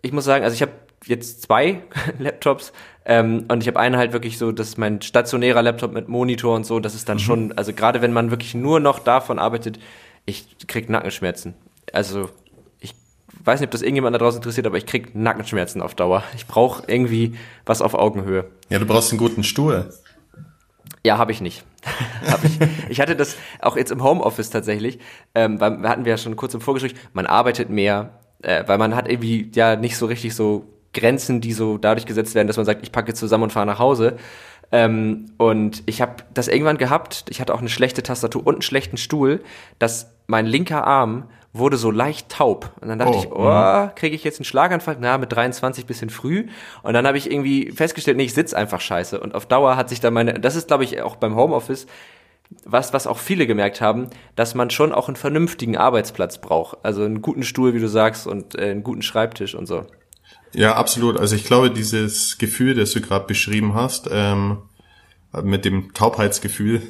ich 0.02 0.12
muss 0.12 0.24
sagen, 0.24 0.44
also 0.44 0.54
ich 0.54 0.62
habe 0.62 0.72
jetzt 1.06 1.42
zwei 1.42 1.82
Laptops 2.18 2.72
ähm, 3.04 3.46
und 3.48 3.62
ich 3.62 3.68
habe 3.68 3.78
einen 3.78 3.96
halt 3.96 4.12
wirklich 4.12 4.38
so, 4.38 4.52
das 4.52 4.68
ist 4.68 4.78
mein 4.78 5.02
stationärer 5.02 5.62
Laptop 5.62 5.92
mit 5.92 6.08
Monitor 6.08 6.54
und 6.54 6.64
so, 6.64 6.80
das 6.80 6.94
ist 6.94 7.08
dann 7.08 7.18
mhm. 7.18 7.22
schon, 7.22 7.52
also 7.52 7.72
gerade 7.72 8.02
wenn 8.02 8.12
man 8.12 8.30
wirklich 8.30 8.54
nur 8.54 8.80
noch 8.80 8.98
davon 8.98 9.38
arbeitet, 9.38 9.78
ich 10.26 10.56
krieg 10.66 10.90
Nackenschmerzen. 10.90 11.54
Also 11.92 12.30
ich 12.80 12.94
weiß 13.44 13.60
nicht, 13.60 13.68
ob 13.68 13.72
das 13.72 13.82
irgendjemand 13.82 14.14
da 14.14 14.18
draußen 14.18 14.38
interessiert, 14.38 14.66
aber 14.66 14.76
ich 14.76 14.86
krieg 14.86 15.14
Nackenschmerzen 15.14 15.80
auf 15.80 15.94
Dauer. 15.94 16.22
Ich 16.36 16.46
brauche 16.46 16.84
irgendwie 16.86 17.36
was 17.64 17.80
auf 17.80 17.94
Augenhöhe. 17.94 18.50
Ja, 18.68 18.78
du 18.78 18.86
brauchst 18.86 19.10
einen 19.10 19.18
guten 19.18 19.42
Stuhl. 19.42 19.90
Ja, 21.04 21.16
habe 21.16 21.32
ich 21.32 21.40
nicht. 21.40 21.64
hab 22.26 22.44
ich. 22.44 22.58
ich 22.90 23.00
hatte 23.00 23.16
das 23.16 23.36
auch 23.60 23.76
jetzt 23.76 23.90
im 23.90 24.02
Homeoffice 24.02 24.50
tatsächlich, 24.50 24.98
ähm, 25.34 25.60
weil 25.60 25.88
hatten 25.88 26.04
wir 26.04 26.10
ja 26.10 26.18
schon 26.18 26.36
kurz 26.36 26.52
im 26.52 26.60
Vorgespräch, 26.60 26.94
man 27.14 27.24
arbeitet 27.24 27.70
mehr, 27.70 28.18
äh, 28.42 28.64
weil 28.66 28.78
man 28.78 28.94
hat 28.94 29.08
irgendwie 29.08 29.50
ja 29.54 29.76
nicht 29.76 29.96
so 29.96 30.06
richtig 30.06 30.34
so 30.34 30.64
Grenzen, 30.94 31.40
die 31.40 31.52
so 31.52 31.78
dadurch 31.78 32.06
gesetzt 32.06 32.34
werden, 32.34 32.46
dass 32.46 32.56
man 32.56 32.66
sagt, 32.66 32.82
ich 32.82 32.92
packe 32.92 33.14
zusammen 33.14 33.44
und 33.44 33.52
fahre 33.52 33.66
nach 33.66 33.78
Hause. 33.78 34.16
Ähm, 34.70 35.26
und 35.38 35.82
ich 35.86 36.02
habe 36.02 36.16
das 36.34 36.48
irgendwann 36.48 36.78
gehabt, 36.78 37.24
ich 37.30 37.40
hatte 37.40 37.54
auch 37.54 37.60
eine 37.60 37.68
schlechte 37.68 38.02
Tastatur 38.02 38.46
und 38.46 38.56
einen 38.56 38.62
schlechten 38.62 38.96
Stuhl, 38.96 39.42
dass 39.78 40.12
mein 40.26 40.46
linker 40.46 40.86
Arm 40.86 41.24
wurde 41.54 41.78
so 41.78 41.90
leicht 41.90 42.28
taub. 42.28 42.72
Und 42.80 42.88
dann 42.88 42.98
dachte 42.98 43.16
oh, 43.16 43.20
ich, 43.20 43.32
oh, 43.32 43.84
mhm. 43.86 43.94
kriege 43.94 44.14
ich 44.14 44.24
jetzt 44.24 44.38
einen 44.38 44.44
Schlaganfall? 44.44 44.98
Na, 45.00 45.16
mit 45.16 45.32
23 45.32 45.86
bisschen 45.86 46.10
früh. 46.10 46.48
Und 46.82 46.92
dann 46.92 47.06
habe 47.06 47.16
ich 47.16 47.30
irgendwie 47.30 47.72
festgestellt, 47.72 48.18
nee, 48.18 48.24
ich 48.24 48.34
sitz 48.34 48.52
einfach 48.52 48.80
scheiße. 48.80 49.18
Und 49.18 49.34
auf 49.34 49.46
Dauer 49.46 49.76
hat 49.76 49.88
sich 49.88 50.00
dann 50.00 50.12
meine, 50.12 50.34
das 50.34 50.56
ist 50.56 50.68
glaube 50.68 50.84
ich 50.84 51.00
auch 51.00 51.16
beim 51.16 51.34
Homeoffice, 51.34 51.86
was, 52.64 52.92
was 52.92 53.06
auch 53.06 53.18
viele 53.18 53.46
gemerkt 53.46 53.80
haben, 53.80 54.08
dass 54.36 54.54
man 54.54 54.70
schon 54.70 54.92
auch 54.92 55.08
einen 55.08 55.16
vernünftigen 55.16 55.76
Arbeitsplatz 55.76 56.38
braucht. 56.38 56.78
Also 56.82 57.02
einen 57.02 57.22
guten 57.22 57.42
Stuhl, 57.42 57.74
wie 57.74 57.80
du 57.80 57.88
sagst, 57.88 58.26
und 58.26 58.58
äh, 58.58 58.70
einen 58.70 58.82
guten 58.82 59.02
Schreibtisch 59.02 59.54
und 59.54 59.66
so. 59.66 59.86
Ja, 60.52 60.76
absolut. 60.76 61.18
Also 61.18 61.36
ich 61.36 61.44
glaube, 61.44 61.70
dieses 61.70 62.38
Gefühl, 62.38 62.74
das 62.74 62.92
du 62.92 63.00
gerade 63.00 63.26
beschrieben 63.26 63.74
hast, 63.74 64.08
ähm, 64.10 64.58
mit 65.42 65.64
dem 65.64 65.92
Taubheitsgefühl, 65.92 66.82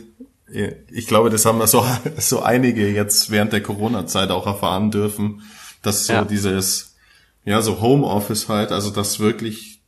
ich 0.90 1.06
glaube, 1.06 1.28
das 1.28 1.44
haben 1.44 1.58
wir 1.58 1.66
so, 1.66 1.84
so 2.16 2.40
einige 2.40 2.88
jetzt 2.88 3.30
während 3.30 3.52
der 3.52 3.62
Corona-Zeit 3.62 4.30
auch 4.30 4.46
erfahren 4.46 4.90
dürfen, 4.90 5.42
dass 5.82 6.06
so 6.06 6.12
ja. 6.14 6.24
dieses, 6.24 6.96
ja, 7.44 7.60
so 7.62 7.80
Homeoffice 7.80 8.48
halt, 8.48 8.72
also 8.72 8.90
das 8.90 9.20
wirklich 9.20 9.80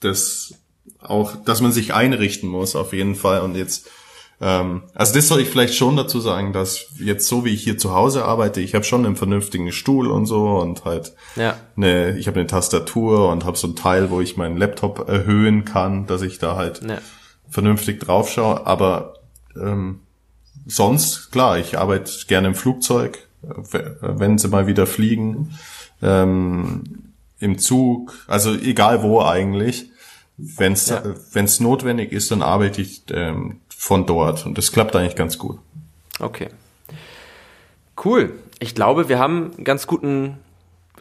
das 0.00 0.54
auch, 1.00 1.36
dass 1.44 1.60
man 1.60 1.72
sich 1.72 1.94
einrichten 1.94 2.48
muss 2.48 2.76
auf 2.76 2.92
jeden 2.92 3.14
Fall 3.14 3.40
und 3.40 3.56
jetzt 3.56 3.88
also 4.40 5.14
das 5.14 5.28
soll 5.28 5.40
ich 5.40 5.48
vielleicht 5.48 5.74
schon 5.74 5.96
dazu 5.96 6.20
sagen, 6.20 6.52
dass 6.52 6.86
jetzt 6.98 7.28
so 7.28 7.44
wie 7.44 7.50
ich 7.50 7.62
hier 7.62 7.78
zu 7.78 7.94
Hause 7.94 8.24
arbeite, 8.24 8.60
ich 8.60 8.74
habe 8.74 8.84
schon 8.84 9.06
einen 9.06 9.16
vernünftigen 9.16 9.70
Stuhl 9.72 10.10
und 10.10 10.26
so 10.26 10.58
und 10.58 10.84
halt 10.84 11.14
ja. 11.36 11.56
eine, 11.76 12.18
ich 12.18 12.26
habe 12.26 12.40
eine 12.40 12.46
Tastatur 12.46 13.30
und 13.30 13.44
habe 13.44 13.56
so 13.56 13.68
ein 13.68 13.76
Teil, 13.76 14.10
wo 14.10 14.20
ich 14.20 14.36
meinen 14.36 14.56
Laptop 14.56 15.08
erhöhen 15.08 15.64
kann, 15.64 16.06
dass 16.06 16.22
ich 16.22 16.38
da 16.38 16.56
halt 16.56 16.82
ja. 16.82 16.98
vernünftig 17.48 18.00
drauf 18.00 18.28
schaue. 18.28 18.66
Aber 18.66 19.14
ähm, 19.56 20.00
sonst, 20.66 21.30
klar, 21.30 21.58
ich 21.58 21.78
arbeite 21.78 22.10
gerne 22.26 22.48
im 22.48 22.54
Flugzeug, 22.54 23.28
wenn 24.00 24.38
sie 24.38 24.48
mal 24.48 24.66
wieder 24.66 24.86
fliegen, 24.86 25.56
ähm, 26.02 27.12
im 27.38 27.58
Zug, 27.58 28.14
also 28.26 28.54
egal 28.54 29.02
wo 29.02 29.22
eigentlich. 29.22 29.90
Wenn 30.36 30.72
es 30.72 30.88
ja. 30.88 31.02
wenn's 31.32 31.60
notwendig 31.60 32.12
ist, 32.12 32.30
dann 32.30 32.42
arbeite 32.42 32.82
ich 32.82 33.04
ähm, 33.10 33.60
von 33.68 34.06
dort. 34.06 34.46
Und 34.46 34.58
das 34.58 34.72
klappt 34.72 34.96
eigentlich 34.96 35.16
ganz 35.16 35.38
gut. 35.38 35.58
Okay. 36.18 36.48
Cool. 38.02 38.32
Ich 38.58 38.74
glaube, 38.74 39.08
wir 39.08 39.18
haben 39.18 39.52
einen 39.54 39.64
ganz 39.64 39.86
guten 39.86 40.38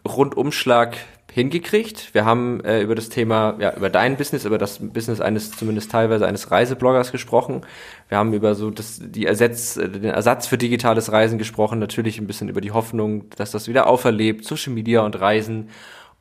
Rundumschlag 0.08 0.98
hingekriegt. 1.32 2.14
Wir 2.14 2.26
haben 2.26 2.64
äh, 2.64 2.82
über 2.82 2.94
das 2.94 3.10
Thema, 3.10 3.56
ja, 3.60 3.76
über 3.76 3.90
dein 3.90 4.18
Business, 4.18 4.46
über 4.46 4.60
das 4.60 4.78
Business 4.80 5.20
eines, 5.20 5.52
zumindest 5.52 5.90
teilweise 5.90 6.28
eines 6.28 6.52
Reisebloggers 6.52 7.12
gesprochen. 7.12 7.62
Wir 8.08 8.20
haben 8.20 8.34
über 8.34 8.54
so 8.54 8.70
das, 8.70 9.02
die 9.02 9.26
Ersatz, 9.26 9.78
äh, 9.78 9.90
den 9.90 10.12
Ersatz 10.12 10.46
für 10.46 10.60
digitales 10.60 11.12
Reisen 11.12 11.40
gesprochen, 11.40 11.80
natürlich 11.80 12.20
ein 12.20 12.28
bisschen 12.28 12.50
über 12.50 12.62
die 12.62 12.72
Hoffnung, 12.72 13.30
dass 13.32 13.50
das 13.50 13.68
wieder 13.68 13.88
auferlebt, 13.88 14.46
Social 14.46 14.74
Media 14.74 15.02
und 15.02 15.20
Reisen. 15.20 15.70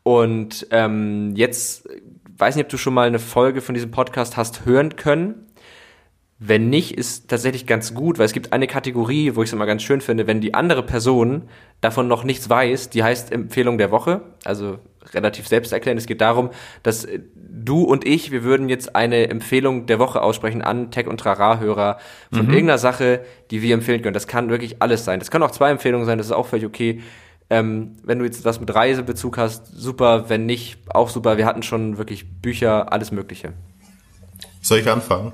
Und 0.03 0.67
ähm, 0.71 1.37
jetzt 1.37 1.87
weiß 2.39 2.57
nicht, 2.57 2.67
ob 2.67 2.71
du 2.71 2.79
schon 2.79 2.95
mal 2.95 3.07
eine 3.07 3.19
Folge 3.19 3.61
von 3.61 3.75
diesem 3.75 3.91
Podcast 3.91 4.37
hast 4.37 4.65
hören 4.65 4.97
können. 4.97 5.47
Wenn 6.39 6.71
nicht, 6.71 6.99
ist 6.99 7.29
tatsächlich 7.29 7.67
ganz 7.67 7.95
gut, 7.95 8.19
weil 8.19 8.27
es 8.27 8.33
gibt 8.33 8.53
eine 8.53 8.67
Kategorie, 8.67 9.37
wo 9.37 9.43
ich 9.43 9.51
es 9.51 9.53
immer 9.53 9.67
ganz 9.67 9.83
schön 9.83 10.01
finde, 10.01 10.27
wenn 10.27 10.41
die 10.41 10.55
andere 10.55 10.83
Person 10.83 11.43
davon 11.81 12.09
noch 12.09 12.25
nichts 12.25 12.51
weiß, 12.51 12.91
die 12.91 13.05
heißt 13.05 13.31
Empfehlung 13.31 13.79
der 13.79 13.93
Woche. 13.93 14.23
Also 14.45 14.81
relativ 15.15 15.49
selbst 15.49 15.73
erklären. 15.73 15.99
Es 15.99 16.07
geht 16.07 16.21
darum, 16.21 16.51
dass 16.83 17.05
äh, 17.05 17.21
du 17.35 17.83
und 17.83 18.07
ich, 18.07 18.31
wir 18.31 18.45
würden 18.45 18.69
jetzt 18.69 18.95
eine 18.97 19.29
Empfehlung 19.29 19.87
der 19.87 19.99
Woche 19.99 20.23
aussprechen 20.23 20.63
an 20.63 20.91
Tech- 20.91 21.07
und 21.07 21.19
Trara-Hörer 21.19 21.99
von 22.33 22.47
mhm. 22.47 22.53
irgendeiner 22.53 22.79
Sache, 22.79 23.21
die 23.51 23.63
wir 23.63 23.75
empfehlen 23.75 24.03
können. 24.03 24.15
Das 24.15 24.27
kann 24.27 24.51
wirklich 24.51 24.81
alles 24.81 25.05
sein. 25.05 25.19
Das 25.19 25.31
können 25.31 25.45
auch 25.45 25.51
zwei 25.51 25.71
Empfehlungen 25.71 26.07
sein, 26.07 26.19
das 26.19 26.29
ist 26.29 26.33
auch 26.33 26.47
völlig 26.47 26.67
okay. 26.67 27.01
Ähm, 27.53 27.97
wenn 28.03 28.19
du 28.19 28.25
jetzt 28.25 28.47
was 28.47 28.61
mit 28.61 28.75
Reisebezug 28.75 29.37
hast, 29.37 29.67
super. 29.67 30.31
Wenn 30.31 30.47
nicht, 30.47 30.79
auch 30.89 31.11
super. 31.11 31.37
Wir 31.37 31.45
hatten 31.45 31.63
schon 31.63 31.99
wirklich 31.99 32.41
Bücher, 32.41 32.91
alles 32.91 33.13
Mögliche. 33.13 33.53
Soll 34.63 34.79
ich 34.79 34.89
anfangen? 34.89 35.33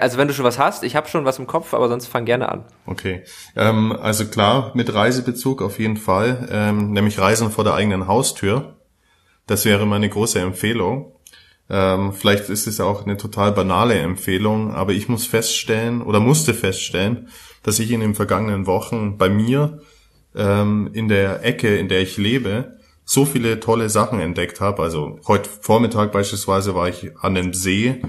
Also 0.00 0.18
wenn 0.18 0.26
du 0.26 0.34
schon 0.34 0.44
was 0.44 0.58
hast, 0.58 0.82
ich 0.82 0.96
habe 0.96 1.08
schon 1.08 1.24
was 1.24 1.38
im 1.38 1.46
Kopf, 1.46 1.72
aber 1.72 1.88
sonst 1.88 2.08
fang 2.08 2.24
gerne 2.24 2.48
an. 2.50 2.64
Okay, 2.84 3.22
ähm, 3.54 3.92
also 3.92 4.26
klar, 4.26 4.72
mit 4.74 4.92
Reisebezug 4.92 5.62
auf 5.62 5.78
jeden 5.78 5.96
Fall, 5.96 6.48
ähm, 6.50 6.90
nämlich 6.92 7.18
Reisen 7.18 7.50
vor 7.52 7.62
der 7.62 7.74
eigenen 7.74 8.08
Haustür. 8.08 8.74
Das 9.46 9.64
wäre 9.64 9.86
meine 9.86 10.08
große 10.08 10.40
Empfehlung. 10.40 11.14
Ähm, 11.70 12.12
vielleicht 12.12 12.50
ist 12.50 12.66
es 12.66 12.80
auch 12.80 13.06
eine 13.06 13.16
total 13.16 13.52
banale 13.52 13.94
Empfehlung, 13.94 14.74
aber 14.74 14.92
ich 14.92 15.08
muss 15.08 15.26
feststellen 15.26 16.02
oder 16.02 16.18
musste 16.18 16.54
feststellen, 16.54 17.28
dass 17.62 17.78
ich 17.78 17.92
in 17.92 18.00
den 18.00 18.14
vergangenen 18.16 18.66
Wochen 18.66 19.16
bei 19.16 19.30
mir 19.30 19.80
ähm, 20.34 20.90
in 20.92 21.08
der 21.08 21.44
Ecke, 21.44 21.76
in 21.76 21.88
der 21.88 22.00
ich 22.00 22.16
lebe, 22.16 22.78
so 23.04 23.24
viele 23.24 23.60
tolle 23.60 23.90
Sachen 23.90 24.20
entdeckt 24.20 24.60
habe. 24.60 24.82
Also 24.82 25.20
heute 25.26 25.48
Vormittag 25.60 26.12
beispielsweise 26.12 26.74
war 26.74 26.88
ich 26.88 27.16
an 27.18 27.36
einem 27.36 27.54
See 27.54 28.00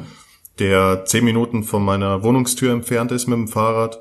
der 0.60 1.04
zehn 1.06 1.26
Minuten 1.26 1.64
von 1.64 1.84
meiner 1.84 2.24
Wohnungstür 2.24 2.72
entfernt 2.72 3.12
ist 3.12 3.28
mit 3.28 3.38
dem 3.38 3.48
Fahrrad. 3.48 4.00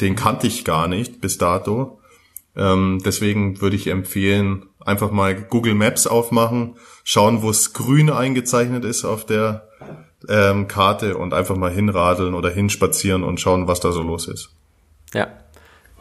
Den 0.00 0.16
kannte 0.16 0.46
ich 0.46 0.64
gar 0.64 0.88
nicht 0.88 1.20
bis 1.20 1.38
dato. 1.38 2.00
Ähm, 2.56 3.00
deswegen 3.04 3.60
würde 3.60 3.76
ich 3.76 3.86
empfehlen, 3.86 4.66
einfach 4.80 5.10
mal 5.10 5.34
Google 5.34 5.74
Maps 5.74 6.06
aufmachen, 6.06 6.76
schauen, 7.04 7.42
wo 7.42 7.50
es 7.50 7.72
grün 7.72 8.10
eingezeichnet 8.10 8.84
ist 8.84 9.04
auf 9.04 9.24
der 9.24 9.68
ähm, 10.28 10.68
Karte 10.68 11.16
und 11.16 11.34
einfach 11.34 11.56
mal 11.56 11.70
hinradeln 11.70 12.34
oder 12.34 12.50
hinspazieren 12.50 13.22
und 13.22 13.40
schauen, 13.40 13.66
was 13.68 13.80
da 13.80 13.92
so 13.92 14.02
los 14.02 14.28
ist. 14.28 14.50
Ja. 15.12 15.28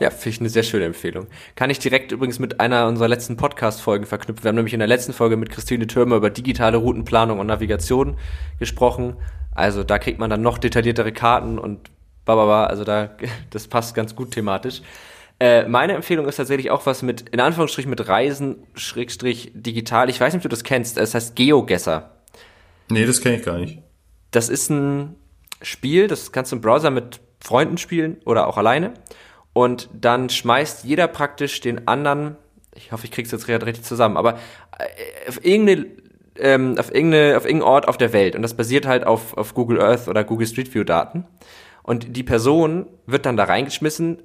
Ja, 0.03 0.09
finde 0.09 0.29
ich 0.31 0.39
eine 0.41 0.49
sehr 0.49 0.63
schöne 0.63 0.83
Empfehlung. 0.83 1.27
Kann 1.55 1.69
ich 1.69 1.79
direkt 1.79 2.11
übrigens 2.11 2.37
mit 2.37 2.59
einer 2.59 2.87
unserer 2.87 3.07
letzten 3.07 3.37
Podcast-Folgen 3.37 4.05
verknüpfen. 4.05 4.43
Wir 4.43 4.49
haben 4.49 4.57
nämlich 4.57 4.73
in 4.73 4.79
der 4.79 4.87
letzten 4.89 5.13
Folge 5.13 5.37
mit 5.37 5.49
Christine 5.49 5.87
Türmer 5.87 6.17
über 6.17 6.29
digitale 6.29 6.75
Routenplanung 6.75 7.39
und 7.39 7.47
Navigation 7.47 8.17
gesprochen. 8.59 9.15
Also 9.55 9.85
da 9.85 9.99
kriegt 9.99 10.19
man 10.19 10.29
dann 10.29 10.41
noch 10.41 10.57
detailliertere 10.57 11.13
Karten 11.13 11.57
und 11.57 11.89
bababa, 12.25 12.65
also 12.65 12.83
da, 12.83 13.11
das 13.49 13.69
passt 13.69 13.95
ganz 13.95 14.13
gut 14.13 14.31
thematisch. 14.31 14.81
Äh, 15.39 15.69
meine 15.69 15.93
Empfehlung 15.93 16.27
ist 16.27 16.35
tatsächlich 16.35 16.69
auch 16.69 16.85
was 16.85 17.01
mit, 17.01 17.29
in 17.29 17.39
Anführungsstrichen 17.39 17.89
mit 17.89 18.05
Reisen, 18.05 18.57
Schrägstrich 18.75 19.53
digital. 19.53 20.09
Ich 20.09 20.19
weiß 20.19 20.33
nicht, 20.33 20.39
ob 20.39 20.43
du 20.43 20.49
das 20.49 20.65
kennst. 20.65 20.97
Es 20.97 21.15
heißt 21.15 21.37
GeoGesser. 21.37 22.11
Nee, 22.89 23.05
das 23.05 23.21
kenne 23.21 23.37
ich 23.37 23.45
gar 23.45 23.57
nicht. 23.57 23.79
Das 24.31 24.49
ist 24.49 24.69
ein 24.69 25.15
Spiel, 25.61 26.09
das 26.09 26.33
kannst 26.33 26.51
du 26.51 26.57
im 26.57 26.61
Browser 26.61 26.89
mit 26.89 27.21
Freunden 27.39 27.77
spielen 27.77 28.17
oder 28.25 28.47
auch 28.47 28.57
alleine. 28.57 28.95
Und 29.53 29.89
dann 29.93 30.29
schmeißt 30.29 30.83
jeder 30.83 31.07
praktisch 31.07 31.61
den 31.61 31.87
anderen, 31.87 32.35
ich 32.75 32.91
hoffe, 32.91 33.05
ich 33.05 33.11
krieg's 33.11 33.31
jetzt 33.31 33.47
richtig 33.47 33.83
zusammen, 33.83 34.17
aber 34.17 34.33
äh, 34.79 35.29
auf 35.29 35.45
irgendeine 35.45 35.85
ähm, 36.39 36.77
auf, 36.79 36.93
irgendeine, 36.93 37.37
auf 37.37 37.45
irgendeinen 37.45 37.71
Ort 37.71 37.87
auf 37.87 37.97
der 37.97 38.13
Welt. 38.13 38.35
Und 38.35 38.41
das 38.41 38.55
basiert 38.55 38.85
halt 38.85 39.05
auf, 39.05 39.37
auf 39.37 39.53
Google 39.53 39.81
Earth 39.81 40.07
oder 40.07 40.23
Google 40.23 40.47
Street 40.47 40.73
View 40.73 40.83
Daten. 40.83 41.25
Und 41.83 42.15
die 42.15 42.23
Person 42.23 42.87
wird 43.05 43.25
dann 43.25 43.37
da 43.37 43.43
reingeschmissen 43.43 44.21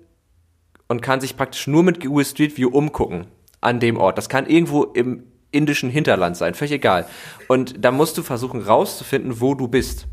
und 0.87 1.03
kann 1.03 1.21
sich 1.21 1.37
praktisch 1.37 1.67
nur 1.67 1.83
mit 1.83 2.01
Google 2.01 2.25
Street 2.25 2.57
View 2.57 2.69
umgucken 2.69 3.27
an 3.61 3.81
dem 3.81 3.97
Ort. 3.99 4.17
Das 4.17 4.29
kann 4.29 4.47
irgendwo 4.47 4.85
im 4.85 5.25
indischen 5.51 5.91
Hinterland 5.91 6.37
sein, 6.37 6.55
völlig 6.55 6.73
egal. 6.73 7.07
Und 7.49 7.85
da 7.85 7.91
musst 7.91 8.17
du 8.19 8.23
versuchen 8.23 8.63
rauszufinden, 8.63 9.41
wo 9.41 9.55
du 9.55 9.69
bist. 9.69 10.07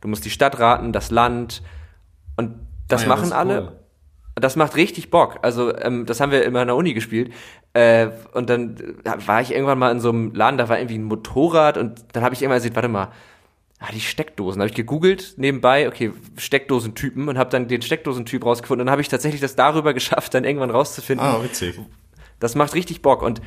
Du 0.00 0.08
musst 0.08 0.24
die 0.24 0.30
Stadt 0.30 0.58
raten, 0.58 0.92
das 0.92 1.10
Land. 1.10 1.62
Und 2.36 2.54
das 2.88 3.02
ah 3.02 3.04
ja, 3.04 3.08
machen 3.08 3.30
das 3.30 3.32
alle. 3.32 3.62
Cool. 3.62 3.77
Das 4.40 4.56
macht 4.56 4.76
richtig 4.76 5.10
Bock. 5.10 5.38
Also 5.42 5.76
ähm, 5.76 6.06
das 6.06 6.20
haben 6.20 6.32
wir 6.32 6.44
immer 6.44 6.60
an 6.60 6.68
der 6.68 6.76
Uni 6.76 6.94
gespielt. 6.94 7.32
Äh, 7.72 8.08
und 8.32 8.50
dann 8.50 8.76
war 9.26 9.40
ich 9.40 9.52
irgendwann 9.52 9.78
mal 9.78 9.92
in 9.92 10.00
so 10.00 10.10
einem 10.10 10.34
Laden, 10.34 10.58
da 10.58 10.68
war 10.68 10.78
irgendwie 10.78 10.98
ein 10.98 11.04
Motorrad 11.04 11.76
und 11.78 12.04
dann 12.12 12.22
habe 12.22 12.34
ich 12.34 12.42
irgendwann 12.42 12.58
gesehen, 12.58 12.74
warte 12.74 12.88
mal, 12.88 13.10
ah, 13.78 13.92
die 13.92 14.00
Steckdosen. 14.00 14.60
habe 14.60 14.68
ich 14.68 14.74
gegoogelt 14.74 15.34
nebenbei, 15.36 15.88
okay, 15.88 16.12
Steckdosentypen 16.36 17.28
und 17.28 17.38
habe 17.38 17.50
dann 17.50 17.68
den 17.68 17.82
Steckdosentyp 17.82 18.44
rausgefunden. 18.44 18.82
Und 18.82 18.86
dann 18.86 18.92
habe 18.92 19.02
ich 19.02 19.08
tatsächlich 19.08 19.40
das 19.40 19.56
darüber 19.56 19.94
geschafft, 19.94 20.34
dann 20.34 20.44
irgendwann 20.44 20.70
rauszufinden. 20.70 21.26
Ah, 21.26 21.42
witzig. 21.42 21.78
Das 22.40 22.54
macht 22.54 22.74
richtig 22.74 23.02
Bock 23.02 23.22
und 23.22 23.40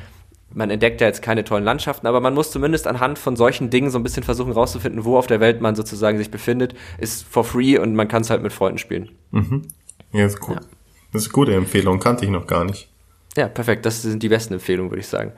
man 0.54 0.70
entdeckt 0.70 1.00
ja 1.00 1.06
jetzt 1.06 1.22
keine 1.22 1.44
tollen 1.44 1.64
Landschaften, 1.64 2.06
aber 2.06 2.20
man 2.20 2.34
muss 2.34 2.50
zumindest 2.50 2.86
anhand 2.86 3.18
von 3.18 3.36
solchen 3.36 3.70
Dingen 3.70 3.90
so 3.90 3.98
ein 3.98 4.02
bisschen 4.02 4.22
versuchen 4.22 4.52
rauszufinden, 4.52 5.04
wo 5.04 5.16
auf 5.16 5.26
der 5.26 5.40
Welt 5.40 5.60
man 5.62 5.74
sozusagen 5.74 6.18
sich 6.18 6.30
befindet. 6.30 6.74
Ist 6.98 7.24
for 7.24 7.44
free 7.44 7.78
und 7.78 7.94
man 7.94 8.08
kann 8.08 8.22
es 8.22 8.30
halt 8.30 8.42
mit 8.42 8.52
Freunden 8.52 8.78
spielen. 8.78 9.10
Mhm. 9.30 9.62
Ja, 10.12 10.26
ist 10.26 10.46
cool. 10.46 10.56
Ja. 10.56 10.60
Das 11.12 11.22
ist 11.22 11.28
eine 11.28 11.32
gute 11.32 11.54
Empfehlung, 11.54 11.98
kannte 11.98 12.24
ich 12.24 12.30
noch 12.30 12.46
gar 12.46 12.64
nicht. 12.64 12.88
Ja, 13.36 13.48
perfekt. 13.48 13.86
Das 13.86 14.02
sind 14.02 14.22
die 14.22 14.28
besten 14.28 14.54
Empfehlungen, 14.54 14.90
würde 14.90 15.00
ich 15.00 15.06
sagen. 15.06 15.32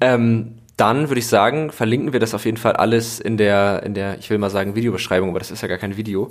Ähm, 0.00 0.58
dann 0.76 1.08
würde 1.08 1.20
ich 1.20 1.26
sagen, 1.26 1.70
verlinken 1.70 2.12
wir 2.12 2.20
das 2.20 2.34
auf 2.34 2.44
jeden 2.44 2.58
Fall 2.58 2.74
alles 2.74 3.18
in 3.18 3.36
der, 3.36 3.82
in 3.84 3.94
der, 3.94 4.18
ich 4.18 4.28
will 4.28 4.38
mal 4.38 4.50
sagen, 4.50 4.74
Videobeschreibung, 4.74 5.30
aber 5.30 5.38
das 5.38 5.50
ist 5.50 5.62
ja 5.62 5.68
gar 5.68 5.78
kein 5.78 5.96
Video. 5.96 6.30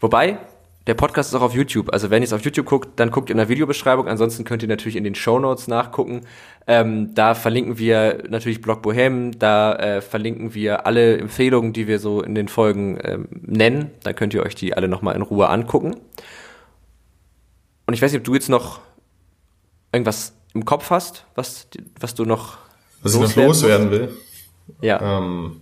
Wobei, 0.00 0.38
der 0.86 0.94
Podcast 0.94 1.30
ist 1.30 1.34
auch 1.34 1.42
auf 1.42 1.54
YouTube. 1.54 1.90
Also 1.94 2.10
wenn 2.10 2.22
ihr 2.22 2.26
es 2.26 2.34
auf 2.34 2.42
YouTube 2.42 2.66
guckt, 2.66 3.00
dann 3.00 3.10
guckt 3.10 3.30
in 3.30 3.38
der 3.38 3.48
Videobeschreibung. 3.48 4.06
Ansonsten 4.06 4.44
könnt 4.44 4.62
ihr 4.62 4.68
natürlich 4.68 4.96
in 4.96 5.04
den 5.04 5.14
Show 5.14 5.38
Notes 5.38 5.66
nachgucken. 5.66 6.22
Ähm, 6.66 7.14
da 7.14 7.34
verlinken 7.34 7.78
wir 7.78 8.24
natürlich 8.28 8.60
Blog 8.60 8.82
Bohem. 8.82 9.38
Da 9.38 9.74
äh, 9.76 10.00
verlinken 10.02 10.52
wir 10.52 10.86
alle 10.86 11.16
Empfehlungen, 11.16 11.72
die 11.72 11.88
wir 11.88 11.98
so 11.98 12.20
in 12.20 12.34
den 12.34 12.48
Folgen 12.48 12.98
ähm, 13.02 13.28
nennen. 13.30 13.92
Da 14.02 14.12
könnt 14.12 14.34
ihr 14.34 14.42
euch 14.42 14.54
die 14.54 14.74
alle 14.76 14.88
nochmal 14.88 15.16
in 15.16 15.22
Ruhe 15.22 15.48
angucken. 15.48 15.96
Und 17.86 17.94
ich 17.94 18.02
weiß 18.02 18.12
nicht, 18.12 18.20
ob 18.20 18.24
du 18.24 18.34
jetzt 18.34 18.48
noch 18.48 18.80
irgendwas 19.92 20.34
im 20.54 20.64
Kopf 20.64 20.90
hast, 20.90 21.26
was, 21.34 21.66
was 22.00 22.14
du 22.14 22.24
noch 22.24 22.58
was 23.02 23.14
ich 23.14 23.20
noch 23.20 23.36
loswerden 23.36 23.90
will. 23.90 24.16
Ja. 24.80 25.18
Ähm, 25.18 25.60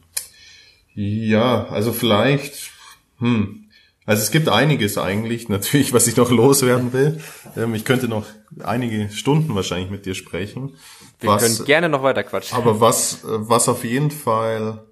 ja, 0.94 1.66
also 1.66 1.92
vielleicht, 1.92 2.70
hm, 3.18 3.64
also 4.06 4.22
es 4.22 4.30
gibt 4.30 4.48
einiges 4.48 4.98
eigentlich, 4.98 5.48
natürlich, 5.48 5.92
was 5.92 6.06
ich 6.06 6.16
noch 6.16 6.30
loswerden 6.30 6.92
will. 6.92 7.20
Ähm, 7.56 7.74
ich 7.74 7.84
könnte 7.84 8.08
noch 8.08 8.26
einige 8.62 9.10
Stunden 9.10 9.54
wahrscheinlich 9.54 9.90
mit 9.90 10.06
dir 10.06 10.14
sprechen. 10.14 10.76
Wir 11.20 11.30
was, 11.30 11.42
können 11.42 11.64
gerne 11.64 11.88
noch 11.88 12.02
weiter 12.02 12.22
quatschen. 12.22 12.56
Aber 12.56 12.80
was, 12.80 13.20
was 13.24 13.68
auf 13.68 13.84
jeden 13.84 14.10
Fall, 14.10 14.84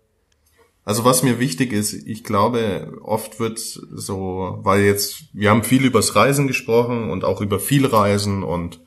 also 0.91 1.05
was 1.05 1.23
mir 1.23 1.39
wichtig 1.39 1.73
ist, 1.73 1.93
ich 1.93 2.25
glaube, 2.25 2.99
oft 3.01 3.39
wird 3.39 3.61
so, 3.61 4.59
weil 4.63 4.83
jetzt, 4.83 5.23
wir 5.33 5.51
haben 5.51 5.63
viel 5.63 5.85
übers 5.85 6.17
Reisen 6.17 6.49
gesprochen 6.49 7.11
und 7.11 7.23
auch 7.23 7.41
über 7.41 7.61
viel 7.61 7.87
Reisen 7.87 8.43
und 8.43 8.81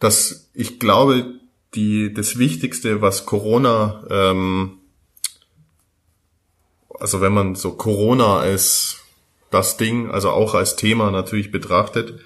dass 0.00 0.50
ich 0.52 0.80
glaube, 0.80 1.34
die, 1.76 2.12
das 2.12 2.38
Wichtigste, 2.38 3.00
was 3.00 3.24
Corona, 3.24 4.04
ähm, 4.10 4.78
also 6.98 7.20
wenn 7.20 7.32
man 7.32 7.54
so 7.54 7.74
Corona 7.74 8.40
als 8.40 9.04
das 9.52 9.76
Ding, 9.76 10.10
also 10.10 10.30
auch 10.30 10.54
als 10.54 10.74
Thema 10.74 11.12
natürlich 11.12 11.52
betrachtet, 11.52 12.18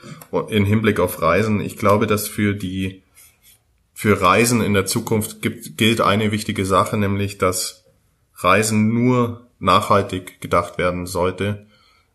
in 0.48 0.64
Hinblick 0.64 1.00
auf 1.00 1.20
Reisen, 1.20 1.60
ich 1.60 1.76
glaube, 1.76 2.06
dass 2.06 2.28
für 2.28 2.54
die, 2.54 3.02
für 3.92 4.22
Reisen 4.22 4.62
in 4.62 4.72
der 4.72 4.86
Zukunft 4.86 5.42
gibt, 5.42 5.76
gilt 5.76 6.00
eine 6.00 6.32
wichtige 6.32 6.64
Sache, 6.64 6.96
nämlich, 6.96 7.36
dass 7.36 7.79
Reisen 8.42 8.92
nur 8.92 9.46
nachhaltig 9.58 10.40
gedacht 10.40 10.78
werden 10.78 11.06
sollte 11.06 11.66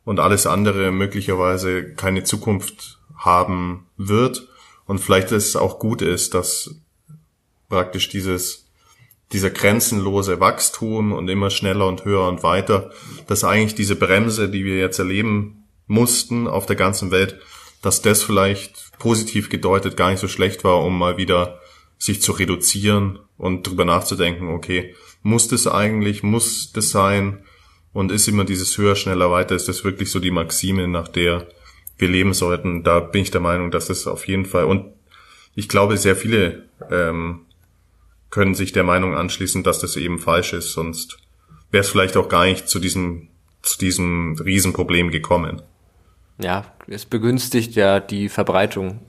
und 0.03 0.19
alles 0.19 0.47
andere 0.47 0.91
möglicherweise 0.91 1.93
keine 1.93 2.23
Zukunft 2.23 2.99
haben 3.15 3.86
wird. 3.97 4.47
Und 4.86 4.99
vielleicht 4.99 5.32
ist 5.32 5.49
es 5.49 5.55
auch 5.55 5.80
gut 5.80 6.01
ist, 6.01 6.34
dass 6.34 6.76
praktisch 7.69 8.09
dieses, 8.09 8.65
dieser 9.32 9.49
grenzenlose 9.49 10.39
Wachstum 10.39 11.11
und 11.11 11.28
immer 11.30 11.49
schneller 11.49 11.88
und 11.88 12.05
höher 12.05 12.28
und 12.28 12.43
weiter, 12.43 12.91
dass 13.28 13.43
eigentlich 13.43 13.76
diese 13.76 13.95
Bremse, 13.95 14.49
die 14.49 14.65
wir 14.65 14.78
jetzt 14.78 14.99
erleben 14.99 15.63
mussten 15.88 16.47
auf 16.47 16.65
der 16.65 16.76
ganzen 16.76 17.11
Welt, 17.11 17.39
dass 17.82 18.01
das 18.01 18.23
vielleicht 18.23 18.97
positiv 18.97 19.49
gedeutet 19.49 19.97
gar 19.97 20.09
nicht 20.09 20.19
so 20.19 20.28
schlecht 20.28 20.63
war, 20.63 20.84
um 20.84 20.97
mal 20.97 21.17
wieder 21.17 21.59
sich 21.97 22.21
zu 22.21 22.33
reduzieren 22.33 23.19
und 23.37 23.67
drüber 23.67 23.85
nachzudenken, 23.85 24.49
okay, 24.49 24.95
muss 25.21 25.47
das 25.47 25.67
eigentlich, 25.67 26.23
muss 26.23 26.71
das 26.71 26.91
sein 26.91 27.43
und 27.93 28.11
ist 28.11 28.27
immer 28.27 28.45
dieses 28.45 28.77
höher, 28.77 28.95
schneller, 28.95 29.31
weiter, 29.31 29.55
ist 29.55 29.67
das 29.67 29.83
wirklich 29.83 30.11
so 30.11 30.19
die 30.19 30.31
Maxime, 30.31 30.87
nach 30.87 31.07
der 31.07 31.47
wir 31.97 32.09
leben 32.09 32.33
sollten. 32.33 32.83
Da 32.83 32.99
bin 32.99 33.21
ich 33.21 33.31
der 33.31 33.41
Meinung, 33.41 33.71
dass 33.71 33.87
das 33.87 34.07
auf 34.07 34.27
jeden 34.27 34.45
Fall 34.45 34.65
und 34.65 34.93
ich 35.55 35.69
glaube, 35.69 35.97
sehr 35.97 36.17
viele 36.17 36.67
ähm, 36.91 37.45
können 38.29 38.55
sich 38.55 38.73
der 38.73 38.83
Meinung 38.83 39.15
anschließen, 39.15 39.63
dass 39.63 39.79
das 39.79 39.95
eben 39.95 40.19
falsch 40.19 40.51
ist, 40.53 40.73
sonst 40.73 41.17
wäre 41.71 41.81
es 41.81 41.89
vielleicht 41.89 42.17
auch 42.17 42.27
gar 42.27 42.45
nicht 42.45 42.67
zu 42.67 42.79
diesem 42.79 43.29
zu 43.61 43.79
diesem 43.79 44.35
Riesenproblem 44.37 45.11
gekommen. 45.11 45.61
Ja, 46.37 46.73
es 46.87 47.05
begünstigt 47.05 47.75
ja 47.75 47.99
die 47.99 48.29
Verbreitung 48.29 48.99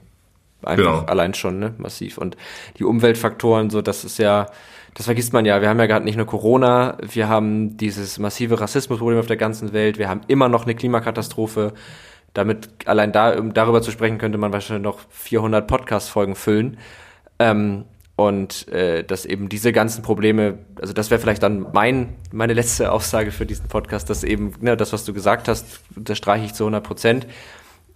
einfach 0.67 0.85
genau. 0.85 1.05
allein 1.07 1.35
schon, 1.35 1.59
ne, 1.59 1.75
massiv. 1.79 2.19
Und 2.19 2.37
die 2.79 2.85
Umweltfaktoren, 2.85 3.71
so, 3.71 3.83
das 3.83 4.05
ist 4.05 4.19
ja, 4.19 4.47
das 4.95 5.07
vergisst 5.07 5.33
man 5.33 5.45
ja. 5.45 5.61
Wir 5.61 5.69
haben 5.69 5.79
ja 5.79 5.87
gerade 5.87 6.05
nicht 6.05 6.17
nur 6.17 6.27
Corona, 6.27 6.97
wir 7.01 7.29
haben 7.29 7.77
dieses 7.77 8.19
massive 8.19 8.61
Rassismusproblem 8.61 9.19
auf 9.19 9.27
der 9.27 9.37
ganzen 9.37 9.73
Welt, 9.73 9.99
wir 9.99 10.09
haben 10.09 10.23
immer 10.27 10.49
noch 10.49 10.65
eine 10.65 10.75
Klimakatastrophe. 10.75 11.73
Damit 12.35 12.69
allein 12.87 13.13
da, 13.13 13.39
um 13.39 13.55
darüber 13.55 13.81
zu 13.81 13.91
sprechen, 13.91 14.19
könnte 14.19 14.37
man 14.37 14.53
wahrscheinlich 14.53 14.85
noch 14.85 15.01
400 15.09 15.67
Podcast-Folgen 15.67 16.35
füllen. 16.35 16.77
Ähm, 17.39 17.85
und 18.17 18.69
äh, 18.69 19.05
dass 19.05 19.27
eben 19.27 19.51
diese 19.51 19.73
ganzen 19.73 20.03
Probleme, 20.03 20.59
also 20.81 20.95
das 20.95 21.11
wäre 21.11 21.21
vielleicht 21.21 21.43
dann 21.43 21.67
mein, 21.75 22.15
meine 22.33 22.55
letzte 22.55 22.91
Aussage 22.91 23.31
für 23.31 23.45
diesen 23.45 23.69
Podcast, 23.69 24.09
dass 24.09 24.25
eben, 24.25 24.55
ne, 24.61 24.77
das, 24.77 24.95
was 24.95 25.05
du 25.05 25.13
gesagt 25.13 25.49
hast, 25.49 25.81
unterstreiche 25.95 26.47
ich 26.47 26.55
zu 26.55 26.65
100 26.65 26.83
Prozent. 26.83 27.27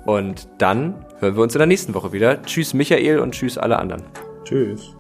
Und 0.06 0.50
dann 0.58 1.06
hören 1.20 1.38
wir 1.38 1.44
uns 1.44 1.56
in 1.56 1.60
der 1.60 1.68
nächsten 1.68 1.94
Woche 1.94 2.12
wieder. 2.12 2.44
Tschüss 2.44 2.74
Michael 2.74 3.20
und 3.20 3.32
tschüss 3.32 3.58
alle 3.58 3.80
anderen. 3.80 4.04
Tschüss. 4.44 4.94